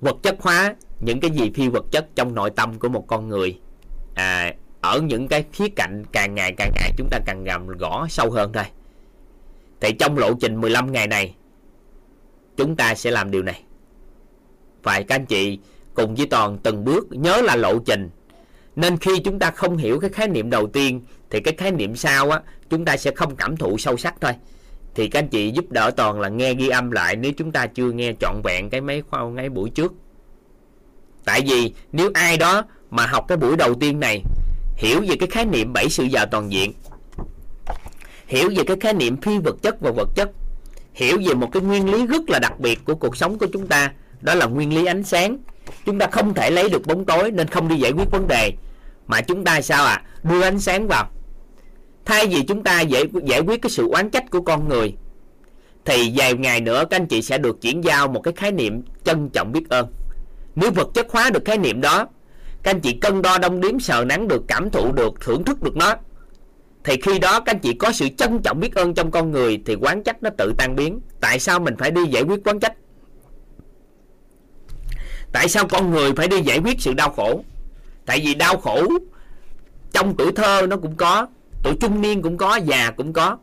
[0.00, 3.28] vật chất hóa những cái gì phi vật chất trong nội tâm của một con
[3.28, 3.58] người.
[4.14, 8.06] À, ở những cái khía cạnh càng ngày càng ngày chúng ta càng gầm gõ
[8.10, 8.64] sâu hơn thôi.
[9.80, 11.34] Thì trong lộ trình 15 ngày này
[12.56, 13.62] chúng ta sẽ làm điều này.
[14.82, 15.58] Phải các anh chị
[15.94, 18.10] cùng với toàn từng bước nhớ là lộ trình.
[18.76, 21.96] Nên khi chúng ta không hiểu cái khái niệm đầu tiên thì cái khái niệm
[21.96, 24.32] sau á chúng ta sẽ không cảm thụ sâu sắc thôi
[24.98, 27.66] thì các anh chị giúp đỡ toàn là nghe ghi âm lại nếu chúng ta
[27.66, 29.92] chưa nghe trọn vẹn cái mấy khoa ngay buổi trước.
[31.24, 34.22] Tại vì nếu ai đó mà học cái buổi đầu tiên này,
[34.76, 36.72] hiểu về cái khái niệm bảy sự giàu toàn diện,
[38.26, 40.30] hiểu về cái khái niệm phi vật chất và vật chất,
[40.94, 43.66] hiểu về một cái nguyên lý rất là đặc biệt của cuộc sống của chúng
[43.66, 45.38] ta, đó là nguyên lý ánh sáng.
[45.86, 48.52] Chúng ta không thể lấy được bóng tối nên không đi giải quyết vấn đề.
[49.06, 51.10] Mà chúng ta sao à đưa ánh sáng vào
[52.08, 54.94] thay vì chúng ta giải giải quyết cái sự oán trách của con người,
[55.84, 58.82] thì vài ngày nữa các anh chị sẽ được chuyển giao một cái khái niệm
[59.04, 59.86] trân trọng biết ơn.
[60.54, 62.08] Nếu vật chất hóa được khái niệm đó,
[62.62, 65.62] các anh chị cân đo đong đếm sờ nắng được, cảm thụ được, thưởng thức
[65.62, 65.94] được nó,
[66.84, 69.62] thì khi đó các anh chị có sự trân trọng biết ơn trong con người,
[69.66, 71.00] thì quán trách nó tự tan biến.
[71.20, 72.74] Tại sao mình phải đi giải quyết quán trách?
[75.32, 77.44] Tại sao con người phải đi giải quyết sự đau khổ?
[78.06, 78.86] Tại vì đau khổ
[79.92, 81.26] trong tuổi thơ nó cũng có
[81.68, 83.38] tuổi trung niên cũng có, già cũng có.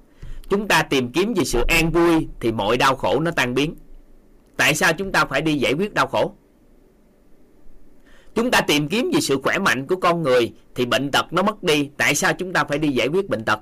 [0.49, 3.76] Chúng ta tìm kiếm về sự an vui thì mọi đau khổ nó tan biến.
[4.57, 6.35] Tại sao chúng ta phải đi giải quyết đau khổ?
[8.35, 11.43] Chúng ta tìm kiếm về sự khỏe mạnh của con người thì bệnh tật nó
[11.43, 11.89] mất đi.
[11.97, 13.60] Tại sao chúng ta phải đi giải quyết bệnh tật?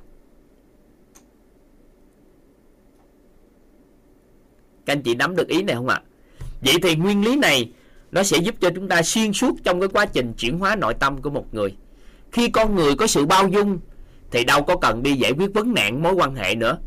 [4.86, 6.02] Các anh chị nắm được ý này không ạ?
[6.62, 7.72] Vậy thì nguyên lý này
[8.12, 10.94] nó sẽ giúp cho chúng ta xuyên suốt trong cái quá trình chuyển hóa nội
[10.94, 11.76] tâm của một người.
[12.32, 13.80] Khi con người có sự bao dung
[14.34, 16.78] thì đâu có cần đi giải quyết vấn nạn mối quan hệ nữa.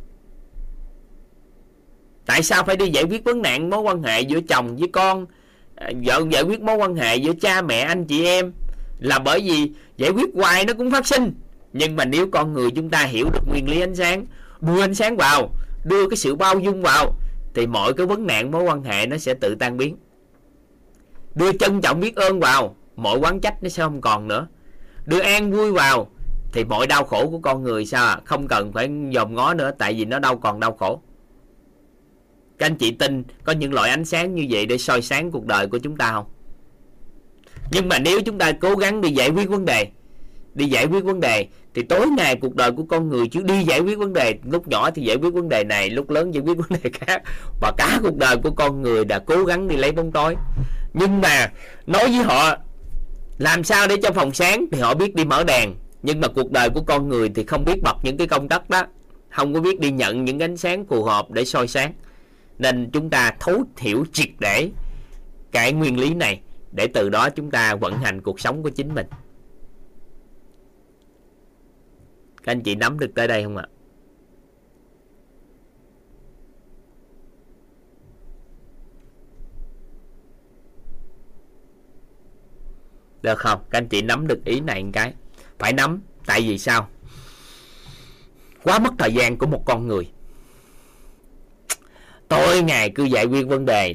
[2.26, 5.26] Tại sao phải đi giải quyết vấn nạn mối quan hệ giữa chồng với con
[5.74, 8.52] à, vợ, giải quyết mối quan hệ giữa cha mẹ, anh chị em?
[8.98, 11.34] Là bởi vì giải quyết hoài nó cũng phát sinh.
[11.72, 14.26] Nhưng mà nếu con người chúng ta hiểu được nguyên lý ánh sáng,
[14.60, 15.50] đưa ánh sáng vào,
[15.84, 17.14] đưa cái sự bao dung vào,
[17.54, 19.96] thì mọi cái vấn nạn mối quan hệ nó sẽ tự tan biến.
[21.34, 24.46] Đưa trân trọng biết ơn vào, mọi quán trách nó sẽ không còn nữa.
[25.06, 26.08] Đưa an vui vào
[26.56, 28.20] thì mọi đau khổ của con người sao à?
[28.24, 31.00] không cần phải dòm ngó nữa, tại vì nó đâu còn đau khổ.
[32.58, 35.46] Các anh chị tin có những loại ánh sáng như vậy để soi sáng cuộc
[35.46, 36.26] đời của chúng ta không?
[37.70, 39.88] Nhưng mà nếu chúng ta cố gắng đi giải quyết vấn đề,
[40.54, 43.64] đi giải quyết vấn đề, thì tối ngày cuộc đời của con người chứ đi
[43.64, 46.42] giải quyết vấn đề, lúc nhỏ thì giải quyết vấn đề này, lúc lớn giải
[46.42, 47.22] quyết vấn đề khác.
[47.60, 50.36] Và cả cuộc đời của con người đã cố gắng đi lấy bóng tối.
[50.94, 51.52] Nhưng mà
[51.86, 52.56] nói với họ,
[53.38, 55.74] làm sao để cho phòng sáng thì họ biết đi mở đèn?
[56.06, 58.70] Nhưng mà cuộc đời của con người thì không biết bật những cái công tắc
[58.70, 58.86] đó.
[59.30, 61.92] Không có biết đi nhận những ánh sáng phù hợp để soi sáng.
[62.58, 64.70] Nên chúng ta thấu hiểu triệt để
[65.52, 66.40] cái nguyên lý này,
[66.72, 69.06] để từ đó chúng ta vận hành cuộc sống của chính mình.
[72.42, 73.66] Các anh chị nắm được tới đây không ạ?
[83.22, 83.60] Được không?
[83.70, 85.14] Các anh chị nắm được ý này một cái
[85.58, 86.88] phải nắm, tại vì sao?
[88.62, 90.10] Quá mất thời gian của một con người.
[92.28, 93.94] Tối ngày cứ giải quyết vấn đề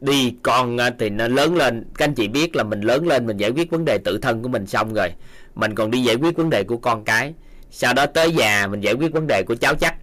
[0.00, 1.84] đi, con ờ, thì nó lớn lên.
[1.94, 4.42] Các anh chị biết là mình lớn lên, mình giải quyết vấn đề tự thân
[4.42, 5.12] của mình xong rồi.
[5.54, 7.34] Mình còn đi giải quyết vấn đề của con cái.
[7.70, 9.94] Sau đó tới già, mình giải quyết vấn đề của cháu chắc.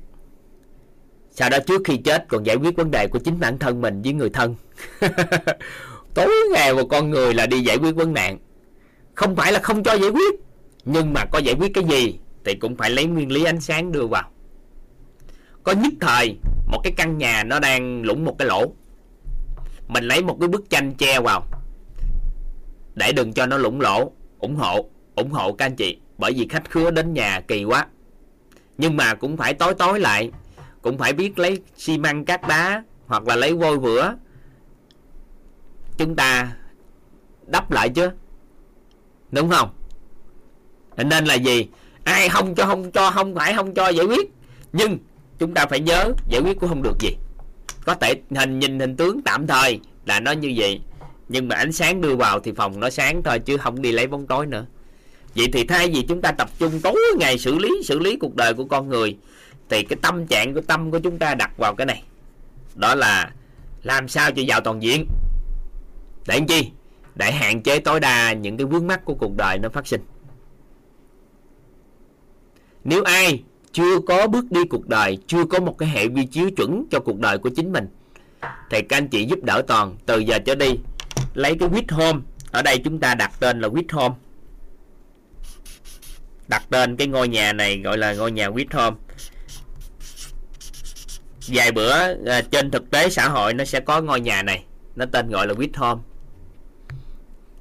[1.32, 4.02] Sau đó trước khi chết còn giải quyết vấn đề của chính bản thân mình
[4.02, 4.56] với người thân.
[6.14, 8.38] Tối ngày một con người là đi giải quyết vấn nạn.
[9.16, 10.49] Không phải là không cho giải quyết
[10.86, 13.92] nhưng mà có giải quyết cái gì thì cũng phải lấy nguyên lý ánh sáng
[13.92, 14.32] đưa vào.
[15.64, 16.38] Có nhất thời,
[16.72, 18.74] một cái căn nhà nó đang lũng một cái lỗ.
[19.88, 21.46] Mình lấy một cái bức tranh che vào.
[22.96, 25.98] Để đừng cho nó lũng lỗ, ủng hộ ủng hộ các anh chị.
[26.18, 27.88] Bởi vì khách khứa đến nhà kỳ quá.
[28.78, 30.32] Nhưng mà cũng phải tối tối lại.
[30.82, 34.16] Cũng phải biết lấy xi măng cát đá hoặc là lấy vôi vữa.
[35.98, 36.56] Chúng ta
[37.48, 38.10] đắp lại chứ.
[39.32, 39.70] Đúng không?
[41.04, 41.68] Nên là gì?
[42.04, 44.32] Ai không cho không cho, không phải không cho giải quyết.
[44.74, 44.98] Nhưng
[45.40, 47.16] chúng ta phải nhớ giải quyết cũng không được gì.
[47.86, 50.82] Có thể hình nhìn hình tướng tạm thời là nó như vậy.
[51.30, 54.08] Nhưng mà ánh sáng đưa vào thì phòng nó sáng thôi, chứ không đi lấy
[54.08, 54.66] bóng tối nữa.
[55.36, 58.36] Vậy thì thay vì chúng ta tập trung tối ngày xử lý xử lý cuộc
[58.36, 59.18] đời của con người,
[59.70, 62.04] thì cái tâm trạng của tâm của chúng ta đặt vào cái này.
[62.76, 63.32] Đó là
[63.84, 65.06] làm sao cho giàu toàn diện.
[66.28, 66.70] Để làm chi?
[67.16, 70.02] Để hạn chế tối đa những cái vướng mắt của cuộc đời nó phát sinh
[72.90, 76.50] nếu ai chưa có bước đi cuộc đời chưa có một cái hệ vi chiếu
[76.58, 77.88] chuẩn cho cuộc đời của chính mình
[78.70, 80.80] thì các anh chị giúp đỡ toàn từ giờ trở đi.
[81.34, 82.20] Lấy cái quýt home
[82.52, 84.16] ở đây chúng ta đặt tên là quýt home
[86.48, 88.98] đặt tên cái ngôi nhà này gọi là ngôi nhà quýt home
[91.48, 91.94] vài bữa
[92.26, 94.64] à, trên thực tế xã hội nó sẽ có ngôi nhà này
[94.96, 96.02] nó tên gọi là quýt home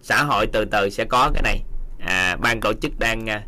[0.02, 1.62] xã hội từ từ sẽ có cái này.
[1.98, 3.46] À, ban tổ chức đang à,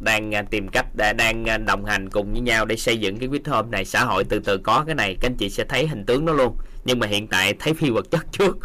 [0.00, 3.28] đang à, tìm cách đang à, đồng hành cùng với nhau để xây dựng cái
[3.28, 3.84] quýt home này.
[3.84, 6.32] Xã hội từ từ có cái này, các anh chị sẽ thấy hình tướng nó
[6.32, 6.56] luôn.
[6.84, 8.58] Nhưng mà hiện tại thấy phi vật chất trước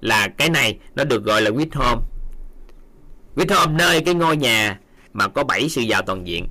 [0.00, 2.02] là cái này, nó được gọi là quýt home
[3.34, 4.78] quýt home nơi cái ngôi nhà
[5.12, 6.48] mà có bảy sự giàu toàn diện.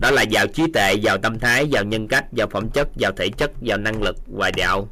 [0.00, 3.12] Đó là giàu trí tuệ, giàu tâm thái, giàu nhân cách, giàu phẩm chất, giàu
[3.16, 4.88] thể chất, giàu năng lực và giàu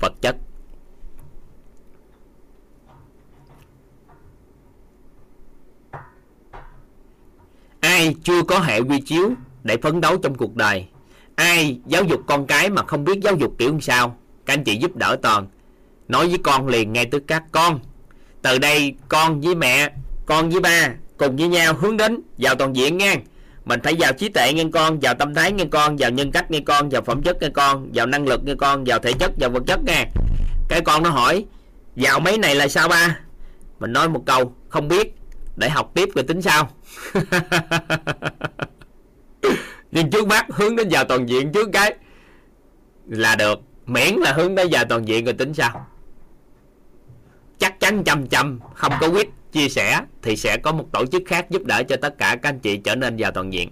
[0.00, 0.36] vật chất.
[7.92, 9.30] Ai chưa có hệ quy chiếu
[9.62, 10.86] để phấn đấu trong cuộc đời?
[11.34, 14.16] Ai giáo dục con cái mà không biết giáo dục kiểu sao?
[14.46, 15.46] Các anh chị giúp đỡ toàn.
[16.08, 17.80] Nói với con liền ngay tức các con,
[18.42, 19.92] từ đây con với mẹ,
[20.26, 23.14] con với ba cùng với nhau hướng đến vào toàn diện nha.
[23.64, 26.50] Mình phải vào trí tuệ nghe con, vào tâm thái nghe con, vào nhân cách
[26.50, 29.32] nghe con, vào phẩm chất nghe con, vào năng lực nghe con, vào thể chất,
[29.38, 30.06] vào vật chất nghe
[30.68, 31.44] cái con nó hỏi
[31.96, 33.18] vào mấy này là sao ba?
[33.80, 35.14] Mình nói một câu, không biết.
[35.56, 36.68] Để học tiếp rồi tính sao
[39.90, 41.94] nhưng trước mắt hướng đến vào toàn diện trước cái
[43.06, 43.60] là được.
[43.86, 45.86] Miễn là hướng đến vào toàn diện rồi tính sao
[47.58, 51.22] chắc chắn chăm chăm, không có quyết, chia sẻ thì sẽ có một tổ chức
[51.26, 53.70] khác giúp đỡ cho tất cả các anh chị trở nên giàu toàn diện.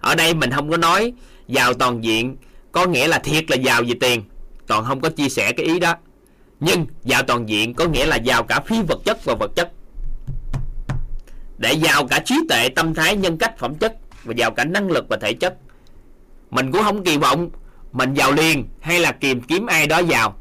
[0.00, 1.12] Ở đây mình không có nói
[1.48, 2.36] giàu toàn diện
[2.72, 4.22] có nghĩa là thiệt là giàu về tiền
[4.66, 5.94] toàn không có chia sẻ cái ý đó.
[6.60, 9.72] Nhưng giàu toàn diện có nghĩa là giàu cả phi vật chất và vật chất
[11.58, 14.90] để giàu cả trí tuệ, tâm thái, nhân cách, phẩm chất và giàu cả năng
[14.90, 15.56] lực và thể chất.
[16.50, 17.50] Mình cũng không kỳ vọng
[17.92, 20.36] mình giàu liền hay là tìm kiếm ai đó giàu.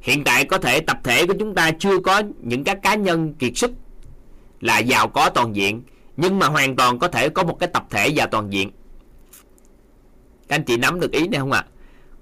[0.00, 3.34] Hiện tại có thể tập thể của chúng ta chưa có những các cá nhân
[3.34, 3.70] kiệt xuất
[4.60, 5.82] là giàu có toàn diện,
[6.16, 8.70] nhưng mà hoàn toàn có thể có một cái tập thể giàu toàn diện.
[10.48, 11.64] Các anh chị nắm được ý này không ạ?
[11.66, 11.78] À?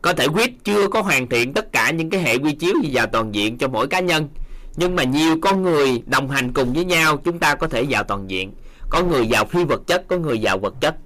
[0.07, 2.90] có thể quyết chưa có hoàn thiện tất cả những cái hệ quy chiếu gì
[2.90, 4.28] giàu toàn diện cho mỗi cá nhân
[4.77, 8.05] nhưng mà nhiều con người đồng hành cùng với nhau, chúng ta có thể giàu
[8.05, 8.53] toàn diện.
[8.90, 10.97] Có người giàu phi vật chất, có người giàu vật chất.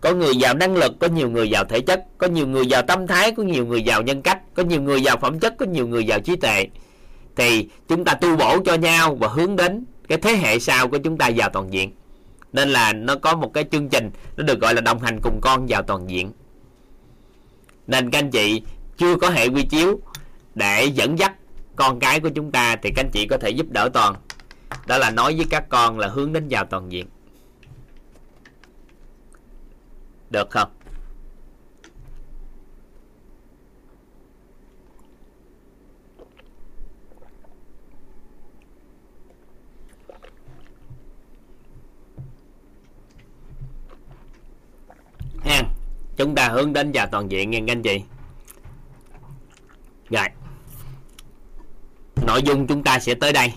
[0.00, 2.04] Có người giàu năng lực, có nhiều người giàu thể chất.
[2.18, 4.54] Có nhiều người giàu tâm thái, có nhiều người giàu nhân cách.
[4.54, 6.66] Có nhiều người giàu phẩm chất, có nhiều người giàu trí tuệ.
[7.36, 10.98] Thì chúng ta tu bổ cho nhau và hướng đến cái thế hệ sau của
[10.98, 11.92] chúng ta vào toàn diện.
[12.52, 15.40] Nên là nó có một cái chương trình, nó được gọi là đồng hành cùng
[15.40, 16.32] con vào toàn diện.
[17.86, 18.62] Nên các anh chị
[18.96, 20.00] chưa có hệ quy chiếu
[20.54, 21.32] để dẫn dắt
[21.78, 24.14] con cái của chúng ta thì các anh chị có thể giúp đỡ toàn.
[24.86, 27.06] Đó là nói với các con là hướng đến vào toàn diện.
[30.30, 30.68] Được không?
[45.44, 45.62] Ha
[46.16, 48.02] chúng ta hướng đến vào toàn diện nha các anh chị.
[50.10, 50.37] Rồi
[52.28, 53.52] nội dung chúng ta sẽ tới đây.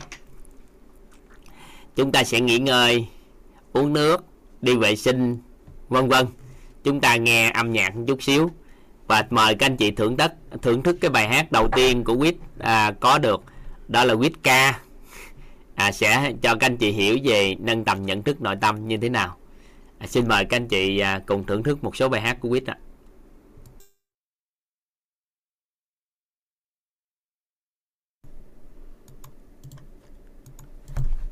[1.96, 3.08] Chúng ta sẽ nghỉ ngơi
[3.74, 4.26] uống nước
[4.62, 5.38] đi vệ sinh
[5.90, 6.26] vân vân.
[6.84, 8.52] Chúng ta nghe âm nhạc một chút xíu.
[9.08, 10.32] Và mời các anh chị thưởng thức
[10.62, 13.44] thưởng thức cái bài hát đầu tiên của quýt à, có được.
[13.88, 14.80] Đó là quýt ca.
[15.76, 18.98] À, sẽ cho các anh chị hiểu về nâng tầm nhận thức nội tâm như
[18.98, 19.38] thế nào.
[19.98, 22.50] À, xin mời các anh chị à, cùng thưởng thức một số bài hát của
[22.50, 22.78] quýt ạ.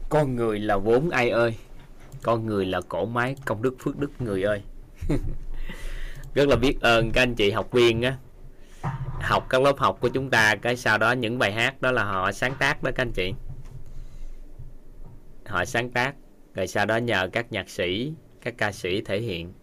[0.10, 1.56] Con người là vốn ai ơi?
[2.23, 4.61] Con người là cổ máy công đức phước đức người ơi.
[6.34, 8.18] Rất là biết ơn các anh chị học viên á.
[9.22, 12.03] Học các lớp học của chúng ta, cái sau đó những bài hát đó là
[12.03, 13.34] họ sáng tác đó các anh chị.
[15.45, 16.15] Họ sáng tác,
[16.56, 19.53] rồi sau đó nhờ các nhạc sĩ, các ca sĩ thể hiện.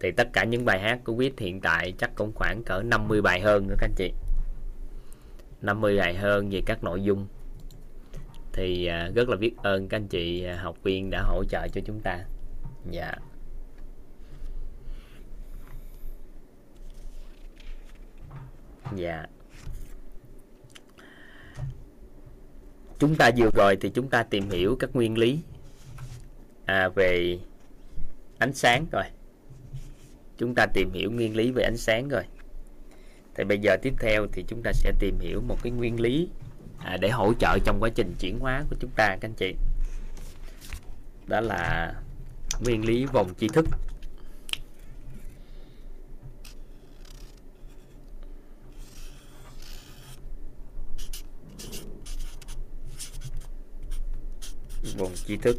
[0.00, 3.22] Thì tất cả những bài hát của Quýt hiện tại chắc cũng khoảng cỡ 50
[3.22, 4.12] bài hơn nữa các anh chị.
[5.62, 7.26] 50 bài hơn về các nội dung
[8.52, 11.68] thì à, rất là biết ơn các anh chị à, học viên đã hỗ trợ
[11.68, 12.24] cho chúng ta.
[12.90, 13.14] Dạ.
[18.96, 19.26] Dạ.
[22.98, 25.38] Chúng ta vừa rồi thì chúng ta tìm hiểu các nguyên lý
[26.64, 27.38] à, về
[28.38, 29.04] ánh sáng rồi.
[30.38, 32.22] Chúng ta tìm hiểu nguyên lý về ánh sáng rồi.
[33.34, 36.28] Thì bây giờ tiếp theo thì chúng ta sẽ tìm hiểu một cái nguyên lý
[36.84, 39.54] à, để hỗ trợ trong quá trình chuyển hóa của chúng ta các anh chị.
[41.26, 41.94] Đó là
[42.64, 43.66] nguyên lý vòng tri thức.
[54.98, 55.56] Vòng tri thức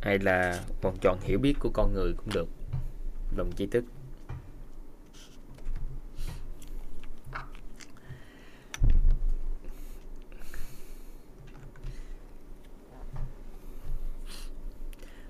[0.00, 2.48] hay là vòng tròn hiểu biết của con người cũng được.
[3.36, 3.84] Vòng tri thức.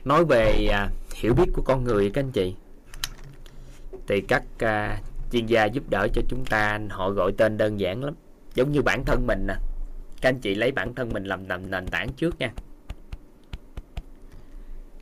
[0.05, 2.55] Nói về à, hiểu biết của con người các anh chị
[4.07, 5.01] thì các à,
[5.33, 8.15] chuyên gia giúp đỡ cho chúng ta họ gọi tên đơn giản lắm
[8.55, 9.55] giống như bản thân mình nè.
[10.21, 12.53] Các anh chị lấy bản thân mình làm, làm nền tảng trước nha.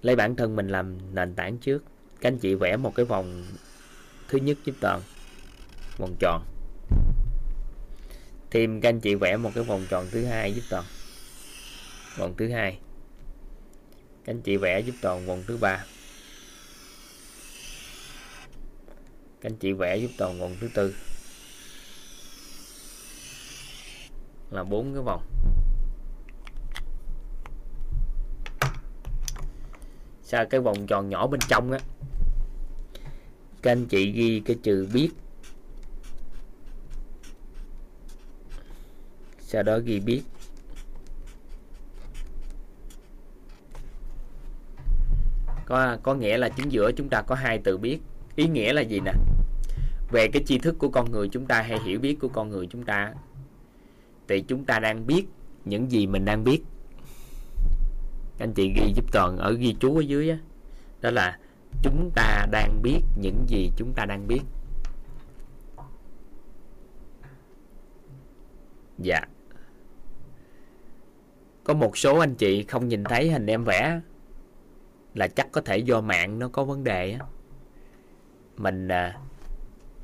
[0.03, 1.85] Lấy bản thân mình làm nền tảng trước
[2.21, 3.45] các anh chị vẽ một cái vòng
[4.29, 5.01] thứ nhất giúp toàn
[5.99, 6.43] vòng tròn.
[8.51, 10.85] Thêm các anh chị vẽ một cái vòng tròn thứ hai giúp toàn
[12.19, 12.79] vòng thứ hai
[14.25, 15.85] các anh chị vẽ giúp toàn vòng thứ ba.
[19.41, 20.95] Các anh chị vẽ giúp toàn vòng thứ tư.
[24.51, 25.23] Là bốn cái vòng.
[30.23, 31.79] Sau cái vòng tròn nhỏ bên trong á,
[33.63, 35.11] các anh chị ghi cái chữ biết.
[39.41, 40.23] Sau đó ghi biết.
[45.73, 47.99] Có có nghĩa là chính giữa chúng ta có hai từ biết.
[48.37, 49.13] Ý nghĩa là gì nè?
[50.11, 52.67] Về cái tri thức của con người chúng ta hay hiểu biết của con người
[52.71, 53.13] chúng ta
[54.29, 55.25] thì chúng ta đang biết
[55.65, 56.63] những gì mình đang biết.
[58.39, 60.35] Anh chị ghi giúp toàn ở ghi chú ở dưới đó,
[61.01, 61.39] đó là
[61.83, 64.41] chúng ta đang biết những gì chúng ta đang biết.
[68.99, 69.21] Dạ.
[71.65, 74.01] Có một số anh chị không nhìn thấy hình em vẽ
[75.15, 77.27] là chắc có thể do mạng nó có vấn đề á.
[78.57, 79.19] Mình à,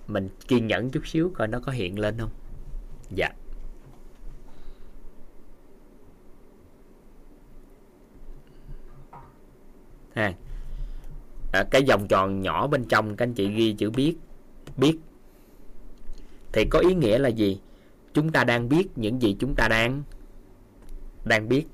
[0.06, 2.30] mình kiên nhẫn chút xíu coi nó có hiện lên không.
[3.10, 3.28] Dạ.
[10.14, 10.34] Ha.
[11.52, 14.16] À, cái vòng tròn nhỏ bên trong các anh chị ghi chữ biết
[14.76, 14.98] biết.
[16.52, 17.60] Thì có ý nghĩa là gì?
[18.14, 20.02] Chúng ta đang biết những gì chúng ta đang
[21.24, 21.66] đang biết.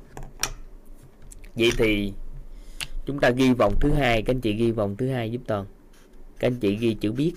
[1.55, 2.13] Vậy thì
[3.07, 5.67] chúng ta ghi vòng thứ hai, các anh chị ghi vòng thứ hai giúp toàn.
[6.39, 7.33] Các anh chị ghi chữ biết.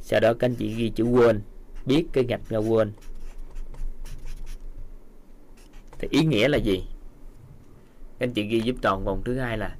[0.00, 1.40] Sau đó các anh chị ghi chữ quên.
[1.86, 2.92] Biết cái gạch ra quên.
[5.98, 6.84] Thì ý nghĩa là gì?
[8.18, 9.76] Các anh chị ghi giúp toàn vòng thứ hai là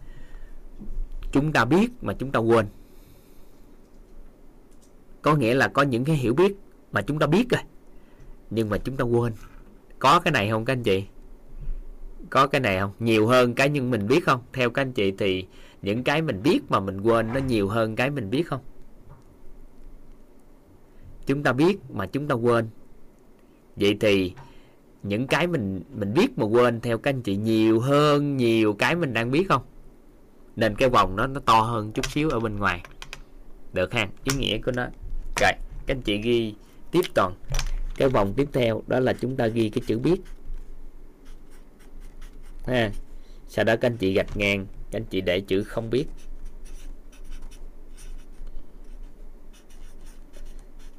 [1.33, 2.67] chúng ta biết mà chúng ta quên.
[5.23, 6.57] Có nghĩa là có những cái hiểu biết
[6.93, 7.61] mà chúng ta biết rồi,
[8.51, 9.33] nhưng mà chúng ta quên.
[9.99, 11.05] Có cái này không các anh chị?
[12.31, 12.93] Có cái này không?
[12.99, 14.41] Nhiều hơn cái nhưng mình biết không?
[14.53, 15.47] Theo các anh chị thì
[15.83, 18.61] những cái mình biết mà mình quên nó nhiều hơn cái mình biết không?
[21.27, 22.69] Chúng ta biết mà chúng ta quên.
[23.77, 24.33] Vậy thì
[25.03, 28.97] những cái mình mình biết mà quên theo các anh chị nhiều hơn nhiều cái
[28.97, 29.63] mình đang biết không?
[30.57, 32.83] Nên cái vòng nó nó to hơn chút xíu ở bên ngoài.
[33.73, 34.09] Được ha?
[34.25, 34.87] Ý nghĩa của nó.
[35.41, 35.53] Rồi,
[35.87, 36.55] các anh chị ghi
[36.91, 37.35] tiếp toàn.
[37.97, 40.21] Cái vòng tiếp theo đó là chúng ta ghi cái chữ biết
[42.67, 42.91] ha,
[43.49, 46.07] sau đó các anh chị gạch ngang, các anh chị để chữ không biết.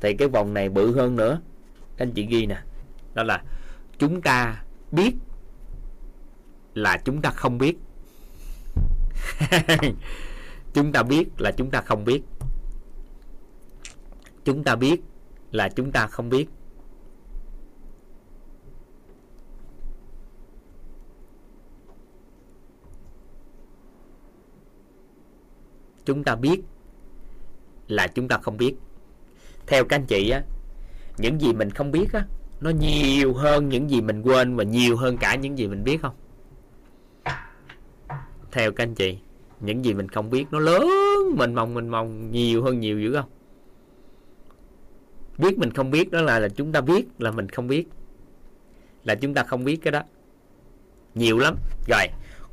[0.01, 1.41] Thì cái vòng này bự hơn nữa.
[1.97, 2.61] Các anh chị ghi nè.
[3.13, 3.43] Đó là
[3.99, 5.11] chúng ta biết
[6.73, 7.77] là chúng ta không biết.
[10.73, 12.21] Chúng ta biết là chúng ta không biết.
[14.45, 15.01] Chúng ta biết
[15.51, 16.47] là chúng ta không biết.
[26.07, 26.61] Chúng ta biết
[27.87, 28.75] là chúng ta không biết.
[29.67, 30.41] Theo các anh chị á,
[31.17, 32.25] những gì mình không biết á,
[32.61, 36.01] nó nhiều hơn những gì mình quên và nhiều hơn cả những gì mình biết
[36.01, 36.15] không?
[38.51, 39.17] Theo các anh chị,
[39.59, 40.87] những gì mình không biết nó lớn,
[41.35, 43.29] mình mong mình mong nhiều hơn nhiều dữ không?
[45.37, 47.87] Biết mình không biết đó là là chúng ta biết là mình không biết.
[49.03, 50.03] Là chúng ta không biết cái đó.
[51.15, 51.55] Nhiều lắm.
[51.87, 52.07] Rồi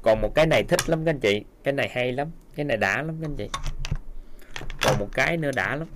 [0.04, 1.44] còn một cái này thích lắm các anh chị.
[1.64, 2.28] Cái này hay lắm.
[2.56, 3.48] Cái này đã lắm các anh chị.
[4.84, 5.88] Còn một cái nữa đã lắm.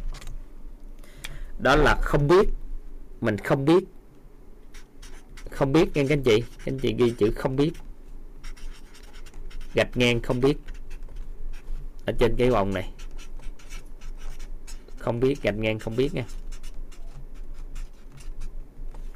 [1.62, 2.48] Đó là không biết.
[3.20, 3.84] Mình không biết.
[5.50, 6.40] Không biết nha các anh chị.
[6.40, 7.72] Các anh chị ghi chữ không biết.
[9.74, 10.56] Gạch ngang không biết.
[12.06, 12.92] Ở trên cái vòng này.
[14.98, 16.24] Không biết, gạch ngang không biết nha.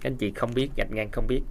[0.00, 1.42] Các anh chị không biết, gạch ngang không biết.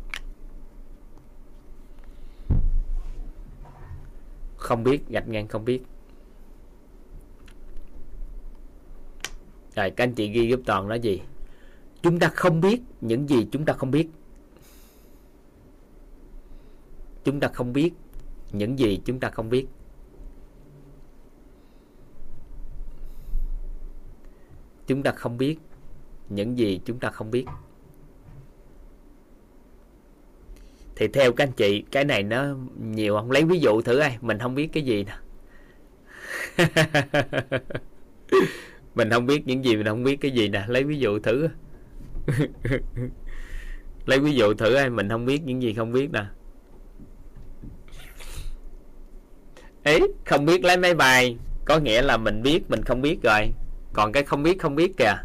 [4.72, 5.84] Không biết, gạch ngang không biết.
[9.76, 11.22] Rồi, các anh chị ghi giúp toàn nói gì?
[12.02, 14.10] Chúng ta không biết những gì chúng ta không biết.
[17.23, 17.93] Chúng ta không biết
[18.52, 19.68] những gì chúng ta không biết.
[24.88, 25.57] Chúng ta không biết
[26.30, 27.45] những gì chúng ta không biết.
[31.02, 32.45] Thì theo các anh chị, cái này nó
[32.80, 35.14] nhiều, không lấy ví dụ thử ai, mình không biết cái gì nè.
[38.95, 41.48] Mình không biết những gì, mình không biết cái gì nè, lấy ví dụ thử.
[44.06, 46.26] Lấy ví dụ thử ai, mình không biết những gì không biết nè.
[49.84, 53.52] Ấy không biết lấy máy bay, có nghĩa là mình biết, mình không biết rồi.
[53.94, 55.15] Còn cái không biết không biết kìa.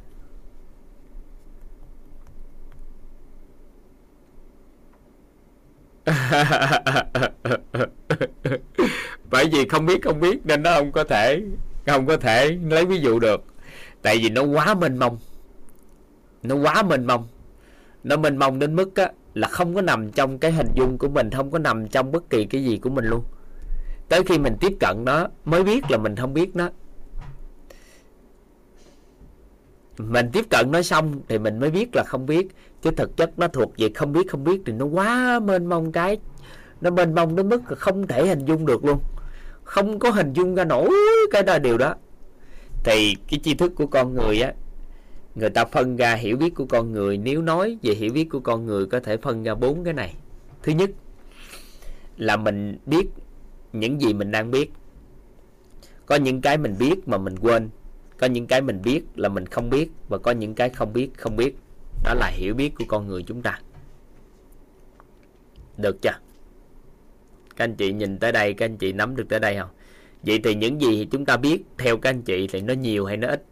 [9.30, 11.40] bởi vì không biết không biết nên nó không có thể
[11.86, 13.44] không có thể lấy ví dụ được.
[14.02, 15.18] Tại vì nó quá mênh mông.
[16.42, 17.28] Nó quá mênh mông.
[18.04, 21.08] Nó mênh mông đến mức á, là không có nằm trong cái hình dung của
[21.08, 23.24] mình không có nằm trong bất kỳ cái gì của mình luôn.
[24.08, 26.70] Tới khi mình tiếp cận nó mới biết là mình không biết nó.
[29.98, 32.46] Mình tiếp cận nó xong thì mình mới biết là không biết
[32.86, 35.92] chứ thực chất nó thuộc về không biết không biết thì nó quá mênh mông
[35.92, 36.18] cái.
[36.80, 38.98] Nó mênh mông đến mức không thể hình dung được luôn.
[39.64, 40.90] Không có hình dung ra nổi
[41.30, 41.94] cái đó điều đó.
[42.84, 44.52] Thì cái tri thức của con người á,
[45.34, 47.18] người ta phân ra hiểu biết của con người.
[47.18, 50.14] Nếu nói về hiểu biết của con người có thể phân ra bốn cái này.
[50.62, 50.90] Thứ nhất
[52.16, 53.06] là mình biết
[53.72, 54.72] những gì mình đang biết.
[56.06, 57.68] Có những cái mình biết mà mình quên.
[58.18, 59.90] Có những cái mình biết là mình không biết.
[60.08, 61.56] Và có những cái không biết không biết
[62.04, 63.60] đó là hiểu biết của con người chúng ta.
[65.76, 66.18] Được chưa?
[67.56, 69.70] Các anh chị nhìn tới đây, các anh chị nắm được tới đây không?
[70.22, 73.16] Vậy thì những gì chúng ta biết theo các anh chị thì nó nhiều hay
[73.16, 73.44] nó ít?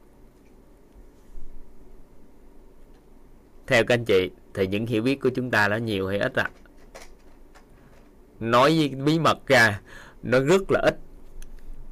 [3.66, 6.34] Theo các anh chị thì những hiểu biết của chúng ta nó nhiều hay ít
[6.34, 6.50] ạ?
[6.54, 6.64] À?
[8.40, 9.80] nói bí mật ra,
[10.22, 10.98] nó rất là ít.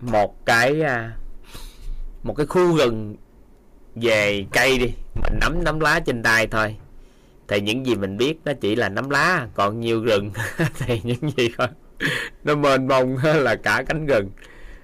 [0.00, 1.16] Một cái à,
[2.22, 3.16] một cái khu rừng
[3.94, 6.76] về cây đi mình nắm nắm lá trên tay thôi.
[7.48, 10.30] Thì những gì mình biết nó chỉ là nắm lá còn nhiều rừng
[10.78, 11.68] thì những gì thôi.
[12.44, 14.30] Nó mênh mông là cả cánh rừng.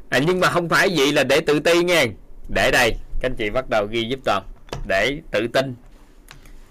[0.08, 2.06] À, nhưng mà không phải vậy là để tự ti nghe.
[2.54, 4.42] Để đây các anh chị bắt đầu ghi giúp toàn.
[4.86, 5.74] Để tự tin.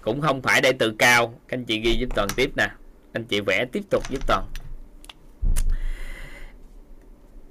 [0.00, 1.34] Cũng không phải để tự cao.
[1.48, 2.68] Các anh chị ghi giúp toàn tiếp nè.
[3.12, 4.44] Anh chị vẽ tiếp tục giúp toàn.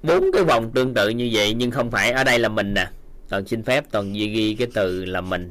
[0.02, 2.86] Bốn cái vòng tương tự như vậy nhưng không phải ở đây là mình nè
[3.28, 5.50] toàn xin phép toàn ghi, ghi cái từ là mình.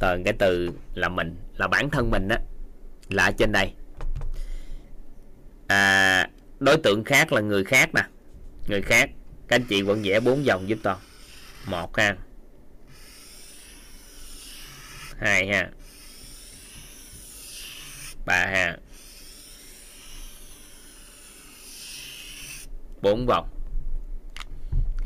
[0.00, 2.38] Toàn cái từ là mình là bản thân mình á
[3.08, 3.72] là ở trên đây.
[5.66, 8.02] À, đối tượng khác là người khác nè.
[8.68, 9.10] Người khác
[9.48, 10.98] các anh chị vẫn vẽ bốn dòng giúp toàn
[11.66, 12.16] một ha.
[15.18, 15.70] Hai ha.
[18.26, 18.76] Ba ha.
[23.02, 23.57] Bốn vòng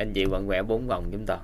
[0.03, 1.39] anh chị vẫn vẽ bốn vòng chúng ta.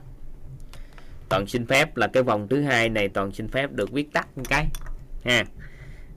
[1.29, 4.29] Toàn xin phép là cái vòng thứ hai này, toàn xin phép được viết tắt
[4.37, 4.69] một cái,
[5.25, 5.45] ha.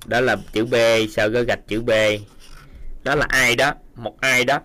[0.05, 0.75] Đó là chữ B
[1.09, 1.91] sợ gơ gạch chữ B.
[3.03, 3.73] Đó là ai đó?
[3.95, 4.59] Một ai đó.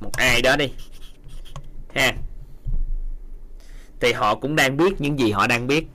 [0.00, 0.72] Một ai đó đi,
[1.94, 2.12] ha.
[4.00, 5.86] Thì họ cũng đang biết những gì họ đang biết.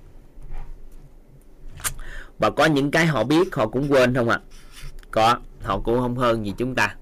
[2.39, 4.39] Và có những cái họ biết, họ cũng quên không ạ?
[4.43, 4.45] À?
[5.11, 6.95] có, họ cũng không hơn gì chúng ta.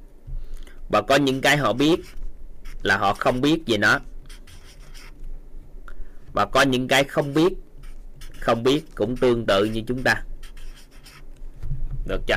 [0.89, 1.99] Và có những cái họ biết
[2.87, 3.99] là họ không biết về nó.
[6.33, 7.53] Và có những cái không biết
[8.39, 10.23] không biết cũng tương tự như chúng ta.
[12.07, 12.35] Được chưa?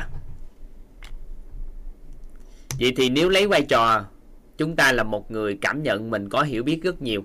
[2.79, 4.05] Vậy thì nếu lấy vai trò,
[4.57, 7.23] chúng ta là một người cảm nhận mình có hiểu biết rất nhiều.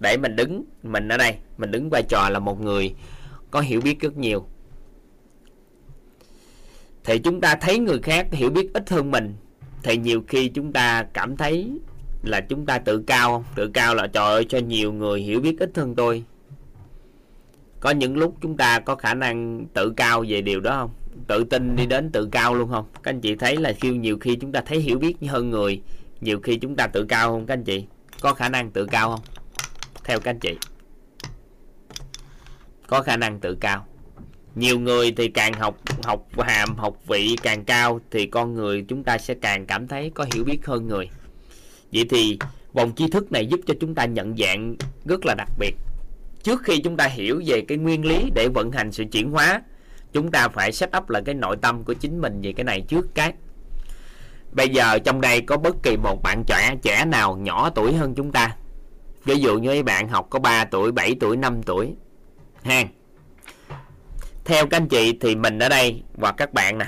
[0.00, 2.94] Để mình đứng, mình ở đây, mình đứng vai trò là một người
[3.50, 4.46] có hiểu biết rất nhiều.
[7.04, 9.36] Thì chúng ta thấy người khác hiểu biết ít hơn mình
[9.84, 11.78] thì nhiều khi chúng ta cảm thấy
[12.22, 13.44] là chúng ta tự cao không?
[13.54, 16.24] Tự cao là trời ơi, cho nhiều người hiểu biết ít hơn tôi.
[17.80, 20.90] Có những lúc chúng ta có khả năng tự cao về điều đó không?
[21.26, 22.86] Tự tin đi đến tự cao luôn không?
[23.02, 25.82] Các anh chị thấy là khi nhiều khi chúng ta thấy hiểu biết hơn người,
[26.20, 27.86] nhiều khi chúng ta tự cao không các anh chị?
[28.20, 29.20] Có khả năng tự cao không?
[30.04, 30.56] Theo các anh chị.
[32.86, 33.86] Có khả năng tự cao
[34.54, 39.04] nhiều người thì càng học học hàm, học vị càng cao thì con người chúng
[39.04, 41.10] ta sẽ càng cảm thấy có hiểu biết hơn người.
[41.92, 42.38] Vậy thì
[42.72, 45.74] vòng tri thức này giúp cho chúng ta nhận dạng rất là đặc biệt.
[46.42, 49.62] Trước khi chúng ta hiểu về cái nguyên lý để vận hành sự chuyển hóa,
[50.12, 52.80] chúng ta phải set up là cái nội tâm của chính mình về cái này
[52.88, 53.32] trước cái.
[54.52, 58.14] Bây giờ trong đây có bất kỳ một bạn trẻ trẻ nào nhỏ tuổi hơn
[58.14, 58.56] chúng ta.
[59.24, 61.94] Ví dụ như bạn học có 3 tuổi 7 tuổi 5 tuổi.
[62.62, 62.84] Ha
[64.44, 66.86] theo các anh chị thì mình ở đây và các bạn nè.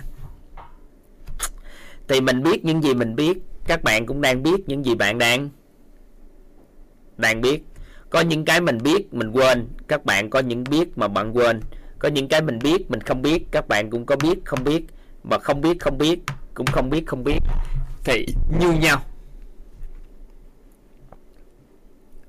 [2.08, 5.18] Thì mình biết những gì mình biết, các bạn cũng đang biết những gì bạn
[5.18, 5.48] đang
[7.16, 7.62] đang biết.
[8.10, 11.60] Có những cái mình biết, mình quên, các bạn có những biết mà bạn quên.
[11.98, 14.84] Có những cái mình biết, mình không biết, các bạn cũng có biết, không biết.
[15.24, 16.18] Mà không biết không biết,
[16.54, 17.38] cũng không biết không biết.
[18.04, 18.26] Thì
[18.60, 19.02] như nhau.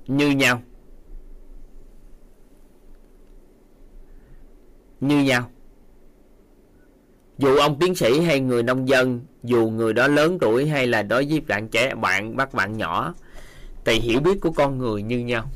[0.07, 0.61] Như nhau.
[5.01, 5.51] Như nhau.
[7.37, 11.03] Dù ông tiến sĩ hay người nông dân, dù người đó lớn tuổi hay là
[11.03, 13.13] đối với bạn trẻ, bạn bắt bạn nhỏ
[13.85, 15.49] thì hiểu biết của con người như nhau.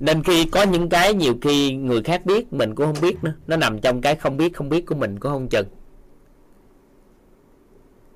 [0.00, 3.34] Nên khi có những cái, nhiều khi người khác biết, mình cũng không biết nữa.
[3.46, 5.66] Nó nằm trong cái không biết không biết của mình cũng không chừng.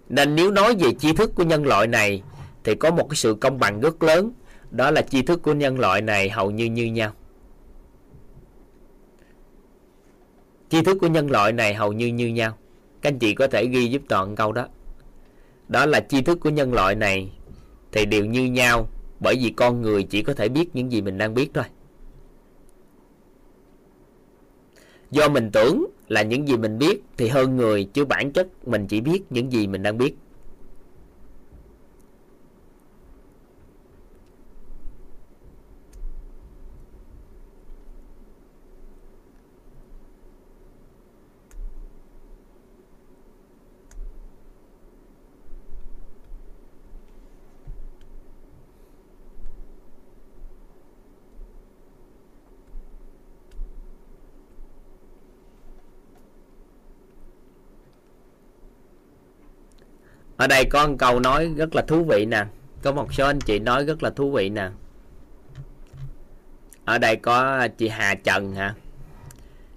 [0.09, 2.23] Nên nếu nói về tri thức của nhân loại này,
[2.65, 4.33] thì có một cái sự công bằng rất lớn.
[4.71, 7.13] Đó là tri thức của nhân loại này hầu như như nhau.
[10.75, 12.59] Tri thức của nhân loại này hầu như như nhau.
[13.01, 14.69] Các anh chị có thể ghi giúp toàn câu đó.
[15.69, 17.33] Đó là tri thức của nhân loại này
[17.93, 18.89] thì đều như nhau
[19.21, 21.65] bởi vì con người chỉ có thể biết những gì mình đang biết thôi.
[25.11, 28.87] Do mình tưởng là những gì mình biết thì hơn người chứ bản chất mình
[28.87, 30.15] chỉ biết những gì mình đang biết.
[60.45, 62.45] Ở đây có một câu nói rất là thú vị nè.
[62.83, 64.69] Có một số anh chị nói rất là thú vị nè.
[66.85, 68.75] Ở đây có à, chị Hà Trần hả?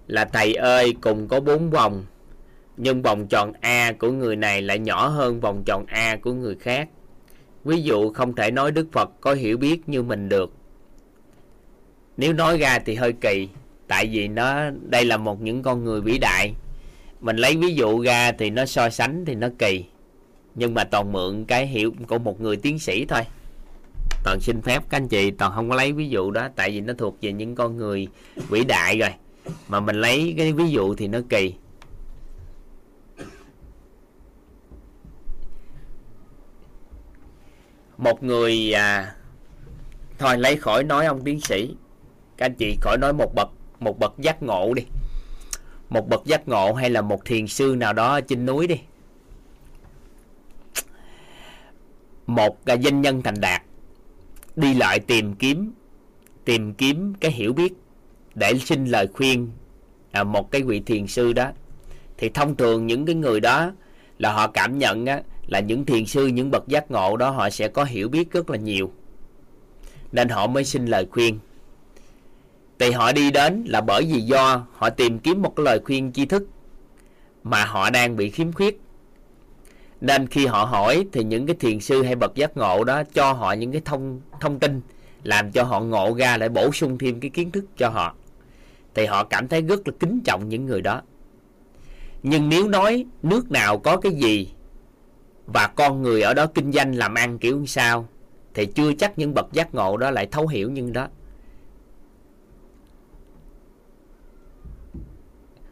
[0.07, 2.05] Là thầy ơi, cùng có bốn vòng.
[2.77, 6.55] Nhưng vòng tròn A của người này lại nhỏ hơn vòng tròn A của người
[6.55, 6.89] khác.
[7.63, 10.53] Ví dụ không thể nói Đức Phật có hiểu biết như mình được.
[12.17, 13.49] Nếu nói ra thì hơi kỳ,
[13.87, 16.53] tại vì nó, đây là một những con người vĩ đại.
[17.21, 19.85] Mình lấy ví dụ ra thì nó so sánh thì nó kỳ
[20.57, 23.21] nhưng mà toàn mượn cái hiệu của một người tiến sĩ thôi.
[24.23, 26.81] Toàn xin phép các anh chị toàn không có lấy ví dụ đó tại vì
[26.81, 28.07] nó thuộc về những con người
[28.49, 29.09] vĩ đại rồi.
[29.67, 31.53] Mà mình lấy cái ví dụ thì nó kỳ.
[37.97, 39.15] Một người à,
[40.17, 41.75] thôi lấy khỏi nói ông tiến sĩ.
[42.37, 44.83] Các anh chị khỏi nói một bậc một bậc giác ngộ đi.
[45.89, 48.79] Một bậc giác ngộ hay là một thiền sư nào đó trên núi đi.
[52.27, 53.61] Một là doanh nhân thành đạt.
[54.55, 55.71] Đi lại tìm kiếm
[56.45, 57.73] tìm kiếm cái hiểu biết.
[58.35, 59.49] Để xin lời khuyên
[60.11, 61.51] à, một cái vị thiền sư đó.
[62.17, 63.71] Thì thông thường những cái người đó
[64.17, 67.49] là họ cảm nhận á, là những thiền sư những bậc giác ngộ đó họ
[67.49, 68.91] sẽ có hiểu biết rất là nhiều.
[70.11, 71.39] Nên họ mới xin lời khuyên.
[72.79, 76.11] Thì họ đi đến là bởi vì do họ tìm kiếm một cái lời khuyên
[76.11, 76.43] tri thức
[77.43, 78.81] mà họ đang bị khiếm khuyết
[80.01, 83.33] nên khi họ hỏi thì những cái thiền sư hay bậc giác ngộ đó cho
[83.33, 84.81] họ những cái thông thông tin,
[85.23, 88.15] làm cho họ ngộ ra lại bổ sung thêm cái kiến thức cho họ.
[88.93, 91.01] Thì họ cảm thấy rất là kính trọng những người đó.
[92.23, 94.51] Nhưng nếu nói nước nào có cái gì
[95.45, 98.07] và con người ở đó kinh doanh làm ăn kiểu sao,
[98.53, 101.07] thì chưa chắc những bậc giác ngộ đó lại thấu hiểu những đó.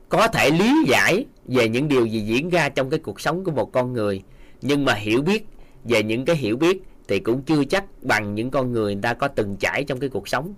[0.10, 3.52] Có thể lý giải về những điều gì diễn ra trong cái cuộc sống của
[3.52, 4.24] một con người.
[4.62, 5.48] Nhưng mà hiểu biết
[5.84, 9.14] về những cái hiểu biết thì cũng chưa chắc bằng những con người người ta
[9.14, 10.54] có từng trải trong cái cuộc sống.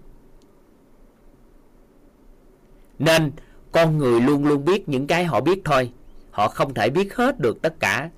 [2.99, 3.31] Nên
[3.71, 5.91] con người luôn luôn biết những cái họ biết thôi.
[6.31, 8.09] Họ không thể biết hết được tất cả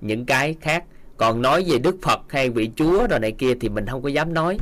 [0.00, 0.84] những cái khác.
[1.16, 4.08] Còn nói về đức phật hay vị chúa rồi này kia thì mình không có
[4.08, 4.58] dám nói.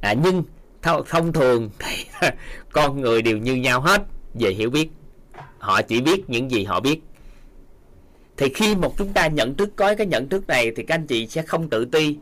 [0.00, 0.42] À, nhưng
[0.82, 2.04] thông thường thì
[2.72, 4.02] con người đều như nhau hết
[4.34, 4.90] về hiểu biết
[5.58, 7.00] họ chỉ biết những gì họ biết.
[8.36, 11.06] Thì khi một chúng ta nhận thức, có cái nhận thức này thì các anh
[11.06, 12.16] chị sẽ không tự ti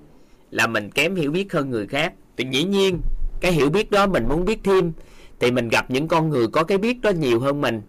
[0.50, 2.12] là mình kém hiểu biết hơn người khác.
[2.36, 3.00] Thì dĩ nhiên,
[3.40, 4.92] cái hiểu biết đó mình muốn biết thêm,
[5.40, 7.82] thì mình gặp những con người có cái biết đó nhiều hơn mình,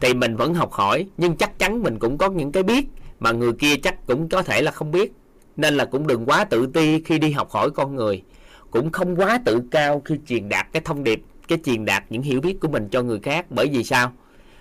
[0.00, 1.06] thì mình vẫn học hỏi.
[1.16, 2.86] Nhưng chắc chắn mình cũng có những cái biết
[3.20, 5.12] mà người kia chắc cũng có thể là không biết.
[5.56, 8.22] Nên là cũng đừng quá tự ti khi đi học hỏi con người.
[8.70, 12.22] Cũng không quá tự cao khi truyền đạt cái thông điệp, cái truyền đạt những
[12.22, 13.46] hiểu biết của mình cho người khác.
[13.50, 14.12] Bởi vì sao?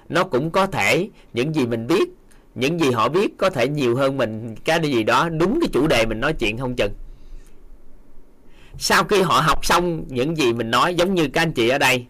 [0.10, 2.10] Nó cũng có thể, những gì mình biết,
[2.56, 5.30] những gì họ biết có thể nhiều hơn mình cái gì đó.
[5.30, 6.94] Đúng cái chủ đề mình nói chuyện không chừng
[8.82, 11.78] sau khi họ học xong những gì mình nói, giống như các anh chị ở
[11.78, 12.06] đây,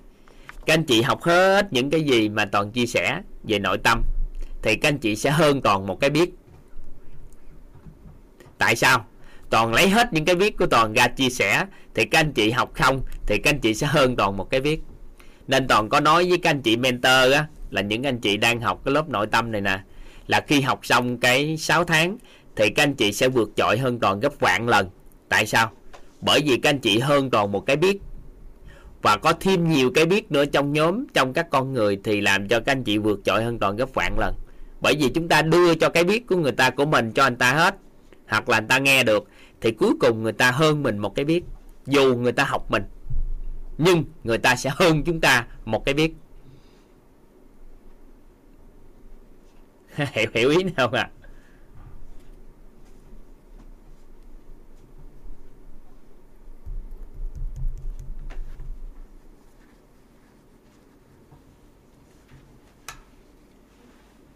[0.66, 4.02] các anh chị học hết những cái gì mà toàn chia sẻ về nội tâm,
[4.62, 6.34] thì các anh chị sẽ hơn toàn một cái biết.
[8.58, 9.06] Tại sao?
[9.50, 12.52] Toàn lấy hết những cái biết của toàn ra chia sẻ, thì các anh chị
[12.52, 14.82] học không, thì các anh chị sẽ hơn toàn một cái biết.
[15.48, 18.62] Nên toàn có nói với các anh chị mentor á là những anh chị đang
[18.62, 19.80] học cái lớp nội tâm này nè.
[20.28, 22.18] Là khi học xong cái 6 tháng
[22.56, 24.90] thì các anh chị sẽ vượt trội hơn toàn gấp vạn lần.
[25.30, 25.72] Tại sao?
[26.22, 27.98] Bởi vì các anh chị hơn toàn một cái biết.
[29.02, 32.48] Và có thêm nhiều cái biết nữa trong nhóm, trong các con người thì làm
[32.48, 34.36] cho các anh chị vượt trội hơn toàn gấp vạn lần.
[34.82, 37.36] Bởi vì chúng ta đưa cho cái biết của người ta của mình cho anh
[37.36, 37.76] ta hết.
[38.28, 39.28] Hoặc là anh ta nghe được,
[39.62, 41.44] thì cuối cùng người ta hơn mình một cái biết.
[41.88, 42.84] Dù người ta học mình,
[43.78, 46.14] nhưng người ta sẽ hơn chúng ta một cái biết.
[50.14, 51.10] hiểu hiểu ý nào không ạ?
[51.14, 51.20] À?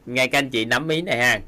[0.05, 1.39] ngay các anh chị nắm ý này ha.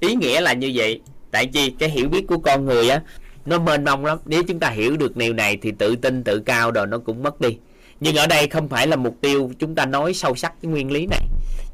[0.00, 1.00] Ý nghĩa là như vậy.
[1.30, 3.02] Tại chi, cái hiểu biết của con người á,
[3.46, 4.18] nó mênh mông lắm.
[4.24, 7.22] Nếu chúng ta hiểu được điều này thì tự tin, tự cao rồi nó cũng
[7.22, 7.58] mất đi.
[8.00, 10.90] Nhưng ở đây không phải là mục tiêu chúng ta nói sâu sắc cái nguyên
[10.90, 11.20] lý này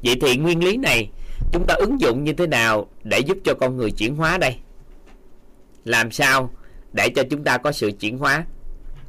[0.03, 1.09] vậy thì nguyên lý này
[1.51, 4.57] chúng ta ứng dụng như thế nào để giúp cho con người chuyển hóa đây?
[5.85, 6.49] Làm sao
[6.93, 8.45] để cho chúng ta có sự chuyển hóa?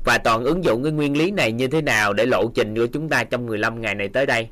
[0.05, 2.87] Và toàn ứng dụng cái nguyên lý này như thế nào để lộ trình của
[2.87, 4.49] chúng ta trong 15 ngày này tới đây?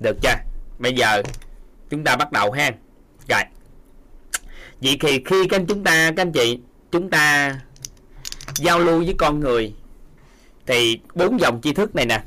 [0.00, 0.34] Được chưa?
[0.78, 1.22] Bây giờ
[1.90, 2.70] chúng ta bắt đầu ha.
[3.28, 3.42] Rồi
[4.82, 6.58] vậy thì khi các anh chúng ta, các anh chị,
[6.92, 7.56] chúng ta
[8.56, 9.74] giao lưu với con người,
[10.66, 12.22] thì bốn dòng tri thức này nè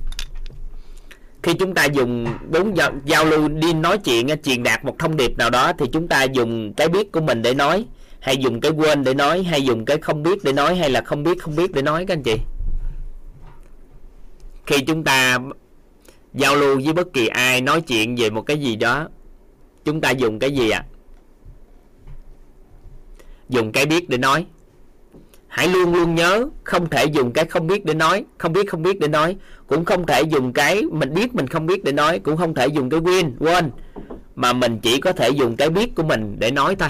[1.44, 5.18] khi chúng ta dùng bốn dòng giao lưu đi nói chuyện, truyền đạt một thông
[5.18, 7.86] điệp nào đó, thì chúng ta dùng cái biết của mình để nói,
[8.20, 11.02] hay dùng cái quên để nói, hay dùng cái không biết để nói, hay là
[11.02, 12.38] không biết không biết để nói, các anh chị
[14.66, 15.40] khi chúng ta
[16.34, 19.10] giao lưu với bất kỳ ai nói chuyện về một cái gì đó,
[19.86, 20.95] chúng ta dùng cái gì ạ à?
[23.50, 24.46] Dùng cái biết để nói.
[25.48, 28.84] Hãy luôn luôn nhớ, không thể dùng cái không biết để nói, không biết không
[28.84, 32.20] biết để nói, cũng không thể dùng cái mình biết mình không biết để nói,
[32.20, 33.72] cũng không thể dùng cái quên quên.
[34.36, 36.90] Mà mình chỉ có thể dùng cái biết của mình để nói thôi.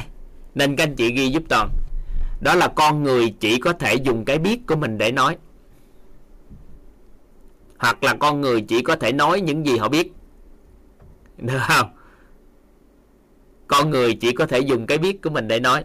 [0.56, 1.70] Nên các anh chị ghi giúp toàn.
[2.42, 5.38] Đó là con người chỉ có thể dùng cái biết của mình để nói.
[7.78, 10.12] Hoặc là con người chỉ có thể nói những gì họ biết.
[11.38, 11.90] Được không?
[13.68, 15.84] Con người chỉ có thể dùng cái biết của mình để nói.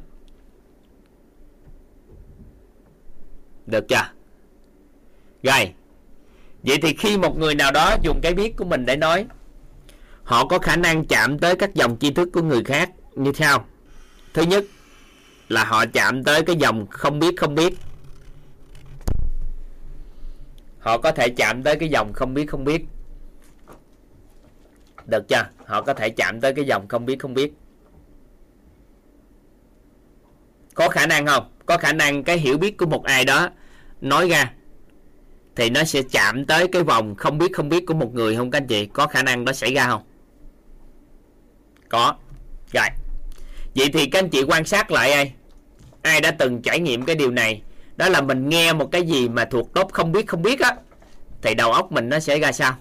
[3.66, 4.10] Được chưa?
[5.42, 5.74] Rồi.
[6.62, 9.26] Vậy thì khi một người nào đó dùng cái biết của mình để nói,
[10.22, 13.66] họ có khả năng chạm tới các dòng tri thức của người khác như sau.
[14.34, 14.64] Thứ nhất
[15.48, 17.74] là họ chạm tới cái dòng không biết không biết.
[20.78, 22.84] Họ có thể chạm tới cái dòng không biết không biết.
[25.06, 25.46] Được chưa?
[25.66, 27.52] Họ có thể chạm tới cái dòng không biết không biết.
[30.80, 31.44] Có khả năng không?
[31.66, 33.48] Có khả năng cái hiểu biết của một ai đó
[34.00, 34.50] nói ra
[35.56, 38.50] thì nó sẽ chạm tới cái vòng không biết không biết của một người không
[38.50, 38.86] các anh chị?
[38.86, 40.02] Có khả năng đó xảy ra không?
[41.88, 42.14] Có.
[42.72, 42.86] Rồi.
[43.74, 45.32] Vậy thì các anh chị quan sát lại ai?
[46.02, 47.62] Ai đã từng trải nghiệm cái điều này?
[47.96, 50.76] Đó là mình nghe một cái gì mà thuộc top không biết không biết á,
[51.42, 52.76] thì đầu óc mình nó sẽ ra sao?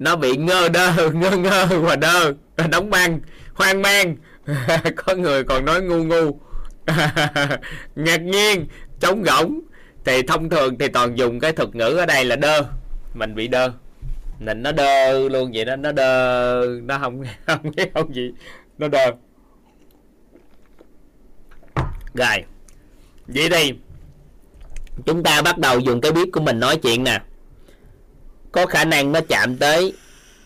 [0.00, 2.34] Nó bị ngơ đơ, ngơ ngơ và đơ.
[2.70, 3.20] Đóng băng,
[3.54, 4.16] hoang mang.
[4.96, 6.40] Có người còn nói ngu ngu.
[7.96, 8.66] Ngạc nhiên,
[9.00, 9.60] trống rỗng.
[10.04, 12.62] Thì thông thường thì toàn dùng cái thuật ngữ ở đây là đơ.
[13.14, 13.72] Mình bị đơ.
[14.38, 16.66] Nên nó đơ luôn vậy đó, nó đơ.
[16.82, 18.32] Nó không không biết không gì.
[18.78, 19.12] Nó đơ.
[22.14, 22.44] Rồi.
[23.26, 23.74] Vậy thì
[25.06, 27.20] chúng ta bắt đầu dùng cái biết của mình nói chuyện nè
[28.52, 29.92] có khả năng nó chạm tới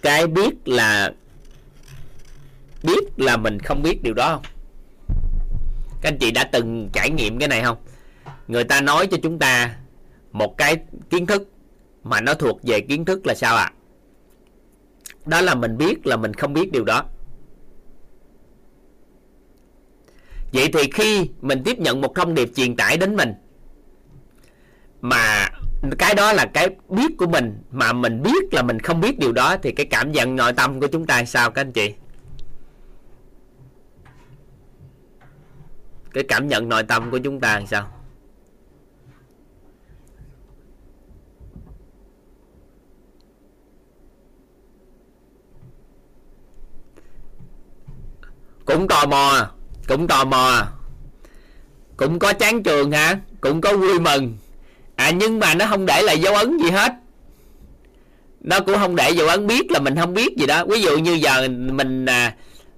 [0.03, 1.13] cái biết là
[2.83, 4.43] biết là mình không biết điều đó không?
[6.03, 7.77] Các anh chị đã từng trải nghiệm cái này không?
[8.49, 9.77] Người ta nói cho chúng ta
[10.33, 10.77] một cái
[11.11, 11.49] kiến thức
[12.03, 13.65] mà nó thuộc về kiến thức là sao ạ?
[13.65, 13.73] À?
[15.27, 17.05] đó là mình biết là mình không biết điều đó.
[20.53, 23.35] Vậy thì khi mình tiếp nhận một thông điệp truyền tải đến mình
[25.01, 25.49] mà
[25.99, 29.33] cái đó là cái biết của mình, mà mình biết là mình không biết điều
[29.33, 31.95] đó, thì cái cảm nhận nội tâm của chúng ta sao các anh chị?
[36.13, 37.91] Cái cảm nhận nội tâm của chúng ta làm sao?
[48.65, 49.51] Cũng tò mò,
[49.89, 50.69] cũng tò mò.
[51.97, 53.21] Cũng có chán trường hả?
[53.41, 54.37] Cũng có vui mừng
[54.97, 56.93] à nhưng mà nó không để lại dấu ấn gì hết.
[58.41, 60.65] Nó cũng không để dấu ấn biết là mình không biết gì đó.
[60.65, 62.35] Ví dụ như giờ mình à,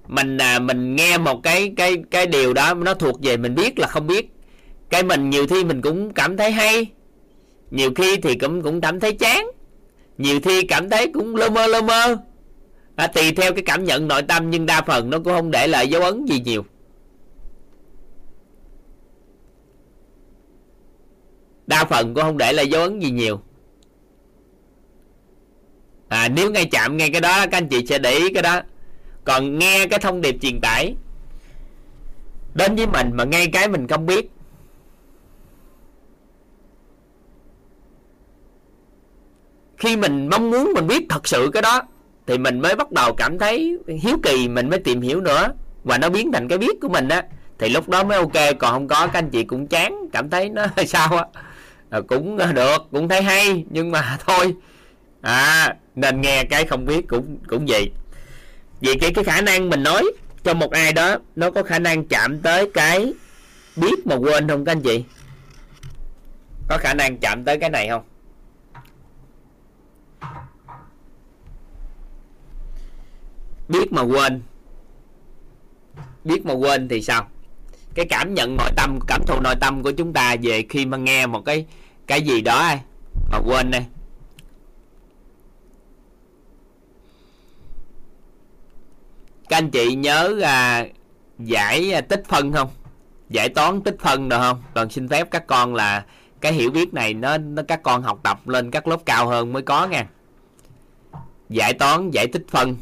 [0.07, 3.79] mình à, mình nghe một cái cái cái điều đó nó thuộc về mình biết
[3.79, 4.31] là không biết.
[4.89, 6.85] Cái mình nhiều khi mình cũng cảm thấy hay.
[7.71, 9.51] Nhiều khi thì cũng cũng cảm thấy chán.
[10.17, 12.17] Nhiều khi cảm thấy cũng lơ mơ lơ mơ.
[12.95, 15.67] À, tùy theo cái cảm nhận nội tâm nhưng đa phần nó cũng không để
[15.67, 16.65] lại dấu ấn gì nhiều.
[21.67, 23.41] Đa phần cũng không để lại dấu ấn gì nhiều.
[26.07, 28.61] À, nếu ngay chạm ngay cái đó các anh chị sẽ để ý cái đó.
[29.23, 30.95] Còn nghe cái thông điệp truyền tải
[32.53, 34.31] đến với mình mà ngay cái mình không biết.
[39.77, 41.81] Khi mình mong muốn mình biết thật sự cái đó
[42.27, 45.53] thì mình mới bắt đầu cảm thấy hiếu kỳ mình mới tìm hiểu nữa.
[45.83, 47.23] Và nó biến thành cái biết của mình á
[47.59, 48.57] thì lúc đó mới ok.
[48.59, 51.25] Còn không có các anh chị cũng chán cảm thấy nó sao á
[51.89, 54.55] à, cũng ờ, được cũng thấy hay nhưng mà thôi.
[55.21, 57.91] À nên nghe cái không biết cũng cũng vậy.
[58.79, 60.03] Vì cái cái khả năng mình nói
[60.43, 63.13] cho một ai đó nó có khả năng chạm tới cái
[63.75, 65.03] biết mà quên không các anh chị?
[66.69, 68.03] Có khả năng chạm tới cái này không?
[73.67, 74.41] Biết mà quên.
[76.23, 77.27] Biết mà quên thì sao?
[77.97, 80.97] Cái cảm nhận nội tâm cảm thụ nội tâm của chúng ta về khi mà
[80.97, 81.65] nghe một cái
[82.07, 82.81] cái gì đó ai?
[83.31, 83.85] Mà quên đây.
[89.49, 90.85] Các anh chị nhớ à,
[91.39, 92.69] giải à, tích phân không?
[93.29, 94.63] Giải toán tích phân được không?
[94.73, 96.05] Còn xin phép các con là
[96.41, 99.53] cái hiểu biết này nó, nó các con học tập lên các lớp cao hơn
[99.53, 100.07] mới có nha.
[101.49, 102.75] Giải toán giải tích phân.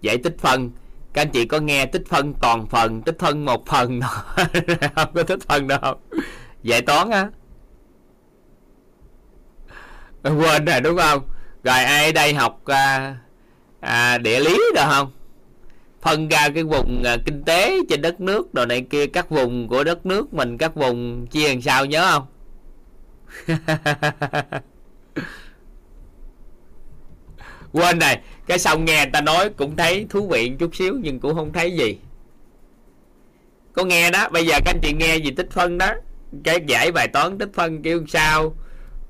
[0.00, 0.70] Giải tích phân
[1.14, 4.00] các anh chị có nghe tích phân toàn phần tích phân một phần
[4.94, 5.08] không?
[5.14, 5.94] Có tích phân đâu.
[6.62, 7.28] Giải toán á.
[10.22, 11.22] Quên rồi đúng không?
[11.64, 13.16] Rồi ai ở đây học à,
[13.80, 15.12] à, địa lý được không?
[16.02, 19.68] Phân ra cái vùng à, kinh tế trên đất nước đồ này kia các vùng
[19.68, 22.26] của đất nước mình các vùng chia làm sao nhớ không?
[27.72, 31.20] quên này cái xong nghe người ta nói cũng thấy thú vị chút xíu nhưng
[31.20, 31.98] cũng không thấy gì.
[33.72, 35.92] Có nghe đó bây giờ các anh chị nghe gì tích phân đó?
[36.44, 38.54] Cái giải bài toán tích phân kêu sao?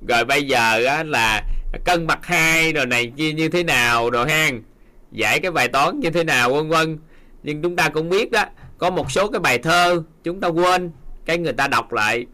[0.07, 1.43] Rồi bây giờ á, là
[1.85, 4.63] cân mặt hai rồi này chia như thế nào rồi hang?
[5.11, 6.99] Giải cái bài toán như thế nào vân vân.
[7.43, 8.45] Nhưng chúng ta cũng biết đó
[8.77, 10.91] có một số cái bài thơ chúng ta quên
[11.25, 12.25] cái người ta đọc lại.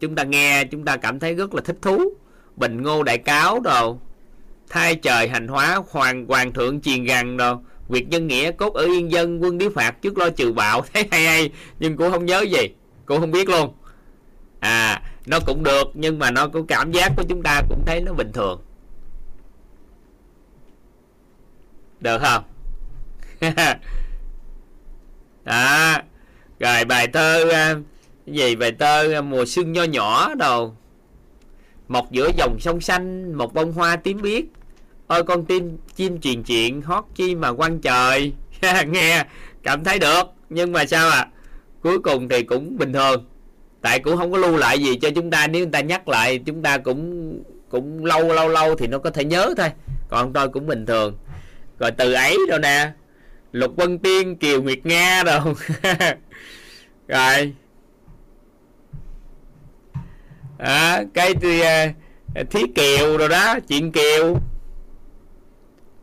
[0.00, 1.98] Chúng ta nghe chúng ta cảm thấy rất là thích thú.
[2.56, 3.94] Bình ngô đại cáo rồi
[4.70, 8.84] thay trời hành hóa, hoàng hoàng thượng chiền gằn đâu việc nhân nghĩa cốt ở
[8.84, 12.26] yên dân, quân điếu phạt trước lo trừ bạo, thấy hay hay, nhưng cũng không
[12.26, 12.68] nhớ gì,
[13.06, 13.74] cũng không biết luôn.
[14.60, 18.00] À nó cũng được, nhưng mà nó có cảm giác của chúng ta cũng thấy
[18.00, 18.60] nó bình thường.
[22.00, 22.44] Được không?
[25.44, 25.96] Đó,
[26.60, 27.80] rồi bài thơ ờ,
[28.26, 28.56] gì?
[28.56, 30.76] Bài thơ ờ, mùa xuân nho nhỏ đâu
[31.90, 34.44] một giữa dòng sông xanh, một bông hoa tím biếc
[35.10, 38.32] ôi con tim chim truyền chuyện hót chi mà quăng trời.
[38.86, 39.24] Nghe
[39.62, 40.22] cảm thấy được.
[40.50, 41.28] Nhưng mà sao à
[41.82, 43.26] cuối cùng thì cũng bình thường.
[43.80, 45.46] Tại cũng không có lưu lại gì cho chúng ta.
[45.46, 47.32] Nếu người ta nhắc lại chúng ta cũng
[47.68, 49.70] cũng lâu lâu lâu thì nó có thể nhớ thôi.
[50.08, 51.18] Còn tôi cũng bình thường.
[51.78, 52.92] Rồi từ ấy đâu nè.
[53.52, 55.42] Lục vân tiên kiều nguyệt nga đâu
[57.08, 57.54] rồi.
[60.58, 61.92] À, cái à,
[62.40, 64.40] uh, thí kiều rồi đó chuyện kiều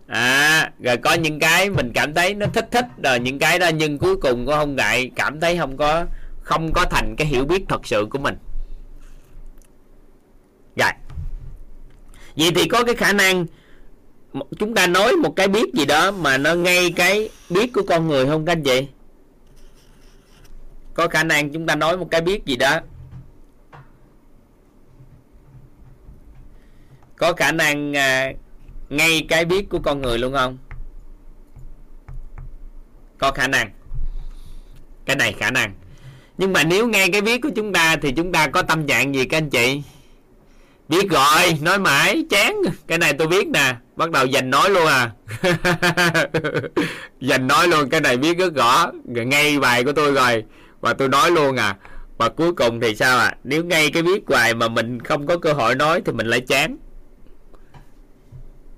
[0.07, 3.67] à rồi có những cái mình cảm thấy nó thích thích rồi những cái đó
[3.67, 6.05] nhưng cuối cùng có không ngại cảm thấy không có
[6.41, 8.35] không có thành cái hiểu biết thật sự của mình.
[10.75, 10.91] Rồi.
[12.35, 13.45] Vậy thì có cái khả năng
[14.59, 18.07] chúng ta nói một cái biết gì đó mà nó ngay cái biết của con
[18.07, 18.87] người không các anh chị?
[20.93, 22.79] Có khả năng chúng ta nói một cái biết gì đó.
[27.15, 28.33] Có khả năng à,
[28.89, 30.57] ngay cái biết của con người luôn không?
[33.17, 33.69] Có khả năng.
[35.05, 35.73] Cái này khả năng.
[36.37, 39.15] Nhưng mà nếu ngay cái biết của chúng ta thì chúng ta có tâm trạng
[39.15, 39.81] gì các anh chị?
[40.87, 42.55] Biết rồi, nói mãi, chán.
[42.87, 43.75] Cái này tôi biết nè.
[43.95, 45.11] Bắt đầu dành nói luôn à.
[47.21, 48.91] Dành nói luôn, cái này biết rất rõ.
[49.05, 50.43] Ngay bài của tôi rồi.
[50.81, 51.75] Và tôi nói luôn à.
[52.17, 55.37] Và cuối cùng thì sao à nếu ngay cái biết hoài mà mình không có
[55.37, 56.77] cơ hội nói thì mình lại chán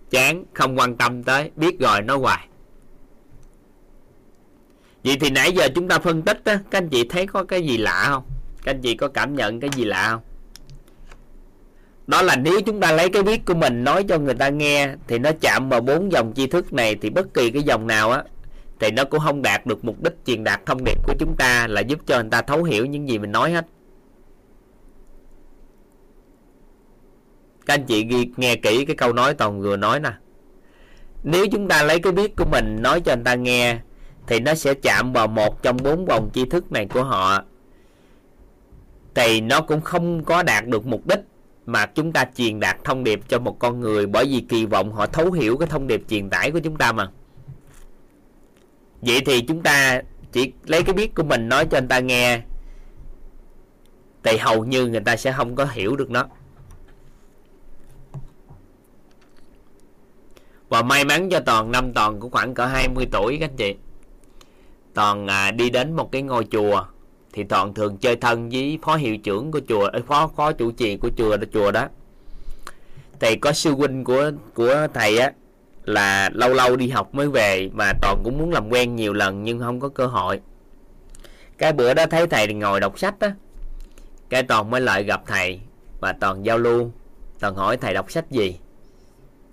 [0.09, 2.47] chán, không quan tâm tới, biết rồi nói hoài.
[5.03, 7.61] Vậy thì nãy giờ chúng ta phân tích á, các anh chị thấy có cái
[7.61, 8.23] gì lạ không?
[8.63, 10.21] Các anh chị có cảm nhận cái gì lạ không?
[12.07, 14.89] Đó là nếu chúng ta lấy cái biết của mình nói cho người ta nghe,
[15.07, 18.11] thì nó chạm vào bốn dòng tri thức này, thì bất kỳ cái dòng nào
[18.11, 18.23] á,
[18.79, 21.67] thì nó cũng không đạt được mục đích truyền đạt thông điệp của chúng ta,
[21.67, 23.65] là giúp cho người ta thấu hiểu những gì mình nói hết.
[27.69, 30.11] Các anh chị ghi, nghe kỹ cái câu nói toàn vừa nói nè.
[31.23, 33.77] Nếu chúng ta lấy cái biết của mình nói cho anh ta nghe,
[34.27, 37.43] thì nó sẽ chạm vào một trong bốn vòng tri thức này của họ.
[39.15, 41.19] Thì nó cũng không có đạt được mục đích
[41.65, 44.93] mà chúng ta truyền đạt thông điệp cho một con người bởi vì kỳ vọng
[44.93, 47.07] họ thấu hiểu cái thông điệp truyền tải của chúng ta mà.
[49.01, 50.01] Vậy thì chúng ta
[50.31, 52.41] chỉ lấy cái biết của mình nói cho anh ta nghe,
[54.23, 56.27] thì hầu như người ta sẽ không có hiểu được nó.
[60.69, 63.75] Và may mắn cho toàn năm toàn cũng khoảng cỡ 20 tuổi các anh chị.
[64.93, 66.85] Toàn à, đi đến một cái ngôi chùa
[67.33, 70.71] thì toàn thường chơi thân với phó hiệu trưởng của chùa ờ, phó phó chủ
[70.71, 71.87] trì của chùa chùa đó.
[73.19, 75.31] Thầy có sư huynh của của thầy á
[75.83, 79.43] là lâu lâu đi học mới về mà toàn cũng muốn làm quen nhiều lần
[79.43, 80.39] nhưng không có cơ hội.
[81.57, 83.33] Cái bữa đó thấy thầy ngồi đọc sách á
[84.29, 85.59] cái toàn mới lại gặp thầy
[85.99, 86.91] và toàn giao lưu.
[87.39, 88.59] Toàn hỏi thầy đọc sách gì?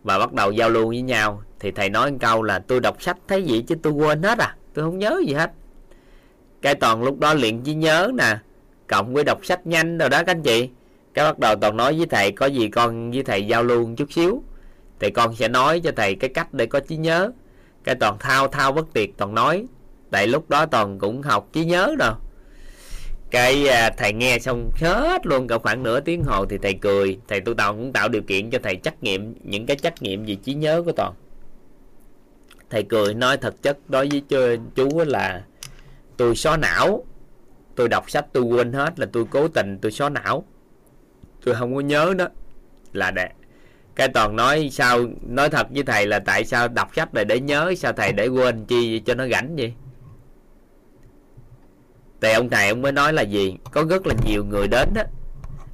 [0.07, 1.43] Và bắt đầu giao lưu với nhau.
[1.61, 4.39] Thì thầy nói một câu là, tôi đọc sách thấy gì chứ tôi quên hết
[4.39, 4.57] à.
[4.75, 5.53] Tôi không nhớ gì hết.
[6.63, 8.39] Cái toàn lúc đó luyện trí nhớ nè.
[8.87, 10.71] Cộng với đọc sách nhanh rồi đó các anh chị.
[11.15, 13.95] Cái bắt đầu toàn nói với thầy, có gì con với thầy giao lưu một
[13.97, 14.43] chút xíu.
[15.01, 17.31] Thì con sẽ nói cho thầy cái cách để có trí nhớ.
[17.85, 19.67] Cái toàn thao thao bất tuyệt toàn nói.
[20.11, 22.13] Tại lúc đó toàn cũng học trí nhớ rồi
[23.31, 27.19] cái à, thầy nghe xong hết luôn cả khoảng nửa tiếng hồ thì thầy cười.
[27.29, 30.25] Thầy tu toàn cũng tạo điều kiện cho thầy trắc nghiệm những cái trách nhiệm
[30.25, 31.13] về trí nhớ của toàn.
[32.71, 34.23] Thầy cười nói thật chất đối với
[34.75, 35.45] chú là
[36.17, 37.05] tôi xóa não.
[37.75, 40.45] Tôi đọc sách tôi quên hết là tôi cố tình tôi xóa não.
[41.45, 42.29] Tôi không có nhớ đó.
[42.93, 43.33] Là đẹp
[43.97, 47.41] cái toàn nói sao nói thật với thầy là tại sao đọc sách để để
[47.41, 49.75] nhớ sao thầy để quên chi cho nó rảnh vậy?
[52.21, 53.57] Thì ông thầy ông mới nói là gì?
[53.71, 55.03] Có rất là nhiều người đến đó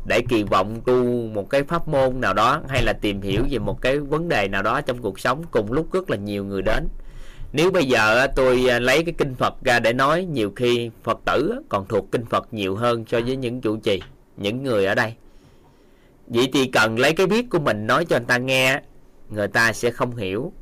[0.07, 1.05] để kỳ vọng tu
[1.35, 4.49] một cái pháp môn nào đó, hay là tìm hiểu về một cái vấn đề
[4.49, 6.89] nào đó trong cuộc sống, cùng lúc rất là nhiều người đến.
[7.53, 11.19] Nếu bây giờ tôi à, lấy cái kinh Phật ra để nói, nhiều khi Phật
[11.25, 14.03] tử còn thuộc kinh Phật nhiều hơn so với những chủ trì,
[14.37, 15.15] những người ở đây.
[16.27, 18.81] Vậy thì cần lấy cái biết của mình nói cho người ta nghe
[19.31, 20.53] người ta sẽ không hiểu.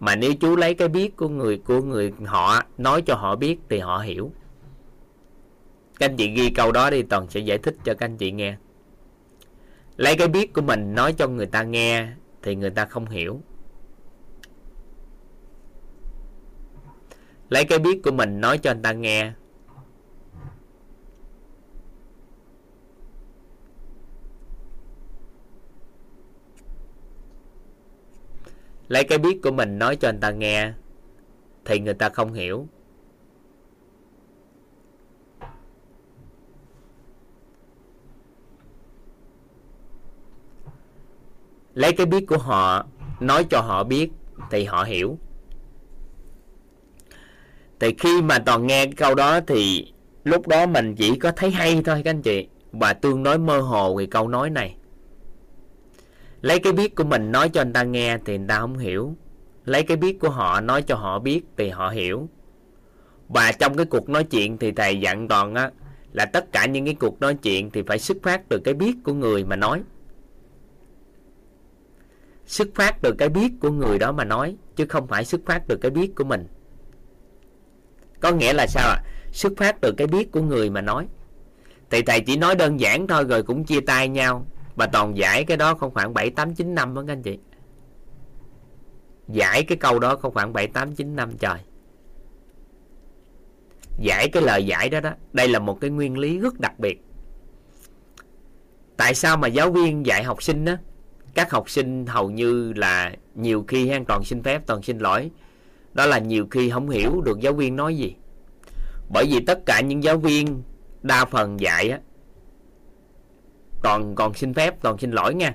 [0.00, 3.58] Mà nếu chú lấy cái biết của người của người họ, nói cho họ biết
[3.68, 4.32] thì họ hiểu
[5.98, 8.32] các anh chị ghi câu đó đi, toàn sẽ giải thích cho các anh chị
[8.32, 8.56] nghe.
[9.96, 12.08] Lấy cái biết của mình nói cho người ta nghe
[12.42, 13.40] thì người ta không hiểu.
[17.48, 19.32] Lấy cái biết của mình nói cho anh ta nghe.
[28.88, 30.72] Lấy cái biết của mình nói cho anh ta nghe
[31.64, 32.68] thì người ta không hiểu.
[41.74, 42.86] Lấy cái biết của họ,
[43.20, 44.10] nói cho họ biết,
[44.50, 45.18] thì họ hiểu.
[47.80, 49.92] Thì khi mà toàn nghe cái câu đó thì
[50.24, 53.60] lúc đó mình chỉ có thấy hay thôi các anh chị, và tương đối mơ
[53.60, 54.76] hồ về câu nói này.
[56.40, 59.14] Lấy cái biết của mình nói cho anh ta nghe thì người ta không hiểu.
[59.64, 62.28] Lấy cái biết của họ nói cho họ biết thì họ hiểu.
[63.28, 65.70] Và trong cái cuộc nói chuyện thì thầy dặn toàn á,
[66.12, 68.94] là tất cả những cái cuộc nói chuyện thì phải xuất phát từ cái biết
[69.04, 69.82] của người mà nói
[72.46, 75.62] xuất phát từ cái biết của người đó mà nói chứ không phải xuất phát
[75.68, 76.46] từ cái biết của mình.
[78.20, 78.96] Có nghĩa là sao ạ?
[78.96, 79.04] À?
[79.34, 81.06] xuất phát từ cái biết của người mà nói.
[81.90, 84.46] Thì thầy chỉ nói đơn giản thôi rồi cũng chia tay nhau.
[84.76, 87.38] Và toàn giải cái đó không khoảng 7, 8, 9 năm đó các anh chị?
[89.28, 91.58] Giải cái câu đó không khoảng 7, 8, 9 năm trời.
[93.98, 97.02] Giải cái lời giải đó đó đây là một cái nguyên lý rất đặc biệt.
[98.96, 100.74] Tại sao mà giáo viên dạy học sinh đó
[101.34, 105.30] các học sinh hầu như là nhiều khi han toàn xin phép, toàn xin lỗi.
[105.92, 108.14] Đó là nhiều khi không hiểu được giáo viên nói gì.
[109.12, 110.62] Bởi vì tất cả những giáo viên
[111.02, 112.00] đa phần dạy á,
[113.82, 115.54] toàn còn xin phép, toàn xin lỗi nha.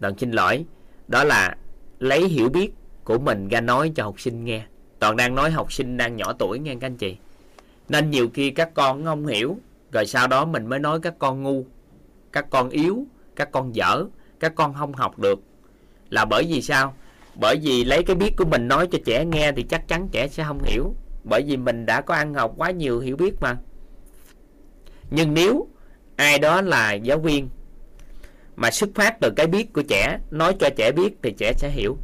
[0.00, 0.64] Toàn xin lỗi.
[1.08, 1.56] Đó là
[1.98, 2.70] lấy hiểu biết
[3.04, 4.64] của mình ra nói cho học sinh nghe.
[4.98, 7.16] Toàn đang nói học sinh đang nhỏ tuổi nghe các anh chị.
[7.88, 9.58] Nên nhiều khi các con không hiểu,
[9.92, 11.64] rồi sau đó mình mới nói các con ngu,
[12.32, 13.06] các con yếu,
[13.36, 14.04] các con dở
[14.42, 15.40] các con không học được.
[16.10, 16.94] Là bởi vì sao?
[17.34, 20.28] Bởi vì lấy cái biết của mình nói cho trẻ nghe thì chắc chắn trẻ
[20.28, 20.94] sẽ không hiểu.
[21.24, 23.56] Bởi vì mình đã có ăn học quá nhiều hiểu biết mà.
[25.10, 25.68] Nhưng nếu
[26.16, 27.48] ai đó là giáo viên
[28.56, 31.70] mà xuất phát từ cái biết của trẻ, nói cho trẻ biết thì trẻ sẽ
[31.70, 31.96] hiểu.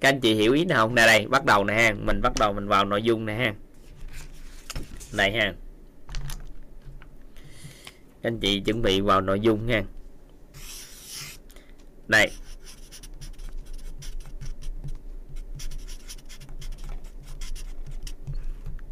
[0.00, 0.94] Các anh chị hiểu ý nào không?
[0.94, 1.94] Nè đây, bắt đầu nè ha.
[2.00, 3.54] Mình bắt đầu, mình vào nội dung nè ha.
[5.12, 5.54] Này ha
[8.22, 9.84] anh chị chuẩn bị vào nội dung nha
[12.08, 12.30] đây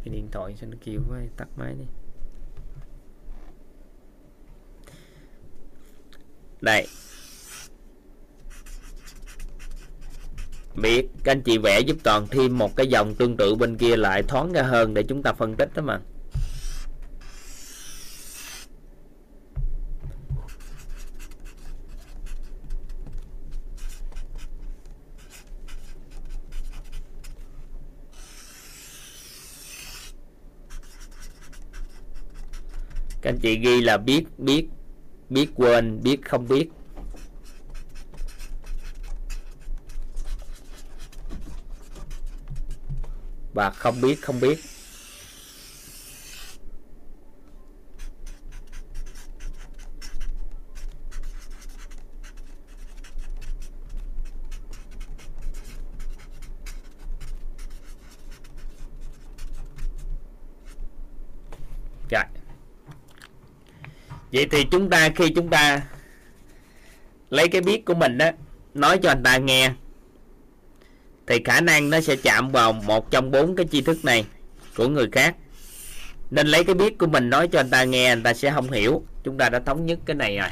[0.03, 1.85] cái điện thoại sao nó kêu quá, tắt máy đi.
[6.61, 6.87] Đây
[10.75, 13.97] biết, các anh chị vẽ giúp toàn thêm một cái dòng tương tự bên kia
[13.97, 16.01] lại thoáng ra hơn để chúng ta phân tích đó mà.
[33.21, 34.67] Các anh chị ghi là biết biết
[35.29, 36.69] biết quên, biết không biết.
[43.53, 44.59] Và không biết không biết
[62.11, 62.23] Rồi.
[64.33, 65.81] Vậy thì chúng ta khi chúng ta
[67.29, 68.31] lấy cái biết của mình đó
[68.73, 69.71] nói cho anh ta nghe,
[71.27, 74.25] thì khả năng nó sẽ chạm vào một trong bốn cái tri thức này
[74.77, 75.35] của người khác.
[76.31, 78.71] Nên lấy cái biết của mình nói cho anh ta nghe, anh ta sẽ không
[78.71, 79.03] hiểu.
[79.23, 80.49] Chúng ta đã thống nhất cái này rồi.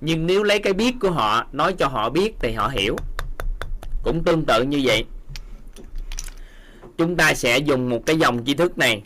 [0.00, 2.96] Nhưng nếu lấy cái biết của họ, nói cho họ biết thì họ hiểu.
[4.02, 5.04] Cũng tương tự như vậy.
[6.98, 9.02] Chúng ta sẽ dùng một cái dòng tri thức này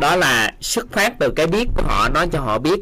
[0.00, 2.80] đó là xuất phát từ cái biết của họ, nói cho họ biết.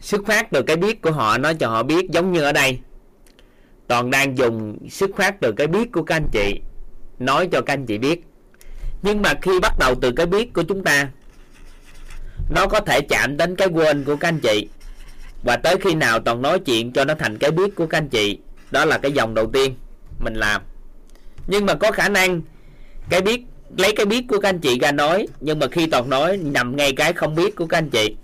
[0.00, 2.78] Xuất phát từ cái biết của họ, nói cho họ biết, giống như ở đây.
[3.86, 6.60] Toàn đang dùng xuất phát từ cái biết của các anh chị,
[7.18, 8.24] nói cho các anh chị biết.
[9.02, 11.08] Nhưng mà khi bắt đầu từ cái biết của chúng ta,
[12.50, 14.68] nó có thể chạm đến cái quên của các anh chị.
[15.42, 18.08] Và tới khi nào toàn nói chuyện cho nó thành cái biết của các anh
[18.08, 18.38] chị,
[18.70, 19.74] đó là cái dòng đầu tiên
[20.18, 20.62] mình làm.
[21.46, 22.40] Nhưng mà có khả năng
[23.10, 23.40] cái biết,
[23.76, 26.76] lấy cái biết của các anh chị ra nói, nhưng mà khi toàn nói, nằm
[26.76, 28.16] ngay cái không biết của các anh chị.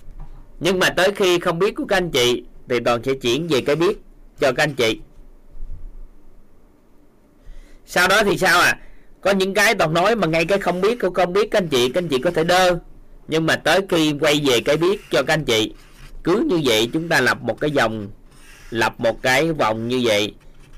[0.60, 3.60] Nhưng mà tới khi không biết của các anh chị, thì toàn sẽ chuyển về
[3.60, 3.98] cái biết
[4.40, 5.00] cho các anh chị.
[7.86, 8.78] Sau đó thì sao à?
[9.20, 11.68] Có những cái toàn nói mà ngay cái không biết của không biết các anh
[11.68, 12.78] chị, các anh chị có thể đơ.
[13.28, 15.72] Nhưng mà tới khi quay về cái biết cho các anh chị,
[16.24, 18.08] cứ như vậy chúng ta lập một cái dòng,
[18.70, 20.34] lập một cái vòng như vậy.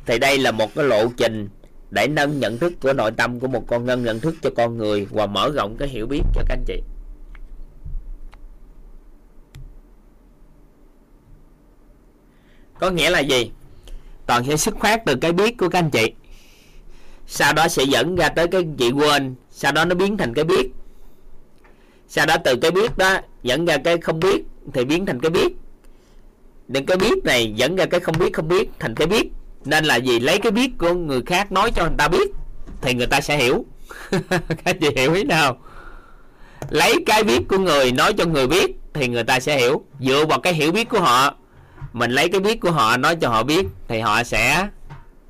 [0.06, 1.48] Thì đây là một cái lộ trình
[1.90, 4.76] để nâng nhận thức của nội tâm của một con ngân nhận thức cho con
[4.76, 6.82] người và mở rộng cái hiểu biết cho các anh chị.
[12.80, 13.50] Có nghĩa là gì?
[14.26, 16.12] Toàn sẽ xuất phát từ cái biết của các anh chị.
[17.26, 20.44] Sau đó sẽ dẫn ra tới cái chị quên, sau đó nó biến thành cái
[20.44, 20.70] biết.
[22.08, 24.44] Sau đó từ cái biết đó dẫn ra cái không biết,
[24.74, 25.56] thì biến thành cái biết.
[26.68, 29.30] Đừng cái biết này dẫn ra cái không biết không biết thành cái biết
[29.66, 32.30] nên là gì lấy cái biết của người khác nói cho người ta biết,
[32.80, 33.64] thì người ta sẽ hiểu.
[34.64, 35.58] Các chị hiểu ý nào?
[36.70, 39.84] Lấy cái biết của người nói cho người biết, thì người ta sẽ hiểu.
[40.00, 41.34] Dựa vào cái hiểu biết của họ,
[41.92, 44.68] mình lấy cái biết của họ nói cho họ biết, thì họ sẽ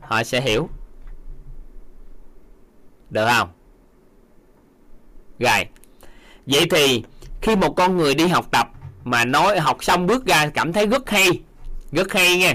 [0.00, 0.68] họ sẽ hiểu.
[3.10, 3.48] Được không?
[5.38, 5.66] Rồi.
[6.46, 7.02] Vậy thì
[7.42, 8.68] khi một con người đi học tập
[9.04, 11.30] mà nói, học xong bước ra cảm thấy rất hay
[11.92, 12.54] rất hay nha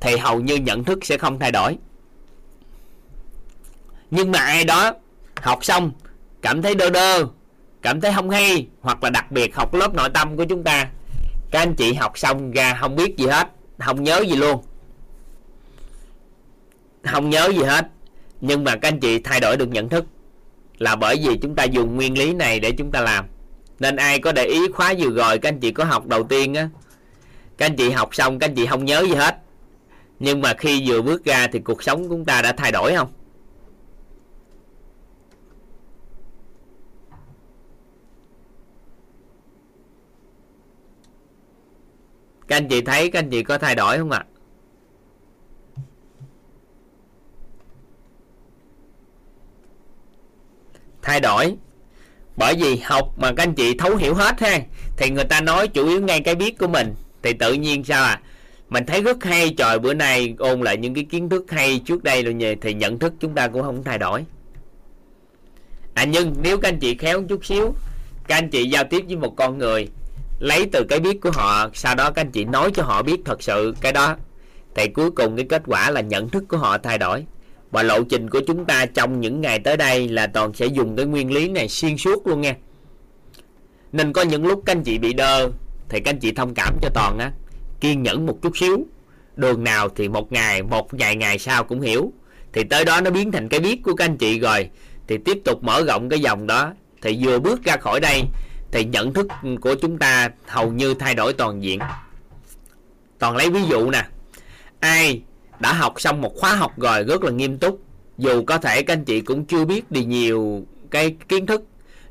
[0.00, 1.76] thì hầu như nhận thức sẽ không thay đổi.
[4.10, 4.92] Nhưng mà ai đó
[5.36, 5.92] học xong,
[6.42, 7.26] cảm thấy đơ đơ,
[7.82, 10.88] cảm thấy không hay, hoặc là đặc biệt học lớp nội tâm của chúng ta,
[11.50, 13.48] các anh chị học xong ra không biết gì hết,
[13.78, 14.62] không nhớ gì luôn.
[17.02, 17.86] Không nhớ gì hết,
[18.40, 20.04] nhưng mà các anh chị thay đổi được nhận thức
[20.78, 23.24] là bởi vì chúng ta dùng nguyên lý này để chúng ta làm.
[23.78, 26.54] Nên ai có để ý khóa vừa rồi các anh chị có học đầu tiên
[26.54, 26.68] á,
[27.58, 29.38] các anh chị học xong các anh chị không nhớ gì hết
[30.18, 32.94] nhưng mà khi vừa bước ra thì cuộc sống của chúng ta đã thay đổi
[32.94, 33.12] không?
[42.48, 44.24] Các anh chị thấy, các anh chị có thay đổi không ạ?
[51.02, 51.56] Thay đổi.
[52.36, 54.60] Bởi vì học mà các anh chị thấu hiểu hết ha,
[54.96, 58.04] thì người ta nói chủ yếu ngay cái biết của mình, thì tự nhiên sao
[58.04, 58.22] à
[58.68, 62.04] mình thấy rất hay, trời, bữa nay ôn lại những cái kiến thức hay trước
[62.04, 64.24] đây rồi nhỉ thì nhận thức chúng ta cũng không thay đổi.
[65.94, 67.74] À nhưng nếu các anh chị khéo chút xíu,
[68.26, 69.88] các anh chị giao tiếp với một con người,
[70.38, 73.16] lấy từ cái biết của họ, sau đó các anh chị nói cho họ biết
[73.24, 74.16] thật sự cái đó,
[74.74, 77.24] thì cuối cùng cái kết quả là nhận thức của họ thay đổi.
[77.70, 80.96] Và lộ trình của chúng ta trong những ngày tới đây là toàn sẽ dùng
[80.96, 82.56] cái nguyên lý này xuyên suốt luôn nha
[83.92, 85.50] nên có những lúc các anh chị bị đơ,
[85.88, 87.32] thì các anh chị thông cảm cho toàn á
[87.80, 88.86] kiên nhẫn một chút xíu.
[89.36, 92.12] Đường nào thì một ngày, một vài ngày sau cũng hiểu.
[92.52, 94.70] Thì tới đó nó biến thành cái biết của các anh chị rồi.
[95.06, 96.72] Thì tiếp tục mở rộng cái dòng đó.
[97.02, 98.22] Thì vừa bước ra khỏi đây,
[98.72, 99.26] thì nhận thức
[99.60, 101.78] của chúng ta hầu như thay đổi toàn diện.
[103.18, 104.06] Toàn lấy ví dụ nè.
[104.80, 105.22] Ai
[105.60, 107.80] đã học xong một khóa học rồi rất là nghiêm túc.
[108.18, 111.62] Dù có thể các anh chị cũng chưa biết đi nhiều cái kiến thức.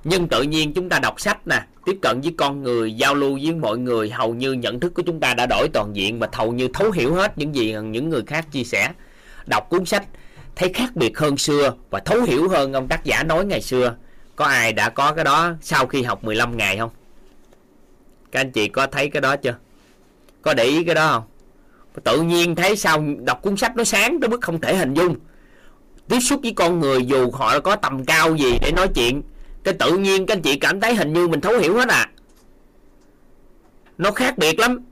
[0.04, 3.40] Nhưng tự nhiên chúng ta đọc sách nè tiếp cận với con người, giao lưu
[3.44, 6.28] với mọi người, hầu như nhận thức của chúng ta đã đổi toàn diện và
[6.34, 8.92] hầu như thấu hiểu hết những gì những người khác chia sẻ.
[9.46, 10.04] Đọc cuốn sách,
[10.56, 13.96] thấy khác biệt hơn xưa và thấu hiểu hơn ông tác giả nói ngày xưa.
[14.36, 16.90] Có ai đã có cái đó sau khi học 15 ngày không?
[18.32, 19.56] Các anh chị có thấy cái đó chưa?
[20.42, 21.24] Có để ý cái đó không?
[22.04, 25.16] Tự nhiên thấy sao đọc cuốn sách nó sáng tới mức không thể hình dung.
[26.10, 29.22] Tiếp xúc với con người dù họ có tầm cao gì để nói chuyện
[29.68, 32.10] cái tự nhiên các anh chị cảm thấy hình như mình thấu hiểu hết à?
[33.98, 34.86] Nó khác biệt lắm.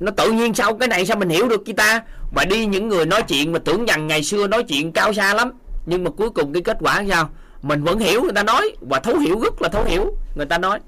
[0.00, 0.74] Nó tự nhiên sao?
[0.74, 2.02] Cái này sao mình hiểu được kia ta?
[2.34, 5.34] Và đi những người nói chuyện mà tưởng rằng ngày xưa nói chuyện cao xa
[5.34, 5.52] lắm.
[5.86, 7.30] Nhưng mà cuối cùng cái kết quả sao?
[7.62, 8.76] Mình vẫn hiểu, người ta nói.
[8.80, 10.16] Và thấu hiểu, rất là thấu hiểu.
[10.34, 10.78] Người ta nói.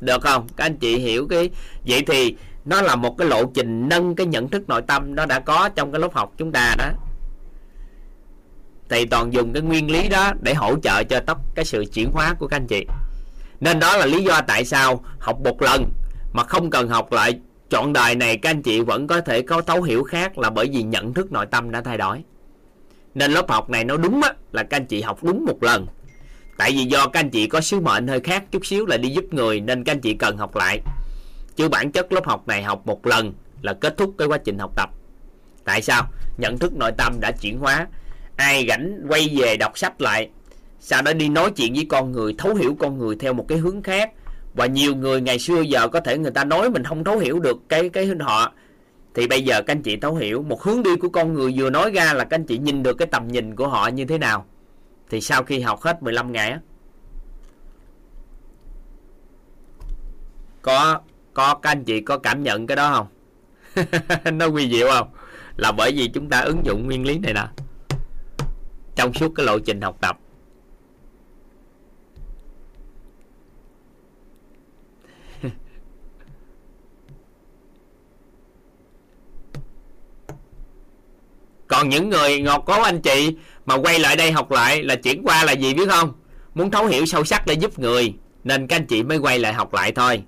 [0.00, 0.46] Được không?
[0.56, 1.50] Các anh chị hiểu cái
[1.86, 5.26] vậy thì nó là một cái lộ trình nâng cái nhận thức nội tâm nó
[5.26, 6.88] đã có trong cái lớp học chúng ta đó
[8.92, 12.10] thì toàn dùng cái nguyên lý đó để hỗ trợ cho tóc cái sự chuyển
[12.10, 12.86] hóa của các anh chị.
[13.60, 15.92] Nên đó là lý do tại sao học một lần
[16.32, 17.40] mà không cần học lại
[17.70, 20.68] chọn đời này các anh chị vẫn có thể có thấu hiểu khác là bởi
[20.72, 22.22] vì nhận thức nội tâm đã thay đổi.
[23.14, 25.86] Nên lớp học này nó đúng á, là các anh chị học đúng một lần.
[26.58, 29.08] Tại vì do các anh chị có sứ mệnh hơi khác chút xíu là đi
[29.08, 30.80] giúp người nên các anh chị cần học lại.
[31.56, 33.32] Chứ bản chất lớp học này học một lần
[33.62, 34.90] là kết thúc cái quá trình học tập.
[35.64, 36.06] Tại sao?
[36.38, 37.86] Nhận thức nội tâm đã chuyển hóa
[38.42, 40.30] ai rảnh quay về đọc sách lại.
[40.80, 43.58] Sau đó đi nói chuyện với con người, thấu hiểu con người theo một cái
[43.58, 44.10] hướng khác.
[44.54, 47.40] Và nhiều người ngày xưa giờ có thể người ta nói mình không thấu hiểu
[47.40, 48.52] được cái cái họ.
[49.14, 51.70] Thì bây giờ các anh chị thấu hiểu, một hướng đi của con người vừa
[51.70, 54.18] nói ra là các anh chị nhìn được cái tầm nhìn của họ như thế
[54.18, 54.46] nào.
[55.10, 56.60] Thì sau khi học hết 15 ngày á,
[60.62, 61.00] có
[61.34, 63.06] có, các anh chị có cảm nhận cái đó không?
[64.38, 65.08] Nó quy diệu không?
[65.56, 67.46] Là bởi vì chúng ta ứng dụng nguyên lý này nè
[68.96, 70.18] trong suốt cái lộ trình học tập.
[81.66, 83.36] Còn những người ngọt có anh chị
[83.66, 86.12] mà quay lại đây học lại là chuyển qua là gì biết không?
[86.54, 88.14] Muốn thấu hiểu sâu sắc để giúp người,
[88.44, 90.22] nên các anh chị mới quay lại học lại thôi.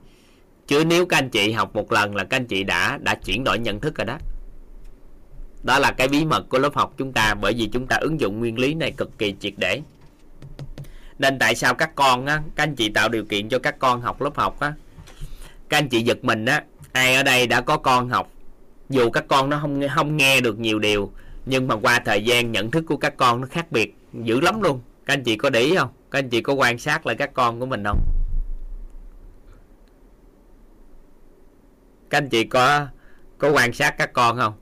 [0.66, 3.44] Chứ nếu các anh chị học một lần là các anh chị đã đã chuyển
[3.44, 4.18] đổi nhận thức rồi đó
[5.64, 8.20] đó là cái bí mật của lớp học chúng ta bởi vì chúng ta ứng
[8.20, 9.80] dụng nguyên lý này cực kỳ triệt để.
[11.18, 14.00] Nên tại sao các con á, các anh chị tạo điều kiện cho các con
[14.00, 14.74] học lớp học á,
[15.68, 18.30] các anh chị giật mình á, ai ở đây đã có con học,
[18.88, 21.12] dù các con nó không không nghe được nhiều điều,
[21.46, 24.62] nhưng mà qua thời gian nhận thức của các con nó khác biệt dữ lắm
[24.62, 24.80] luôn.
[25.06, 25.88] Các anh chị có để ý không?
[26.10, 28.00] Các anh chị có quan sát lại các con của mình không?
[32.10, 32.86] Các anh chị có
[33.38, 34.54] có quan sát các con không?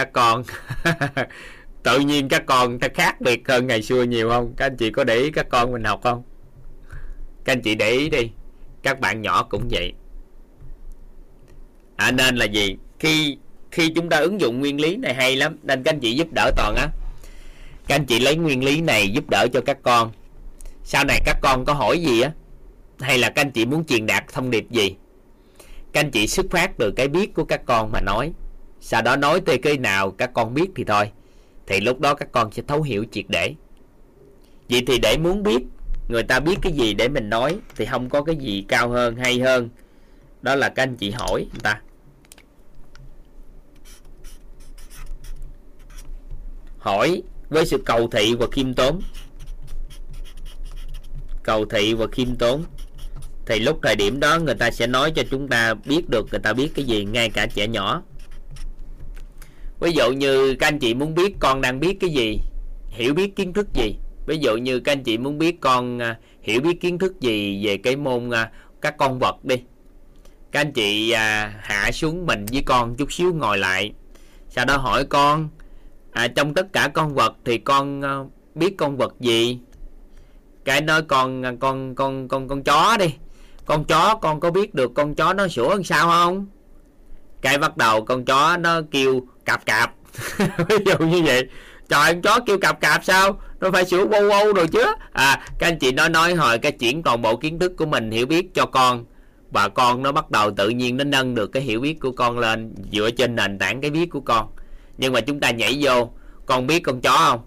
[0.00, 0.42] Các con.
[1.82, 4.54] Tự nhiên các con ta khác biệt hơn ngày xưa nhiều không?
[4.56, 6.22] Các anh chị có để ý các con mình học không?
[7.44, 8.30] Các anh chị để ý đi.
[8.82, 9.92] Các bạn nhỏ cũng vậy.
[11.96, 12.76] À, nên là gì?
[12.98, 13.38] Khi
[13.70, 15.56] khi chúng ta ứng dụng nguyên lý này hay lắm.
[15.62, 16.88] Nên các anh chị giúp đỡ toàn á.
[17.86, 20.12] Các anh chị lấy nguyên lý này giúp đỡ cho các con.
[20.84, 22.32] Sau này các con có hỏi gì á?
[23.00, 24.94] Hay là các anh chị muốn truyền đạt thông điệp gì?
[25.92, 28.32] Các anh chị xuất phát từ cái biết của các con mà nói
[28.80, 31.10] sau đó nói tới cái nào các con biết thì thôi.
[31.66, 33.54] Thì lúc đó các con sẽ thấu hiểu triệt để.
[34.70, 35.62] Vậy thì để muốn biết,
[36.08, 39.16] người ta biết cái gì để mình nói, thì không có cái gì cao hơn,
[39.16, 39.68] hay hơn.
[40.42, 41.80] Đó là các anh chị hỏi người ta.
[46.78, 49.00] Hỏi với sự cầu thị và khiêm tốn.
[51.42, 52.64] Cầu thị và khiêm tốn.
[53.46, 56.40] Thì lúc thời điểm đó người ta sẽ nói cho chúng ta biết được, người
[56.40, 58.02] ta biết cái gì, ngay cả trẻ nhỏ
[59.80, 62.40] ví dụ như các anh chị muốn biết con đang biết cái gì
[62.90, 63.96] hiểu biết kiến thức gì.
[64.26, 67.66] Ví dụ như các anh chị muốn biết con à, hiểu biết kiến thức gì
[67.66, 68.50] về cái môn à,
[68.80, 69.56] các con vật đi.
[70.52, 73.92] Các anh chị à, hạ xuống mình với con chút xíu ngồi lại.
[74.48, 75.48] Sau đó hỏi con
[76.12, 78.18] à, trong tất cả con vật thì con à,
[78.54, 79.58] biết con vật gì?
[80.64, 83.14] Cái nói con à, con con con con chó đi.
[83.64, 86.46] Con chó con có biết được con chó nó sủa làm sao không?
[87.40, 89.92] Cái bắt đầu con chó nó kêu cạp cạp.
[90.68, 91.48] Ví dụ như vậy.
[91.88, 93.40] Trời, con chó kêu cạp cạp sao?
[93.60, 94.84] Nó phải sửa wow wow rồi chứ.
[95.12, 98.10] À các anh chị nói nói hồi cái chuyển toàn bộ kiến thức của mình
[98.10, 99.04] hiểu biết cho con.
[99.50, 102.38] Và con nó bắt đầu tự nhiên nó nâng được cái hiểu biết của con
[102.38, 104.48] lên dựa trên nền tảng cái biết của con.
[104.98, 106.10] Nhưng mà chúng ta nhảy vô.
[106.46, 107.40] Con biết con chó không?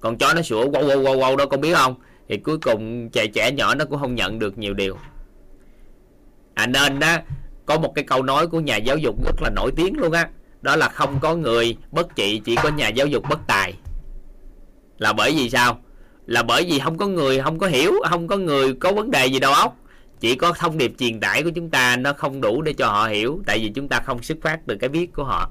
[0.00, 1.94] Con chó nó sủa wow wow wow wow đó, con biết không?
[2.28, 4.96] Thì cuối cùng trẻ trẻ nhỏ nó cũng không nhận được nhiều điều.
[6.54, 7.16] À nên đó
[7.66, 10.28] có một cái câu nói của nhà giáo dục rất là nổi tiếng luôn á
[10.62, 10.76] đó.
[10.76, 13.74] là không có người bất trị, chỉ có nhà giáo dục bất tài.
[14.98, 15.80] Là bởi vì sao?
[16.26, 19.26] Là bởi vì không có người, không có hiểu, không có người có vấn đề
[19.26, 19.76] gì đâu óc
[20.20, 23.06] chỉ có thông điệp truyền tải của chúng ta nó không đủ để cho họ
[23.06, 25.50] hiểu, tại vì chúng ta không xuất phát từ cái biết của họ.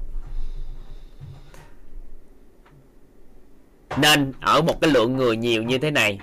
[3.96, 6.20] Nên ở một cái lượng người nhiều như thế này,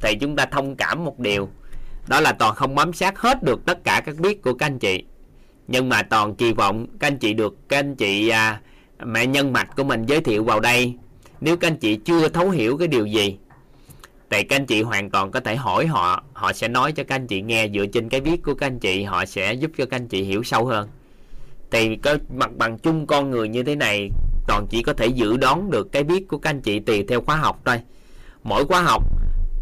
[0.00, 1.48] thì chúng ta thông cảm một điều.
[2.06, 4.78] Đó là toàn không bám sát hết được tất cả các biết của các anh
[4.78, 5.04] chị
[5.68, 8.60] nhưng mà toàn kỳ vọng các anh chị được các anh chị à,
[9.04, 10.94] mẹ nhân mạch của mình giới thiệu vào đây.
[11.40, 13.36] Nếu các anh chị chưa thấu hiểu cái điều gì
[14.30, 17.14] thì các anh chị hoàn toàn có thể hỏi họ họ sẽ nói cho các
[17.14, 19.86] anh chị nghe dựa trên cái biết của các anh chị họ sẽ giúp cho
[19.86, 20.88] các anh chị hiểu sâu hơn.
[21.70, 24.10] Thì cái mặt bằng chung con người như thế này
[24.48, 27.20] toàn chỉ có thể dự đoán được cái biết của các anh chị tùy theo
[27.20, 27.80] khóa học thôi.
[28.42, 29.02] Mỗi khóa học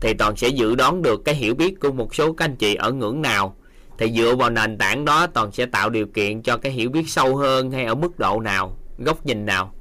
[0.00, 2.74] thì toàn sẽ dự đoán được cái hiểu biết của một số các anh chị
[2.74, 3.56] ở ngưỡng nào
[3.98, 7.08] thì dựa vào nền tảng đó, toàn sẽ tạo điều kiện cho cái hiểu biết
[7.08, 9.74] sâu hơn hay ở mức độ nào, góc nhìn nào.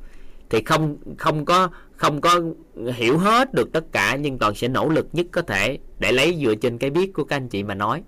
[0.49, 2.41] Thì không không có không có
[2.93, 6.37] hiểu hết được tất cả, nhưng toàn sẽ nỗ lực nhất có thể để lấy
[6.43, 8.01] dựa trên cái biết của các anh chị mà nói.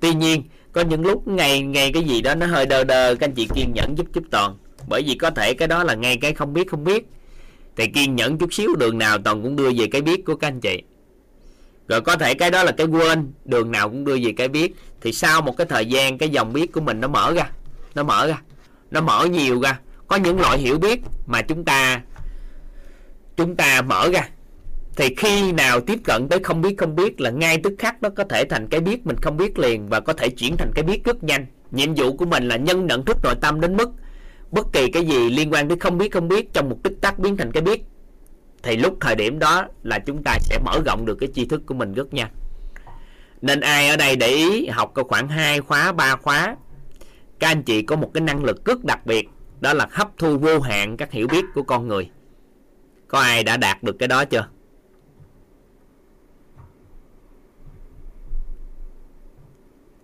[0.00, 0.42] Tuy nhiên,
[0.72, 3.48] có những lúc ngay ngay cái gì đó nó hơi đơ đơ các anh chị
[3.54, 4.56] kiên nhẫn giúp giúp toàn.
[4.88, 7.06] Bởi vì có thể cái đó là ngay cái không biết không biết.
[7.76, 10.48] Thì kiên nhẫn chút xíu, đường nào toàn cũng đưa về cái biết của các
[10.48, 10.82] anh chị.
[11.88, 14.74] Rồi có thể cái đó là cái quên, đường nào cũng đưa về cái biết
[15.02, 17.50] thì sau một cái thời gian, cái dòng biết của mình nó mở ra,
[17.94, 18.42] nó mở ra,
[18.90, 19.78] nó mở nhiều ra.
[20.06, 22.00] Có những loại hiểu biết mà chúng ta
[23.36, 24.28] chúng ta mở ra.
[24.96, 28.08] Thì khi nào tiếp cận tới không biết không biết là ngay tức khắc nó
[28.08, 30.84] có thể thành cái biết mình không biết liền và có thể chuyển thành cái
[30.84, 31.46] biết rất nhanh.
[31.70, 33.90] Nhiệm vụ của mình là nhân nhận thức nội tâm đến mức
[34.50, 37.18] bất kỳ cái gì liên quan tới không biết không biết trong một tích tắc
[37.18, 37.82] biến thành cái biết.
[38.62, 41.62] Thì lúc thời điểm đó là chúng ta sẽ mở rộng được cái tri thức
[41.66, 42.30] của mình rất nhanh
[43.42, 46.56] nên ai ở đây để ý, học có khoảng 2 khóa 3 khóa.
[47.38, 49.28] Các anh chị có một cái năng lực rất đặc biệt,
[49.60, 52.10] đó là hấp thu vô hạn các hiểu biết của con người.
[53.08, 54.48] Có ai đã đạt được cái đó chưa?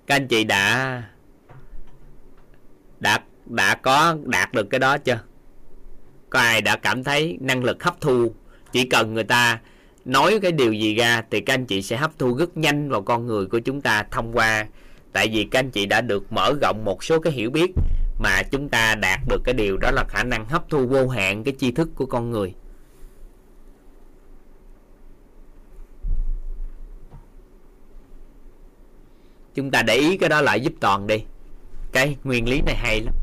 [0.07, 1.03] Các anh chị đã
[3.01, 5.21] đã đã có đạt được cái đó chưa?
[6.31, 8.33] Có ai đã cảm thấy năng lực hấp thu
[8.73, 9.61] chỉ cần người ta
[10.09, 13.03] nói cái điều gì ra thì các anh chị sẽ hấp thu rất nhanh vào
[13.03, 14.67] con người của chúng ta thông qua.
[15.13, 17.71] Tại vì các anh chị đã được mở rộng một số cái hiểu biết
[18.19, 21.45] mà chúng ta đạt được cái điều đó là khả năng hấp thu vô hạn
[21.45, 22.55] cái tri thức của con người.
[29.55, 31.25] Chúng ta để ý cái đó lại giúp toàn đi.
[31.93, 33.15] Cái nguyên lý này hay lắm.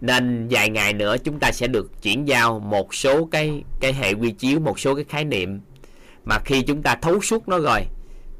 [0.00, 4.12] Nên vài ngày nữa chúng ta sẽ được chuyển giao một số cái cái hệ
[4.12, 5.60] quy chiếu, một số cái khái niệm
[6.24, 7.86] mà khi chúng ta thấu suốt nó rồi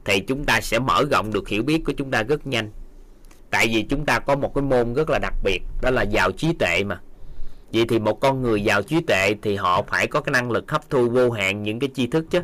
[0.04, 2.70] thì chúng ta sẽ mở rộng được hiểu biết của chúng ta rất nhanh.
[3.50, 6.32] Tại vì chúng ta có một cái môn rất là đặc biệt đó là giàu
[6.32, 7.00] trí tuệ mà.
[7.72, 10.70] Vậy thì một con người giàu trí tuệ thì họ phải có cái năng lực
[10.70, 12.42] hấp thu vô hạn những cái tri thức chứ.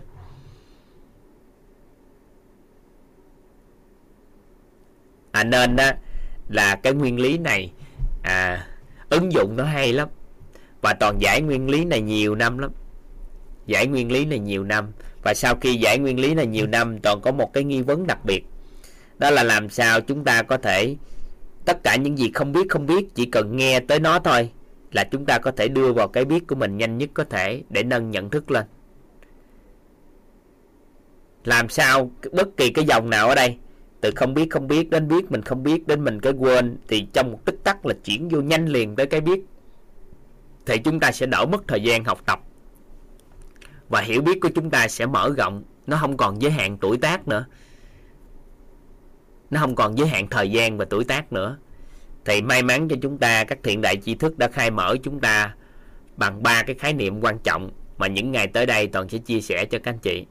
[5.33, 5.91] À, nên đó
[6.49, 7.73] là cái nguyên lý này
[8.23, 8.67] à,
[9.11, 10.09] ứng dụng nó hay lắm.
[10.83, 12.71] Và toàn giải nguyên lý này nhiều năm lắm.
[13.67, 14.93] Giải nguyên lý này nhiều năm
[15.29, 18.07] và sau khi giải nguyên lý này nhiều năm, toàn có một cái nghi vấn
[18.07, 18.45] đặc biệt.
[19.19, 20.97] Đó là làm sao chúng ta có thể,
[21.65, 24.51] tất cả những gì không biết không biết, chỉ cần nghe tới nó thôi,
[24.93, 27.63] là chúng ta có thể đưa vào cái biết của mình nhanh nhất có thể
[27.71, 28.65] để nâng nhận thức lên.
[31.45, 33.57] Làm sao bất kỳ cái dòng nào ở đây,
[34.01, 37.07] từ không biết không biết đến biết, mình không biết đến mình cái quên, thì
[37.13, 39.41] trong một tích tắc là chuyển vô nhanh liền tới cái biết.
[40.67, 42.41] Thì chúng ta sẽ đỡ mất thời gian học tập
[43.89, 45.65] và hiểu biết của chúng ta sẽ mở rộng.
[45.87, 47.47] Nó không còn giới hạn tuổi tác nữa.
[49.51, 51.57] Nó không còn giới hạn thời gian và tuổi tác nữa.
[52.25, 55.21] Thì may mắn cho chúng ta, các thiện đại tri thức đã khai mở chúng
[55.21, 55.55] ta
[56.17, 59.41] bằng ba cái khái niệm quan trọng mà những ngày tới đây toàn sẽ chia
[59.41, 60.27] sẻ cho các anh chị.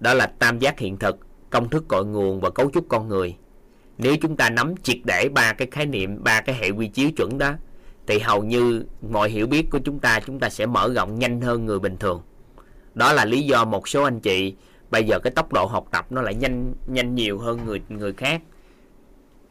[0.00, 1.18] Đó là tam giác hiện thực,
[1.50, 3.36] công thức cội nguồn và cấu trúc con người.
[3.98, 7.10] Nếu chúng ta nắm triệt để ba cái khái niệm, ba cái hệ quy chiếu
[7.16, 7.52] chuẩn đó,
[8.06, 11.40] thì hầu như mọi hiểu biết của chúng ta chúng ta sẽ mở rộng nhanh
[11.40, 12.22] hơn người bình thường
[12.94, 14.54] đó là lý do một số anh chị,
[14.90, 18.12] bây giờ cái tốc độ học tập nó lại nhanh nhanh nhiều hơn người người
[18.12, 18.42] khác.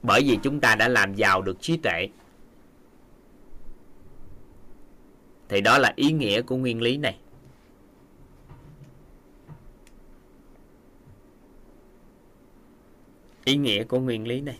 [0.04, 2.08] Bởi vì chúng ta đã làm giàu được trí tuệ.
[5.50, 7.18] Thì đó là ý nghĩa của nguyên lý này.
[13.46, 14.60] Ý nghĩa của nguyên lý này.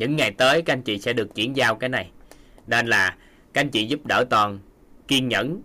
[0.00, 2.10] Những ngày tới, các anh chị sẽ được chuyển giao cái này.
[2.66, 3.16] Nên là
[3.52, 4.58] các anh chị giúp đỡ toàn
[5.08, 5.62] kiên nhẫn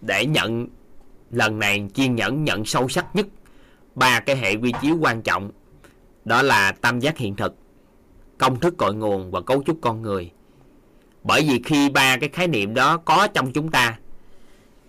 [0.00, 0.66] để nhận,
[1.30, 3.26] lần này kiên nhẫn, nhận sâu sắc nhất
[3.94, 5.50] ba cái hệ quy chiếu quan trọng.
[6.24, 7.54] Đó là tam giác hiện thực,
[8.38, 10.30] công thức cội nguồn và cấu trúc con người.
[11.22, 13.98] Bởi vì khi ba cái khái niệm đó có trong chúng ta,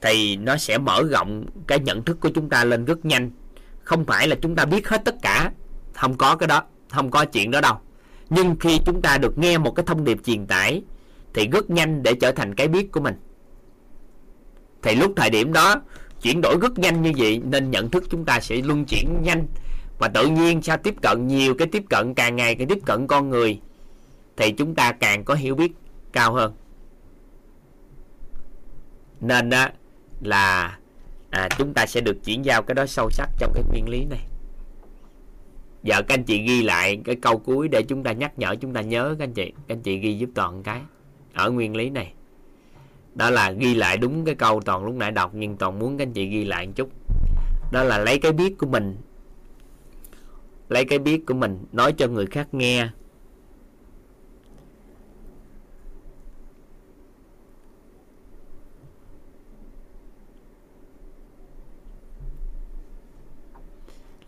[0.02, 3.32] thì nó sẽ mở rộng cái nhận thức của chúng ta lên rất nhanh.
[3.84, 5.52] Không phải là chúng ta biết hết tất cả,
[5.94, 7.76] không có cái đó, không có chuyện đó đâu
[8.30, 10.84] nhưng khi chúng ta được nghe một cái thông điệp truyền tải
[11.34, 13.16] thì rất nhanh để trở thành cái biết của mình.
[14.82, 15.82] Thì lúc thời điểm đó
[16.22, 19.48] chuyển đổi rất nhanh như vậy nên nhận thức chúng ta sẽ luân chuyển nhanh
[20.00, 23.08] và tự nhiên sao tiếp cận nhiều cái tiếp cận càng ngày cái tiếp cận
[23.08, 23.60] con người
[24.38, 25.72] thì chúng ta càng có hiểu biết
[26.12, 26.54] cao hơn.
[29.22, 29.68] Nên đó
[30.22, 30.78] là
[31.30, 34.06] à, chúng ta sẽ được chuyển giao cái đó sâu sắc trong cái nguyên lý
[34.06, 34.29] này
[35.84, 38.74] giờ các anh chị ghi lại cái câu cuối để chúng ta nhắc nhở, chúng
[38.74, 39.52] ta nhớ các anh chị.
[39.68, 40.82] Các anh chị ghi giúp toàn cái.
[41.34, 42.14] Ở nguyên lý này.
[43.16, 46.04] Đó là ghi lại đúng cái câu toàn lúc nãy đọc, nhưng toàn muốn các
[46.04, 46.90] anh chị ghi lại một chút.
[47.72, 48.98] Đó là lấy cái biết của mình.
[50.70, 52.90] Lấy cái biết của mình, nói cho người khác nghe.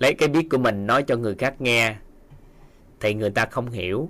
[0.02, 1.96] Lấy cái biết của mình nói cho người khác nghe,
[3.00, 4.10] thì người ta không hiểu.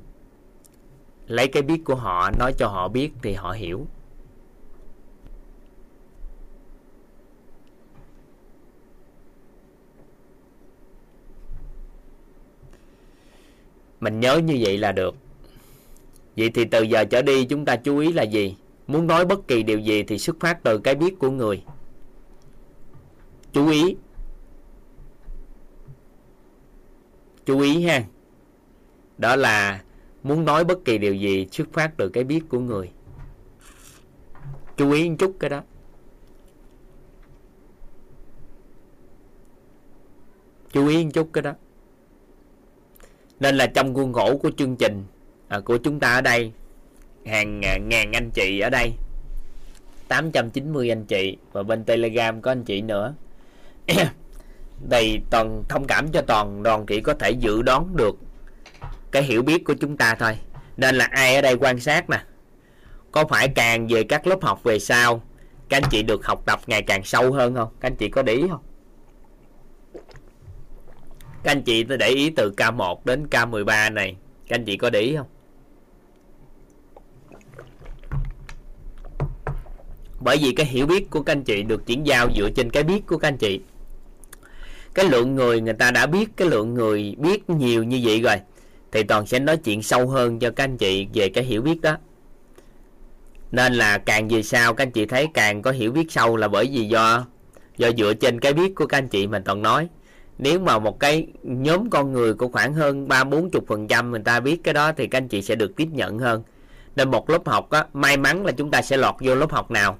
[1.27, 3.85] Lấy cái biết của họ nói cho họ biết thì họ hiểu.
[13.99, 15.15] Mình nhớ như vậy là được.
[16.37, 18.55] Vậy thì từ giờ trở đi chúng ta chú ý là gì?
[18.87, 21.63] Muốn nói bất kỳ điều gì thì xuất phát từ cái biết của người.
[23.53, 23.95] Chú ý.
[27.45, 28.03] Chú ý ha.
[29.17, 29.83] Đó là
[30.23, 32.91] muốn nói bất kỳ điều gì xuất phát từ cái biết của người.
[34.77, 35.61] Chú ý một chút cái đó.
[40.71, 41.53] Chú ý một chút cái đó.
[43.39, 45.03] Nên là trong khuôn khổ của chương trình
[45.47, 46.51] à, của chúng ta ở đây
[47.25, 48.93] hàng à, ngàn anh chị ở đây
[50.07, 53.13] 890 anh chị và bên telegram có anh chị nữa.
[54.89, 58.15] đây toàn, thông cảm cho toàn đoàn chỉ có thể dự đoán được
[59.11, 60.37] cái hiểu biết của chúng ta thôi.
[60.77, 62.23] Nên là ai ở đây quan sát nè?
[63.11, 65.21] Có phải càng về các lớp học về sau,
[65.69, 67.69] các anh chị được học tập ngày càng sâu hơn không?
[67.79, 68.61] Các anh chị có để ý không?
[71.43, 74.15] Các anh chị để ý từ K1 đến K13 này.
[74.47, 75.27] Các anh chị có để ý không?
[80.19, 82.83] Bởi vì cái hiểu biết của các anh chị được chuyển giao dựa trên cái
[82.83, 83.61] biết của các anh chị
[84.93, 88.35] cái lượng người người ta đã biết cái lượng người biết nhiều như vậy rồi
[88.91, 91.81] thì toàn sẽ nói chuyện sâu hơn cho các anh chị về cái hiểu biết
[91.81, 91.97] đó.
[93.51, 96.47] Nên là càng về sau các anh chị thấy càng có hiểu biết sâu là
[96.47, 97.25] bởi vì do
[97.77, 99.89] do dựa trên cái biết của các anh chị mình toàn nói.
[100.37, 104.11] Nếu mà một cái nhóm con người của khoảng hơn ba bốn chục phần trăm
[104.11, 106.43] người ta biết cái đó thì các anh chị sẽ được tiếp nhận hơn.
[106.95, 109.71] Nên một lớp học á, may mắn là chúng ta sẽ lọt vô lớp học
[109.71, 109.97] nào.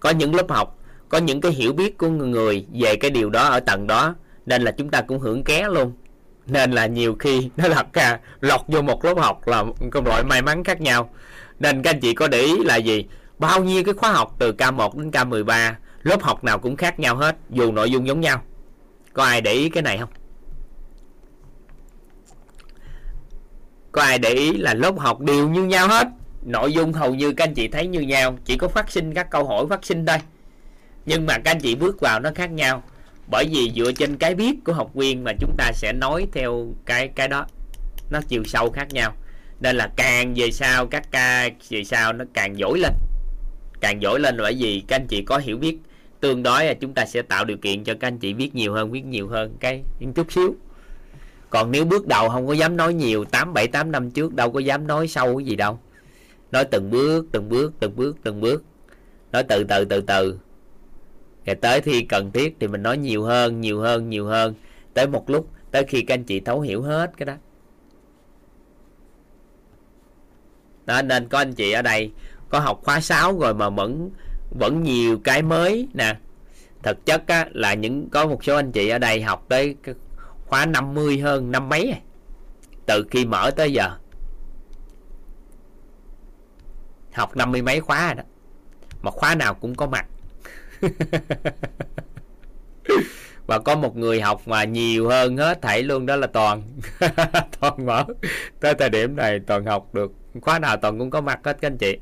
[0.00, 0.78] Có những lớp học
[1.12, 4.14] có những cái hiểu biết của người về cái điều đó ở tầng đó,
[4.46, 5.92] nên là chúng ta cũng hưởng ké luôn.
[6.46, 9.74] Nên là nhiều khi nó lọt ra, lọt vô một lớp học là một
[10.04, 11.10] loại may mắn khác nhau.
[11.58, 13.04] Nên các anh chị có để ý là gì?
[13.38, 15.72] Bao nhiêu cái khóa học từ K1 đến K13
[16.02, 18.42] lớp học nào cũng khác nhau hết, dù nội dung giống nhau.
[19.12, 20.10] Có ai để ý cái này không?
[23.92, 26.08] Có ai để ý là lớp học đều như nhau hết?
[26.42, 29.30] Nội dung hầu như các anh chị thấy như nhau, chỉ có phát sinh các
[29.30, 30.18] câu hỏi phát sinh thôi
[31.06, 32.82] nhưng mà các anh chị bước vào nó khác nhau.
[33.30, 36.74] Bởi vì dựa trên cái biết của học viên mà chúng ta sẽ nói theo
[36.86, 37.46] cái cái đó.
[38.10, 39.14] Nó chiều sâu khác nhau.
[39.60, 42.92] Nên là càng về sau, các ca về sau nó càng dỗi lên.
[43.80, 45.78] Càng dỗi lên bởi vì các anh chị có hiểu biết.
[46.20, 48.72] Tương đối là chúng ta sẽ tạo điều kiện cho các anh chị biết nhiều
[48.72, 49.82] hơn, biết nhiều hơn cái
[50.14, 50.54] chút xíu.
[51.50, 54.50] Còn nếu bước đầu không có dám nói nhiều, tám bảy, tám năm trước đâu
[54.50, 55.78] có dám nói sâu cái gì đâu.
[56.52, 58.64] Nói từng bước từng bước từng bước từng bước.
[59.32, 60.38] Nói từ từ từ từ
[61.46, 64.54] rồi tới khi cần thiết thì mình nói nhiều hơn nhiều hơn nhiều hơn.
[64.94, 67.34] Tới một lúc tới khi các anh chị thấu hiểu hết cái đó.
[70.84, 72.12] Đó nên có anh chị ở đây
[72.48, 74.10] có học khóa 6 rồi mà vẫn
[74.58, 76.16] vẫn nhiều cái mới nè.
[76.82, 79.76] Thực chất á, là những có một số anh chị ở đây học tới
[80.46, 82.00] khóa 50 hơn năm mấy à.
[82.86, 83.90] từ khi mở tới giờ.
[87.12, 88.22] Học năm mươi mấy khóa rồi đó.
[89.02, 90.06] Mà khóa nào cũng có mặt.
[93.46, 96.62] và có một người học mà nhiều hơn hết thảy luôn, đó là toàn.
[97.60, 98.04] Toàn mở
[98.60, 101.68] tới thời điểm này, toàn học được khóa nào toàn cũng có mặt hết, các
[101.68, 101.98] anh chị.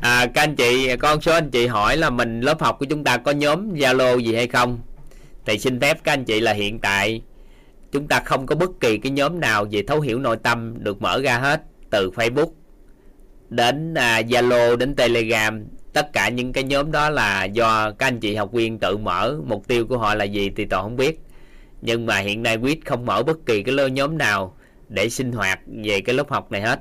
[0.00, 3.04] à, các anh chị con số anh chị hỏi là mình lớp học của chúng
[3.04, 4.78] ta có nhóm zalo gì hay không?
[5.46, 7.22] Thì xin phép các anh chị là hiện tại
[7.92, 11.02] chúng ta không có bất kỳ cái nhóm nào về thấu hiểu nội tâm được
[11.02, 12.50] mở ra hết từ facebook
[13.48, 15.64] đến à, zalo đến telegram.
[15.92, 19.36] Tất cả những cái nhóm đó là do các anh chị học viên tự mở.
[19.46, 21.20] Mục tiêu của họ là gì thì toàn không biết.
[21.82, 24.56] Nhưng mà hiện nay quýt không mở bất kỳ cái lô nhóm nào
[24.88, 26.80] để sinh hoạt về cái lớp học này hết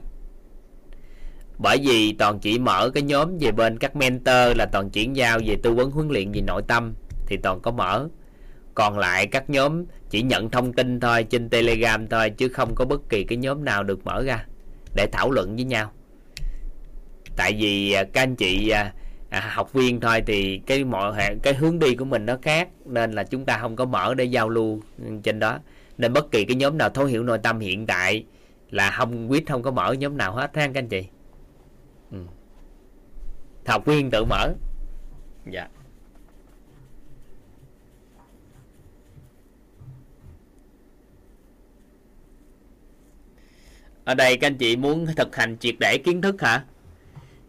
[1.60, 5.40] bởi vì toàn chỉ mở cái nhóm về bên các mentor là toàn chuyển giao
[5.46, 6.94] về tư vấn huấn luyện về nội tâm
[7.26, 8.08] thì toàn có mở.
[8.74, 12.86] Còn lại các nhóm chỉ nhận thông tin thôi trên telegram thôi chứ không có
[12.86, 14.46] bất kỳ cái nhóm nào được mở ra
[14.96, 15.92] để thảo luận với nhau.
[17.38, 18.94] Tại vì à, các anh chị à,
[19.30, 21.14] à, học viên thôi thì cái mọi
[21.44, 24.24] cái hướng đi của mình nó khác nên là chúng ta không có mở để
[24.24, 24.82] giao lưu
[25.24, 25.60] trên đó.
[25.98, 28.24] Nên bất kỳ cái nhóm nào thấu hiểu nội tâm hiện tại
[28.72, 31.06] là không quyết không có mở nhóm nào hết ha các anh chị
[33.68, 34.54] học viên tự mở.
[35.52, 35.68] Dạ.
[44.04, 46.64] Ở đây các anh chị muốn thực hành triệt để kiến thức hả?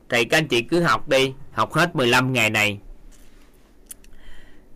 [0.09, 2.81] Thì các anh chị cứ học đi, học hết 15 ngày này.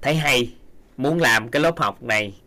[0.03, 0.55] Thấy hay,
[0.97, 2.41] muốn làm cái lớp học này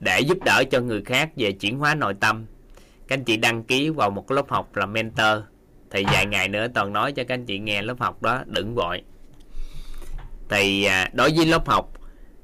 [0.00, 2.46] để giúp đỡ cho người khác về chuyển hóa nội tâm.
[3.08, 5.38] Các anh chị đăng ký vào một cái lớp học là mentor
[5.90, 8.74] thì vài ngày nữa toàn nói cho các anh chị nghe lớp học đó đừng
[8.74, 9.02] vội.
[10.48, 11.92] Thì à, đối với lớp học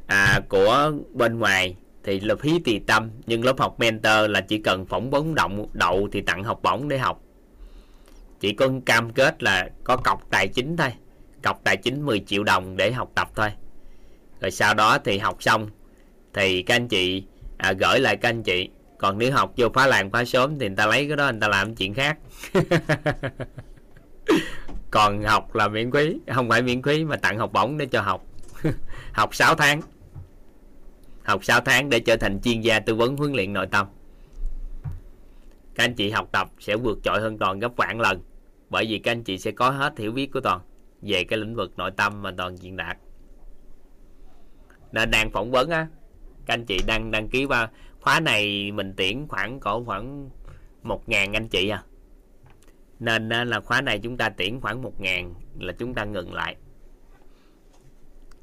[0.06, 4.58] à, của bên ngoài thì là phí tùy tâm nhưng lớp học mentor là chỉ
[4.58, 7.20] cần phỏng vấn động đậu thì tặng học bổng để học.
[8.40, 10.92] Chỉ có cam kết là có cọc tài chính thôi
[11.46, 13.48] cọc tài chính 10 triệu đồng để học tập thôi.
[14.40, 15.70] Rồi sau đó thì học xong
[16.34, 17.24] thì các anh chị
[17.58, 18.68] à, gửi lại các anh chị
[18.98, 21.40] còn nếu học vô phá làng phá sớm thì người ta lấy cái đó, người
[21.40, 22.18] ta làm chuyện khác.
[24.90, 28.00] Còn học là miễn phí, không phải miễn phí mà tặng học bổng để cho
[28.00, 28.24] học.
[29.12, 29.80] Học 6 tháng.
[31.24, 33.86] Học 6 tháng để trở thành chuyên gia tư vấn huấn luyện nội tâm.
[35.74, 38.22] Các anh chị học tập sẽ vượt trội hơn toàn gấp vạn lần,
[38.70, 40.60] bởi vì các anh chị sẽ có hết hiểu biết của toàn
[41.02, 42.96] về cái lĩnh vực nội tâm mà toàn diện đạt.
[44.92, 45.86] Nên đang phỏng vấn á,
[46.46, 47.68] các anh chị đang đăng ký vào
[48.06, 50.30] khóa này mình tuyển khoảng cỡ khoảng
[50.82, 51.82] một ngàn anh chị à.
[52.98, 56.56] Nên là khóa này chúng ta tuyển khoảng một ngàn là chúng ta ngừng lại.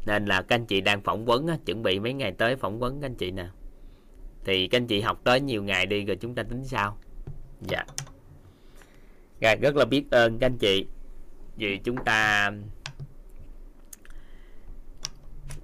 [0.05, 2.79] Nên là các anh chị đang phỏng vấn á, chuẩn bị mấy ngày tới phỏng
[2.79, 3.47] vấn các anh chị nè.
[4.45, 6.97] Thì các anh chị học tới nhiều ngày đi rồi chúng ta tính sao
[7.61, 7.85] dạ.
[9.39, 10.85] Gà rất là biết ơn các anh chị.
[11.55, 12.51] Vì chúng ta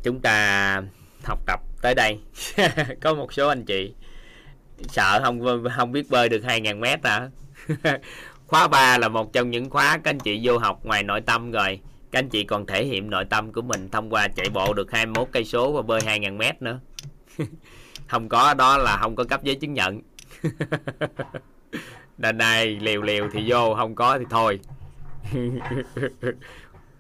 [0.03, 0.81] chúng ta
[1.23, 2.19] học tập tới đây.
[3.01, 3.93] Có một số anh chị
[4.87, 7.29] sợ không không biết bơi được 2.000 mét hả?
[8.47, 11.51] Khóa 3 là một trong những khóa các anh chị vô học ngoài nội tâm
[11.51, 11.79] rồi.
[12.11, 14.91] Các anh chị còn thể hiện nội tâm của mình thông qua chạy bộ được
[14.91, 16.79] 21 cây số và bơi 2.000 mét nữa.
[18.07, 20.01] Không có, đó là không có cấp giấy chứng nhận.
[22.17, 24.59] Nên này liều liều thì vô, không có thì thôi.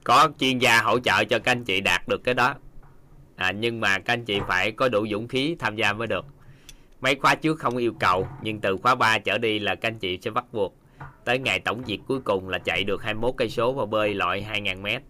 [0.03, 2.55] Có chuyên gia hỗ trợ cho các anh chị đạt được cái đó
[3.39, 6.25] à, nhưng mà các anh chị phải có đủ dũng khí tham gia mới được.
[7.01, 9.99] Mấy khóa trước không yêu cầu nhưng từ khóa 3 trở đi là các anh
[9.99, 10.75] chị sẽ bắt buộc
[11.25, 14.45] tới ngày tổng diệt cuối cùng là chạy được 21 cây số và bơi lội
[14.51, 15.01] 2.000 mét.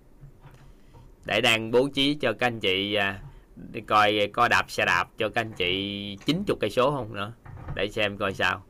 [1.25, 3.19] Để đang bố trí cho các anh chị à,
[3.55, 7.33] đi coi có đạp xe đạp cho các anh chị 90 cây số không nữa.
[7.75, 8.63] Để xem coi sao.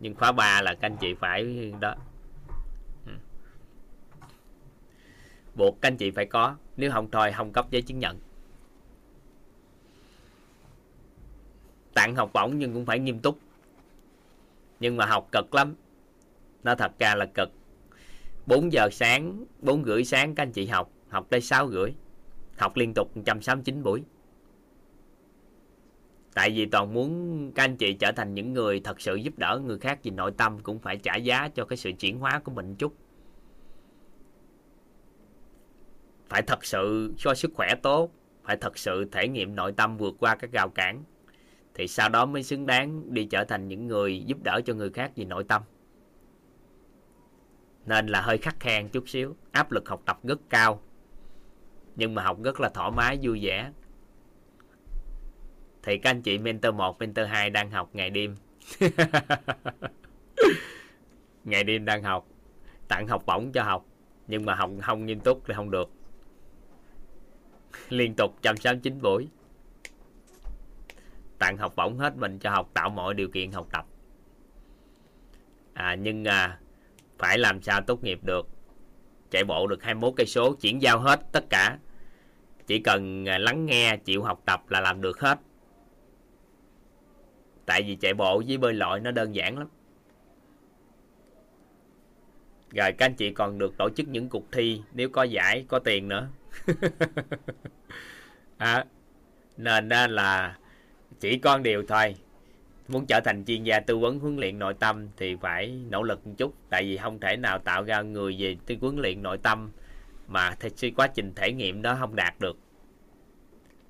[0.00, 1.94] Nhưng khóa 3 là các anh chị phải đó.
[3.06, 3.12] Ừ.
[5.54, 6.56] Buộc các anh chị phải có.
[6.76, 8.18] Nếu không thôi không cấp giấy chứng nhận.
[11.94, 13.38] Tặng học bổng nhưng cũng phải nghiêm túc.
[14.80, 15.74] Nhưng mà học cực lắm.
[16.62, 17.50] Nó thật ra là cực.
[18.46, 21.92] 4 giờ sáng 4 rưỡi sáng các anh chị học học tới 6 rưỡi.
[22.56, 24.02] Học liên tục 169 buổi.
[26.34, 29.60] Tại vì toàn muốn các anh chị trở thành những người thật sự giúp đỡ
[29.64, 32.52] người khác vì nội tâm cũng phải trả giá cho cái sự chuyển hóa của
[32.52, 32.94] mình chút.
[36.28, 38.10] Phải thật sự cho sức khỏe tốt,
[38.44, 41.04] phải thật sự thể nghiệm nội tâm vượt qua các rào cản
[41.80, 44.90] thì sau đó mới xứng đáng đi trở thành những người giúp đỡ cho người
[44.90, 45.62] khác vì nội tâm.
[47.86, 50.82] Nên là hơi khắc khe chút xíu áp lực học tập rất cao
[51.96, 53.70] nhưng mà học rất là thoải mái vui vẻ.
[55.82, 58.36] Thì các anh chị mentor 1, mentor 2 đang học ngày đêm.
[61.44, 62.26] Ngày đêm đang học
[62.88, 63.86] tặng học bổng cho học
[64.28, 65.90] nhưng mà học không nghiêm túc thì không được.
[67.88, 69.28] Liên tục 169 buổi
[71.40, 73.86] tặng học bổng hết mình cho học tạo mọi điều kiện học tập.
[75.74, 76.58] À, nhưng à,
[77.18, 78.48] phải làm sao tốt nghiệp được?
[79.30, 81.78] Chạy bộ được 21 cây số chuyển giao hết tất cả.
[82.66, 85.38] Chỉ cần à, lắng nghe chịu học tập là làm được hết.
[87.66, 89.68] Tại vì chạy bộ với bơi lội nó đơn giản lắm.
[92.70, 95.78] Rồi các anh chị còn được tổ chức những cuộc thi nếu có giải có
[95.78, 96.28] tiền nữa.
[98.58, 98.84] À,
[99.56, 100.58] nên là
[101.20, 102.14] chỉ con điều thôi.
[102.88, 106.26] Muốn trở thành chuyên gia tư vấn huấn luyện nội tâm thì phải nỗ lực
[106.26, 106.54] một chút.
[106.70, 109.70] Tại vì không thể nào tạo ra người về tư huấn luyện nội tâm
[110.28, 112.58] mà thì quá trình thể nghiệm đó không đạt được.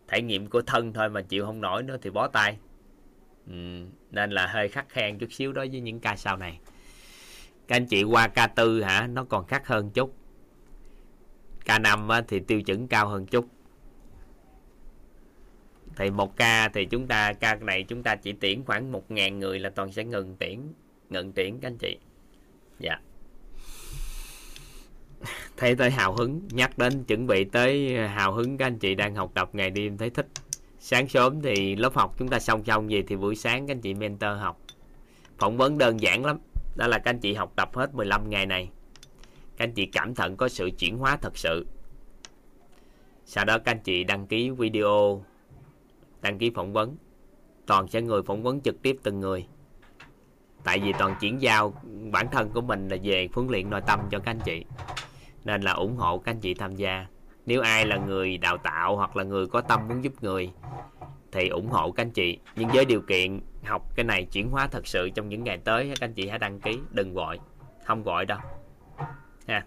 [0.08, 2.58] Thể nghiệm của thân thôi mà chịu không nổi nữa thì bó tay.
[3.47, 3.55] Ừ,
[4.10, 6.58] nên là hơi khắc khen chút xíu đối với những ca sau này.
[7.68, 9.07] Các anh chị qua ca tư hả?
[9.07, 10.15] Nó còn khắc hơn chút.
[11.65, 13.47] Ca năm thì tiêu chuẩn cao hơn chút
[16.00, 19.38] thì một ca thì chúng ta, ca này chúng ta chỉ tuyển khoảng một ngàn
[19.38, 20.72] người là toàn sẽ ngừng tuyển
[21.10, 21.98] ngừng tuyển các anh chị.
[22.78, 23.00] Dạ.
[25.56, 29.14] Thấy tới hào hứng, nhắc đến chuẩn bị tới hào hứng các anh chị đang
[29.14, 30.26] học tập ngày đêm, thấy thích.
[30.78, 33.80] Sáng sớm thì lớp học chúng ta xong xong gì thì buổi sáng các anh
[33.80, 34.60] chị mentor học.
[35.38, 36.38] Phỏng vấn đơn giản lắm,
[36.76, 38.70] đó là các anh chị học tập hết 15 ngày này.
[39.56, 41.66] Các anh chị cảm nhận có sự chuyển hóa thật sự.
[43.24, 45.24] Sau đó các anh chị đăng ký video
[46.20, 46.97] đăng ký phỏng vấn.
[47.66, 49.47] Toàn sẽ người phỏng vấn trực tiếp từng người.
[50.65, 51.74] Tại vì toàn chuyển giao
[52.12, 54.65] bản thân của mình là về huấn luyện nội tâm cho các anh chị.
[55.44, 57.07] Nên là ủng hộ các anh chị tham gia.
[57.47, 60.52] Nếu ai là người đào tạo hoặc là người có tâm muốn giúp người,
[61.32, 62.39] thì ủng hộ các anh chị.
[62.57, 65.92] Nhưng với điều kiện học cái này chuyển hóa thật sự trong những ngày tới,
[66.00, 67.39] các anh chị hãy đăng ký, đừng gọi.
[67.86, 68.39] Không gọi đâu.
[69.47, 69.66] Ha.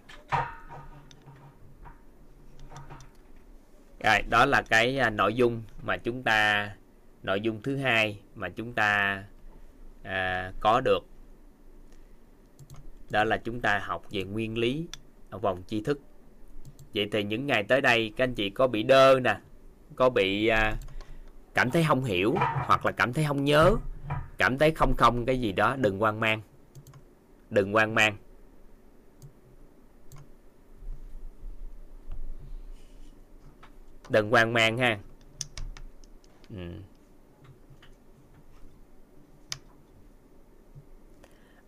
[4.04, 6.70] Rồi đó là cái à, nội dung mà chúng ta
[7.22, 9.22] nội dung thứ hai mà chúng ta
[10.02, 11.06] à, có được.
[13.10, 14.86] Đó là chúng ta học về nguyên lý
[15.30, 16.00] ở vòng tri thức.
[16.94, 19.36] Vậy thì những ngày tới đây các anh chị có bị đơ nè
[19.96, 20.74] có bị à,
[21.54, 23.76] cảm thấy không hiểu hoặc là cảm thấy không nhớ
[24.38, 26.40] cảm thấy không không cái gì đó đừng hoang mang.
[27.50, 28.16] Đừng hoang mang.
[34.08, 34.98] Đừng hoang mang ha.
[36.50, 36.70] Ừ.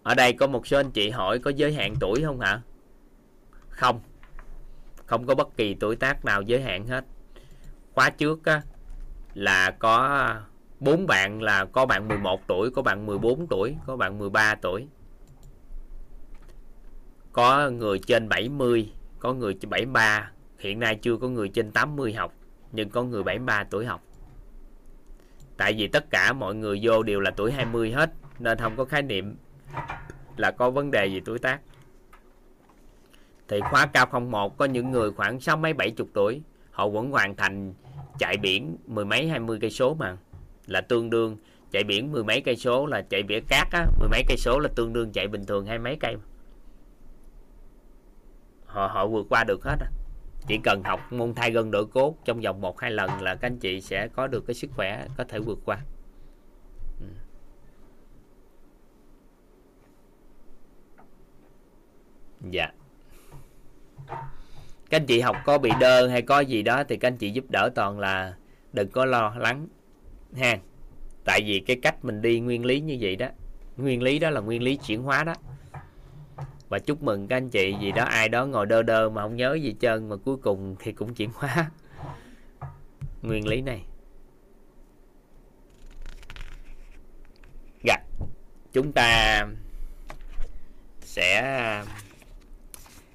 [0.07, 2.61] ở đây có một số anh chị hỏi có giới hạn tuổi không hả?
[3.69, 4.01] Không.
[5.07, 7.05] Không có bất kỳ tuổi tác nào giới hạn hết.
[7.95, 8.63] Khóa trước á,
[9.35, 10.35] là có
[10.81, 14.87] bốn bạn là có bạn 11 tuổi có bạn 14 tuổi có bạn 13 tuổi.
[17.33, 20.31] Có người trên 70 có người 73
[20.67, 22.33] hiện nay chưa có người trên 80 học,
[22.73, 24.03] nhưng có người 73 tuổi học.
[25.57, 28.85] Tại vì tất cả mọi người vô đều là tuổi 20 hết, nên không có
[28.85, 29.37] khái niệm
[30.37, 31.61] là có vấn đề gì tuổi tác.
[33.49, 37.11] Thì khóa cao 01 có những người khoảng sáu mấy, bảy chục tuổi, họ vẫn
[37.11, 37.75] hoàn thành
[38.19, 40.17] chạy biển mười mấy, hai mươi cây số mà,
[40.67, 41.37] là tương đương.
[41.71, 44.59] Chạy biển mười mấy cây số là chạy biển cát á, mười mấy cây số
[44.59, 46.17] là tương đương chạy bình thường hai mấy cây.
[48.67, 49.87] Họ họ vượt qua được hết á
[50.47, 53.47] chỉ cần học môn thai gân đổi cốt trong vòng một, hai lần là các
[53.47, 55.79] anh chị sẽ có được cái sức khỏe có thể vượt qua.
[57.01, 57.07] Ừ.
[62.51, 62.73] dạ.
[64.91, 67.31] Các anh chị học có bị đơ hay có gì đó thì các anh chị
[67.31, 68.37] giúp đỡ toàn là
[68.73, 69.69] đừng có lo lắng
[70.37, 70.59] ha.
[71.25, 73.29] Tại vì cái cách mình đi nguyên lý như vậy đó,
[73.77, 75.35] nguyên lý đó là nguyên lý chuyển hóa đó
[76.69, 79.37] và chúc mừng các anh chị gì đó ai đó ngồi đơ đơ mà không
[79.37, 81.71] nhớ gì trơn mà cuối cùng thì cũng chuyển hóa.
[83.23, 83.85] Nguyên lý này.
[87.83, 88.03] Gặp
[88.73, 89.43] chúng ta
[91.01, 91.85] sẽ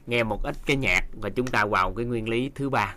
[0.08, 2.96] nghe một ít cái nhạc và chúng ta vào cái nguyên lý thứ ba.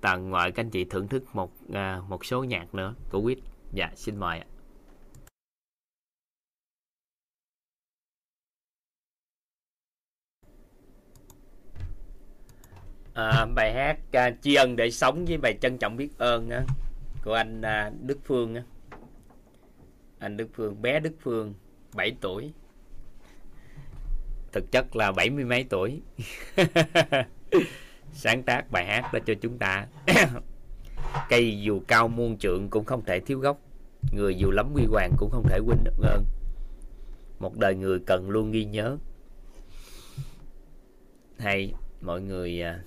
[0.00, 2.94] Tần mời các anh chị thưởng thức một à, một số nhạc nữa.
[3.10, 3.38] Của quýt.
[3.72, 4.46] Dạ xin mời ạ.
[13.18, 16.64] À, bài hát à, tri ân để sống với bài trân trọng biết ơn á,
[17.24, 18.62] của anh à, Đức Phương á.
[20.18, 21.54] anh Đức Phương bé Đức Phương
[21.94, 22.52] 7 tuổi.
[24.52, 26.00] Thực chất là bảy mươi mấy tuổi.
[28.12, 29.86] Sáng tác bài hát đó cho chúng ta.
[31.28, 33.60] Cây dù cao muôn trượng cũng không thể thiếu gốc.
[34.12, 36.24] Người dù lắm huy hoàng cũng không thể quên được ơn.
[37.38, 38.96] Một đời người cần luôn ghi nhớ.
[41.38, 42.82] Hay mọi người à,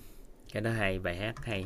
[0.53, 1.65] cái đó hay bài hát hay.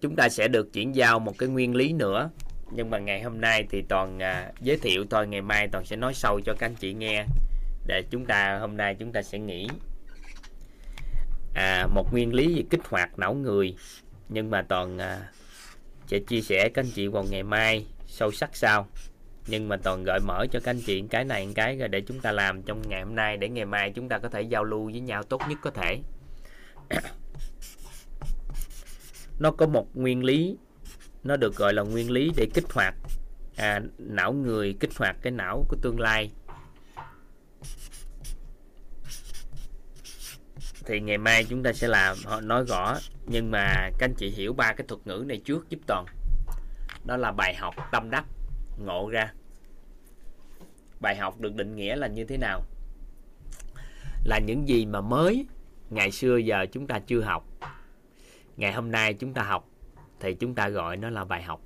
[0.00, 2.30] Chúng ta sẽ được chuyển giao một cái nguyên lý nữa.
[2.70, 5.96] Nhưng mà ngày hôm nay thì toàn à, giới thiệu thôi ngày mai toàn sẽ
[5.96, 7.24] nói sâu cho các anh chị nghe.
[7.86, 9.68] Để chúng ta hôm nay chúng ta sẽ nghĩ
[11.54, 13.76] à, một nguyên lý về kích hoạt não người.
[14.28, 15.28] Nhưng mà toàn à,
[16.06, 18.88] sẽ chia sẻ các anh chị vào ngày mai sâu sắc sau.
[19.46, 22.20] Nhưng mà toàn gợi mở cho các anh chị cái này cái rồi để chúng
[22.20, 24.84] ta làm trong ngày hôm nay để ngày mai chúng ta có thể giao lưu
[24.84, 25.98] với nhau tốt nhất có thể
[29.38, 30.56] nó có một nguyên lý
[31.24, 32.94] nó được gọi là nguyên lý để kích hoạt.
[33.56, 36.30] À, não người kích hoạt cái não của tương lai.
[40.86, 44.30] Thì ngày mai chúng ta sẽ làm họ nói rõ nhưng mà các anh chị
[44.30, 46.06] hiểu ba cái thuật ngữ này trước giúp toàn.
[47.06, 48.24] Đó là bài học tâm đắc
[48.78, 49.32] ngộ ra.
[51.00, 52.62] Bài học được định nghĩa là như thế nào?
[54.24, 55.46] Là những gì mà mới
[55.92, 57.46] ngày xưa giờ chúng ta chưa học.
[58.56, 59.68] Ngày hôm nay chúng ta học,
[60.20, 61.60] thì chúng ta gọi nó là bài học.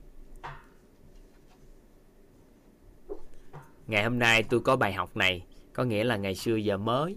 [3.86, 7.16] Ngày hôm nay tôi có bài học này, có nghĩa là ngày xưa giờ mới.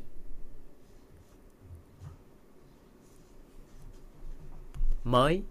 [5.03, 5.43] Mới.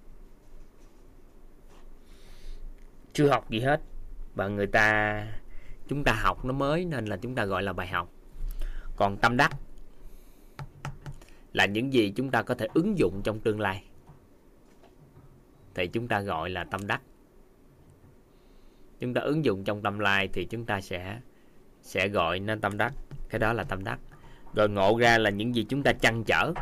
[3.12, 3.81] Chưa học gì hết,
[4.35, 5.27] và người ta,
[5.89, 8.09] chúng ta học nó mới nên là chúng ta gọi là bài học.
[8.97, 9.53] Còn tâm đắc
[11.52, 13.85] là những gì chúng ta có thể ứng dụng trong tương lai.
[15.75, 17.02] Thì chúng ta gọi là tâm đắc.
[19.01, 21.20] Chúng ta ứng dụng trong tâm lai thì chúng ta sẽ
[21.83, 22.94] sẽ gọi nên tâm đắc.
[23.28, 23.99] Cái đó là tâm đắc.
[24.55, 26.52] Rồi ngộ ra là những gì chúng ta chăn trở.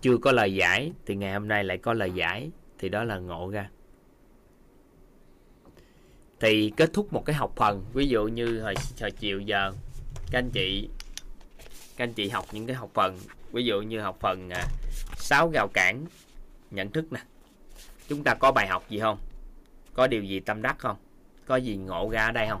[0.00, 3.18] Chưa có lời giải thì ngày hôm nay lại có lời giải thì đó là
[3.18, 3.70] ngộ ra.
[6.40, 9.72] Thì kết thúc một cái học phần ví dụ như hồi, hồi chiều giờ
[10.30, 10.88] các anh chị
[11.98, 13.18] các anh chị học những cái học phần
[13.52, 14.64] ví dụ như học phần à,
[15.16, 16.04] 6 rào cản
[16.70, 17.20] nhận thức nè.
[18.08, 19.18] Chúng ta có bài học gì không?
[19.94, 20.96] Có điều gì tâm đắc không?
[21.46, 22.60] Có gì ngộ ra ở đây không?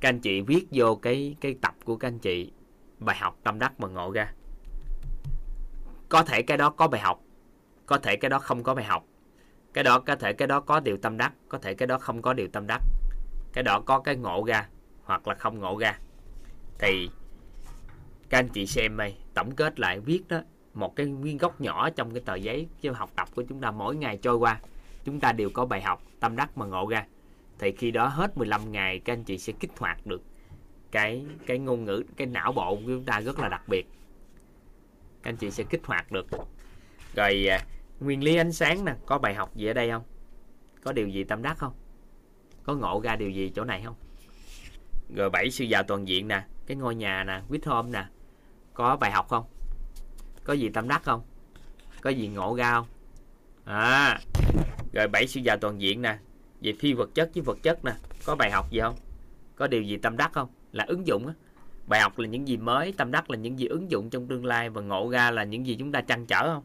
[0.00, 2.52] Các anh chị viết vô cái cái tập của các anh chị
[2.98, 4.32] bài học tâm đắc mà ngộ ra.
[6.08, 7.20] Có thể cái đó có bài học
[7.86, 9.04] có thể cái đó không có bài học.
[9.72, 12.22] Cái đó có thể cái đó có điều tâm đắc có thể cái đó không
[12.22, 12.82] có điều tâm đắc.
[13.52, 14.68] Cái đó có cái ngộ ra
[15.04, 15.98] hoặc là không ngộ ra.
[16.78, 17.10] Thì
[18.30, 20.42] các anh chị xem đây tổng kết lại viết đó
[20.74, 23.70] một cái nguyên gốc nhỏ trong cái tờ giấy cho học tập của chúng ta
[23.70, 24.60] mỗi ngày trôi qua.
[25.04, 27.06] Chúng ta đều có bài học tâm đắc mà ngộ ra.
[27.58, 30.22] Thì khi đó hết 15 ngày các anh chị sẽ kích hoạt được
[30.90, 33.86] cái cái ngôn ngữ cái não bộ của chúng ta rất là đặc biệt.
[35.22, 36.26] Các anh chị sẽ kích hoạt được.
[37.16, 37.60] Rồi à,
[38.00, 40.02] nguyên lý ánh sáng nè có bài học gì ở đây không?
[40.82, 41.72] Có điều gì tâm đắc không?
[42.62, 43.94] Có ngộ ra điều gì chỗ này không?
[45.16, 48.04] Rồi bảy sư giàu toàn diện nè cái ngôi nhà nè quýt home nè
[48.78, 49.44] có bài học không?
[50.44, 51.22] Có gì tâm đắc không?
[52.00, 52.86] Có gì ngộ ra không?
[53.64, 54.20] À
[54.92, 56.18] rồi bảy sự giàu toàn diện nè.
[56.60, 57.92] Về phi vật chất với vật chất nè.
[58.24, 58.96] Có bài học gì không?
[59.56, 60.48] Có điều gì tâm đắc không?
[60.72, 61.34] Là ứng dụng á.
[61.86, 64.44] Bài học là những gì mới, tâm đắc là những gì ứng dụng trong tương
[64.44, 66.64] lai và ngộ ra là những gì chúng ta trăn trở không?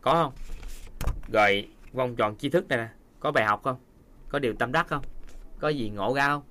[0.00, 0.32] Có không?
[1.32, 2.88] Rồi, vòng tròn tri thức này nè.
[3.20, 3.76] Có bài học không?
[4.28, 5.04] Có điều tâm đắc không?
[5.58, 6.42] Có gì ngộ ra không?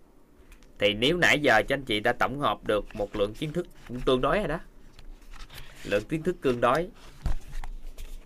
[0.83, 3.67] Thì nếu nãy giờ cho anh chị đã tổng hợp được một lượng kiến thức
[3.87, 4.59] cũng tương đối rồi đó.
[5.83, 6.87] Lượng kiến thức tương đối.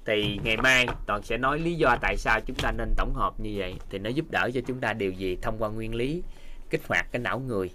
[0.06, 3.40] Thì ngày mai toàn sẽ nói lý do tại sao chúng ta nên tổng hợp
[3.40, 3.76] như vậy.
[3.90, 6.24] Thì nó giúp đỡ cho chúng ta điều gì thông qua nguyên lý
[6.70, 7.72] kích hoạt cái não người.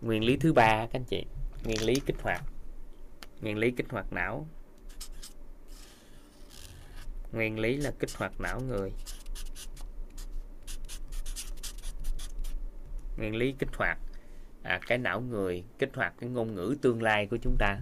[0.00, 1.24] Nguyên lý thứ ba các anh chị.
[1.64, 2.42] Nguyên lý kích hoạt.
[3.40, 4.46] Nguyên lý kích hoạt não.
[7.32, 8.92] Nguyên lý là kích hoạt não người.
[13.16, 13.98] Nguyên lý kích hoạt.
[14.62, 17.78] À, cái não người kích hoạt cái ngôn ngữ tương lai của chúng ta.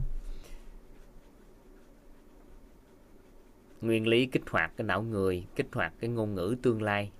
[3.81, 7.10] Nguyên lý kích hoạt cái não người kích hoạt cái ngôn ngữ tương lai.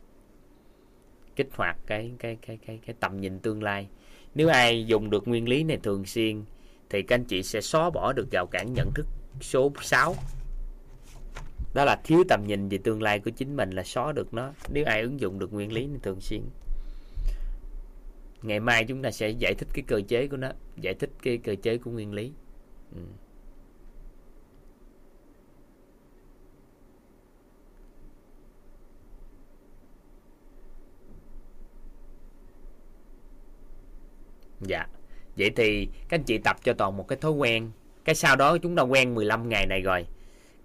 [1.37, 3.89] Kích hoạt cái cái cái cái cái tầm nhìn tương lai.
[4.35, 6.45] Nếu ai dùng được nguyên lý này thường xuyên
[6.91, 9.07] thì các anh chị sẽ xóa bỏ được rào cản nhận thức
[9.41, 10.15] số 6
[11.75, 14.53] đó là thiếu tầm nhìn về tương lai của chính mình là xóa được nó.
[14.73, 16.43] Nếu ai ứng dụng được nguyên lý này thường xuyên
[18.43, 21.39] ngày mai chúng ta sẽ giải thích cái cơ chế của nó, giải thích cái
[21.39, 22.33] cơ chế của nguyên lý
[22.95, 23.01] ừ.
[34.61, 34.87] Dạ.
[35.37, 37.71] Vậy thì các anh chị tập cho toàn một cái thói quen.
[38.05, 40.07] Cái sau đó chúng ta quen 15 ngày này rồi.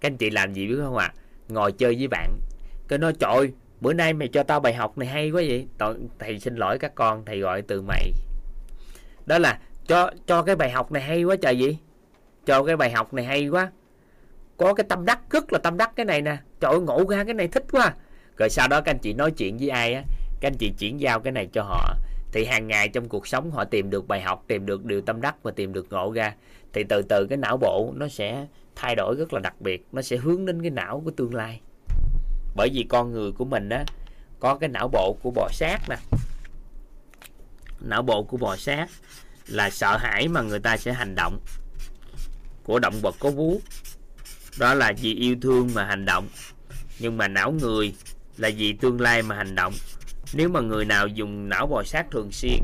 [0.00, 1.06] Các anh chị làm gì biết không ạ?
[1.06, 1.14] À?
[1.48, 2.40] Ngồi chơi với bạn.
[2.88, 5.66] Cái nói trời bữa nay mày cho tao bài học này hay quá vậy.
[6.18, 8.12] Thầy xin lỗi các con, thầy gọi từ mày.
[9.26, 11.78] Đó là, cho cho cái bài học này hay quá trời gì
[12.46, 13.70] cho cái bài học này hay quá.
[14.56, 16.36] Có cái tâm đắc, rất là tâm đắc cái này nè.
[16.60, 17.94] Trời ơi, ngộ ra cái này thích quá.
[18.36, 20.02] Rồi sau đó các anh chị nói chuyện với ai á,
[20.40, 21.94] các anh chị chuyển giao cái này cho họ.
[22.32, 25.20] Thì hàng ngày trong cuộc sống họ tìm được bài học, tìm được điều tâm
[25.20, 26.34] đắc và tìm được ngộ ra.
[26.72, 28.46] Thì từ từ cái não bộ nó sẽ
[28.76, 29.86] thay đổi rất là đặc biệt.
[29.92, 31.60] Nó sẽ hướng đến cái não của tương lai
[32.56, 33.82] bởi vì con người của mình đó
[34.40, 35.96] có cái não bộ của bò sát nè.
[37.80, 38.86] Não bộ của bò sát
[39.46, 41.40] là sợ hãi mà người ta sẽ hành động.
[42.64, 43.60] Của động vật có vú
[44.58, 46.28] đó là vì yêu thương mà hành động.
[46.98, 47.94] Nhưng mà não người
[48.36, 49.72] là vì tương lai mà hành động.
[50.34, 52.60] Nếu mà người nào dùng não bò sát thường xuyên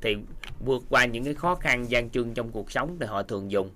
[0.00, 0.16] thì
[0.60, 3.70] vượt qua những cái khó khăn gian trưng trong cuộc sống thì họ thường dùng.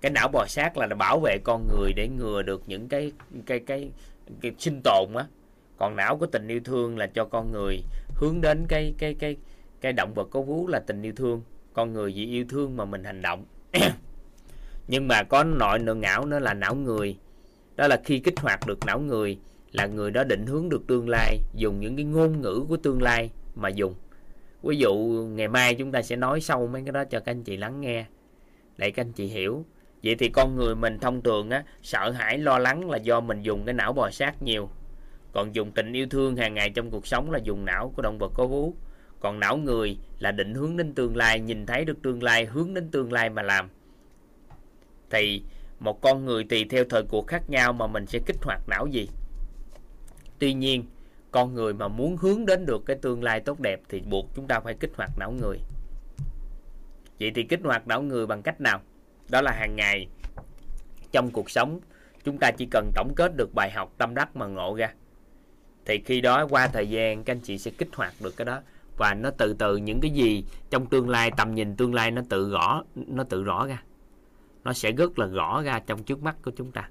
[0.00, 3.12] Cái não bò sát là bảo vệ con người để ngừa được những cái
[3.46, 3.90] cái cái,
[4.40, 5.26] cái sinh tồn á.
[5.76, 7.82] Còn não của tình yêu thương là cho con người
[8.14, 9.36] hướng đến cái cái cái
[9.80, 11.42] cái động vật có vú là tình yêu thương.
[11.72, 13.44] Con người vì yêu thương mà mình hành động.
[14.88, 17.16] Nhưng mà có nội nội não nó là não người.
[17.76, 19.38] Đó là khi kích hoạt được não người
[19.72, 23.02] là người đó định hướng được tương lai, dùng những cái ngôn ngữ của tương
[23.02, 23.94] lai mà dùng.
[24.62, 24.94] Ví dụ
[25.34, 27.80] ngày mai chúng ta sẽ nói sâu mấy cái đó cho các anh chị lắng
[27.80, 28.04] nghe.
[28.76, 29.64] Để các anh chị hiểu
[30.02, 33.42] vậy thì con người mình thông thường á, sợ hãi, lo lắng là do mình
[33.42, 34.70] dùng cái não bò sát nhiều.
[35.32, 38.18] Còn dùng tình yêu thương hàng ngày trong cuộc sống là dùng não của động
[38.18, 38.74] vật có vú.
[39.20, 42.74] Còn não người là định hướng đến tương lai, nhìn thấy được tương lai, hướng
[42.74, 43.68] đến tương lai mà làm.
[45.10, 45.42] Thì
[45.80, 48.86] một con người tùy theo thời cuộc khác nhau mà mình sẽ kích hoạt não
[48.86, 49.08] gì.
[50.38, 50.84] Tuy nhiên,
[51.30, 54.46] con người mà muốn hướng đến được cái tương lai tốt đẹp thì buộc chúng
[54.46, 55.58] ta phải kích hoạt não người.
[57.20, 58.80] Vậy thì kích hoạt não người bằng cách nào?
[59.30, 60.08] Đó là hàng ngày.
[61.12, 61.80] Trong cuộc sống,
[62.24, 64.94] chúng ta chỉ cần tổng kết được bài học tâm đắc mà ngộ ra.
[65.84, 68.60] Thì khi đó qua thời gian, các anh chị sẽ kích hoạt được cái đó.
[68.96, 72.22] Và nó từ từ những cái gì trong tương lai, tầm nhìn tương lai nó
[72.28, 73.82] tự rõ nó tự rõ ra.
[74.64, 76.88] Nó sẽ rất là rõ ra trong trước mắt của chúng ta.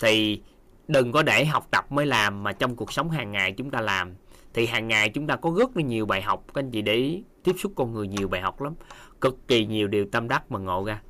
[0.00, 0.42] Thì
[0.88, 3.80] đừng có để học tập mới làm mà trong cuộc sống hàng ngày chúng ta
[3.80, 4.14] làm.
[4.54, 6.44] Thì hàng ngày chúng ta có rất là nhiều bài học.
[6.54, 8.74] Các anh chị để ý, tiếp xúc con người nhiều bài học lắm
[9.20, 11.00] cực kỳ nhiều điều tâm đắc mà ngộ ra.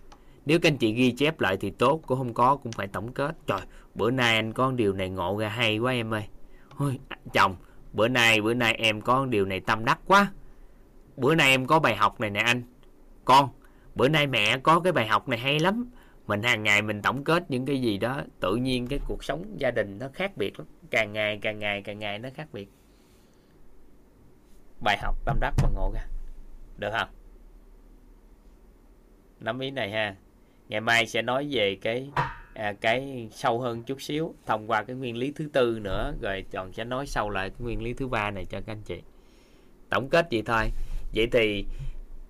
[0.46, 3.12] Nếu các anh chị ghi chép lại thì tốt cũng không có cũng phải tổng
[3.12, 3.36] kết.
[3.46, 3.60] Trời
[3.94, 6.24] bữa nay anh có điều này ngộ ra hay quá em ơi.
[6.78, 6.98] Ôi,
[7.32, 7.56] chồng
[7.92, 10.32] bữa nay bữa nay em có điều này tâm đắc quá.
[11.16, 12.62] Bữa nay em có bài học này nè anh.
[13.24, 13.48] Con
[13.94, 15.90] bữa nay mẹ có cái bài học này hay lắm.
[16.26, 19.44] Mình hàng ngày mình tổng kết những cái gì đó tự nhiên cái cuộc sống
[19.58, 20.66] gia đình nó khác biệt lắm.
[20.90, 22.68] Càng ngày càng ngày càng ngày nó khác biệt.
[24.84, 26.06] Bài học tâm đắc và ngộ ra.
[26.78, 27.08] Được không?
[29.44, 30.14] Nắm ý này ha.
[30.68, 32.10] Ngày mai sẽ nói về cái
[32.54, 36.44] à, cái sâu hơn chút xíu thông qua cái nguyên lý thứ tư nữa rồi
[36.50, 39.02] tròn sẽ nói sâu lại cái nguyên lý thứ ba này cho các anh chị.
[39.88, 40.70] Tổng kết vậy thôi.
[41.14, 41.64] Vậy thì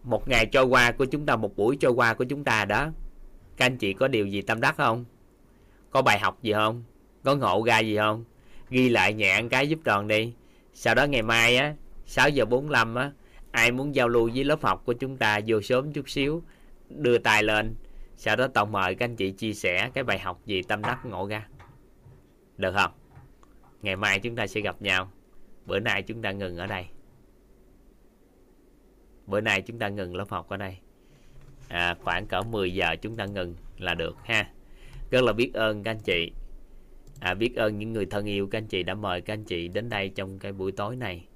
[0.02, 2.90] một ngày trôi qua của chúng ta một buổi trôi qua của chúng ta đó
[3.56, 5.04] các anh chị có điều gì tâm đắc không?
[5.90, 6.84] Có bài học gì không?
[7.22, 8.24] Có ngộ ra gì không?
[8.70, 10.32] Ghi lại nhẹ cái giúp tròn đi.
[10.72, 11.74] Sau đó ngày mai á
[12.06, 13.12] 6 giờ 45 á
[13.50, 16.42] ai muốn giao lưu với lớp học của chúng ta vô sớm chút xíu
[16.88, 17.74] đưa tay lên.
[18.16, 21.06] Sau đó tổng mời các anh chị chia sẻ cái bài học gì tâm đắc
[21.06, 21.48] ngộ ra.
[22.56, 22.90] Được không?
[23.82, 25.10] Ngày mai chúng ta sẽ gặp nhau.
[25.66, 26.86] Bữa nay chúng ta ngừng ở đây.
[29.26, 30.76] Bữa nay chúng ta ngừng lớp học ở đây.
[31.68, 34.50] À, khoảng cỡ 10 giờ chúng ta ngừng là được ha.
[35.10, 36.32] Rất là biết ơn các anh chị.
[37.20, 39.68] À, biết ơn những người thân yêu các anh chị đã mời các anh chị
[39.68, 41.26] đến đây trong cái buổi tối này.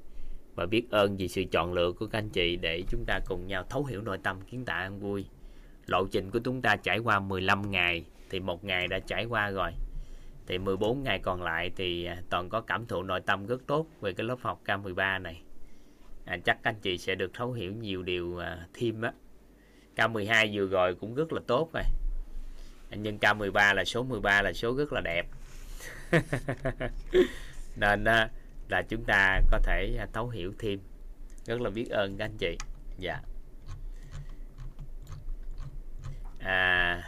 [0.55, 3.47] Và biết ơn vì sự chọn lựa của các anh chị để chúng ta cùng
[3.47, 5.27] nhau thấu hiểu nội tâm kiến tạo an vui
[5.89, 9.51] lộ trình của chúng ta trải qua 15 ngày thì một ngày đã trải qua
[9.51, 9.73] rồi.
[10.47, 13.87] Thì 14 ngày còn lại thì à, toàn có cảm thụ nội tâm rất tốt
[14.01, 15.43] về cái lớp học K13 này.
[16.25, 19.13] À, chắc anh chị sẽ được thấu hiểu nhiều điều à, thêm á.
[19.97, 21.83] K12 vừa rồi cũng rất là tốt rồi.
[22.91, 25.27] À, nhưng K13 là số 13 là số rất là đẹp.
[27.77, 28.31] Nên à,
[28.69, 30.81] là chúng ta có thể thấu hiểu thêm.
[31.45, 32.57] Rất là biết ơn các anh chị.
[32.99, 33.21] Dạ
[36.39, 37.03] à,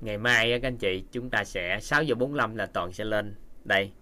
[0.00, 3.34] ngày mai các anh chị chúng ta sẽ 6 giờ 45 là toàn sẽ lên.
[3.64, 3.92] Đây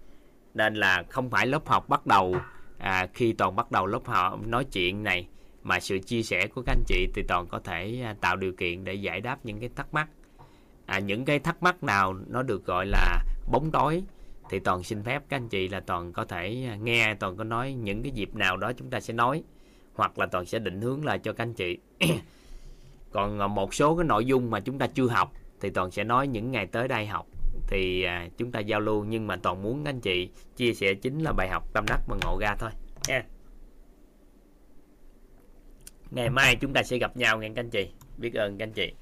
[0.55, 2.37] nên là không phải lớp học bắt đầu
[2.79, 5.29] à, khi toàn bắt đầu lớp học nói chuyện này
[5.63, 8.53] mà sự chia sẻ của các anh chị thì toàn có thể à, tạo điều
[8.53, 10.09] kiện để giải đáp những cái thắc mắc.
[10.87, 14.03] À, những cái thắc mắc nào nó được gọi là bóng tối
[14.51, 17.45] thì toàn xin phép các anh chị là toàn có thể à, nghe toàn có
[17.45, 19.43] nói những cái dịp nào đó chúng ta sẽ nói
[19.95, 21.79] hoặc là toàn sẽ định hướng lại cho các anh chị.
[23.13, 26.05] còn à, một số cái nội dung mà chúng ta chưa học thì toàn sẽ
[26.05, 27.27] nói những ngày tới đây học.
[27.67, 31.19] Thì à, chúng ta giao lưu nhưng mà toàn muốn anh chị chia sẻ chính
[31.19, 32.71] là bài học tâm đắc mà ngộ ra thôi.
[33.09, 33.25] Nha.
[36.11, 37.89] Ngày mai chúng ta sẽ gặp nhau nghe các anh chị.
[38.19, 38.93] Biết ơn các anh chị.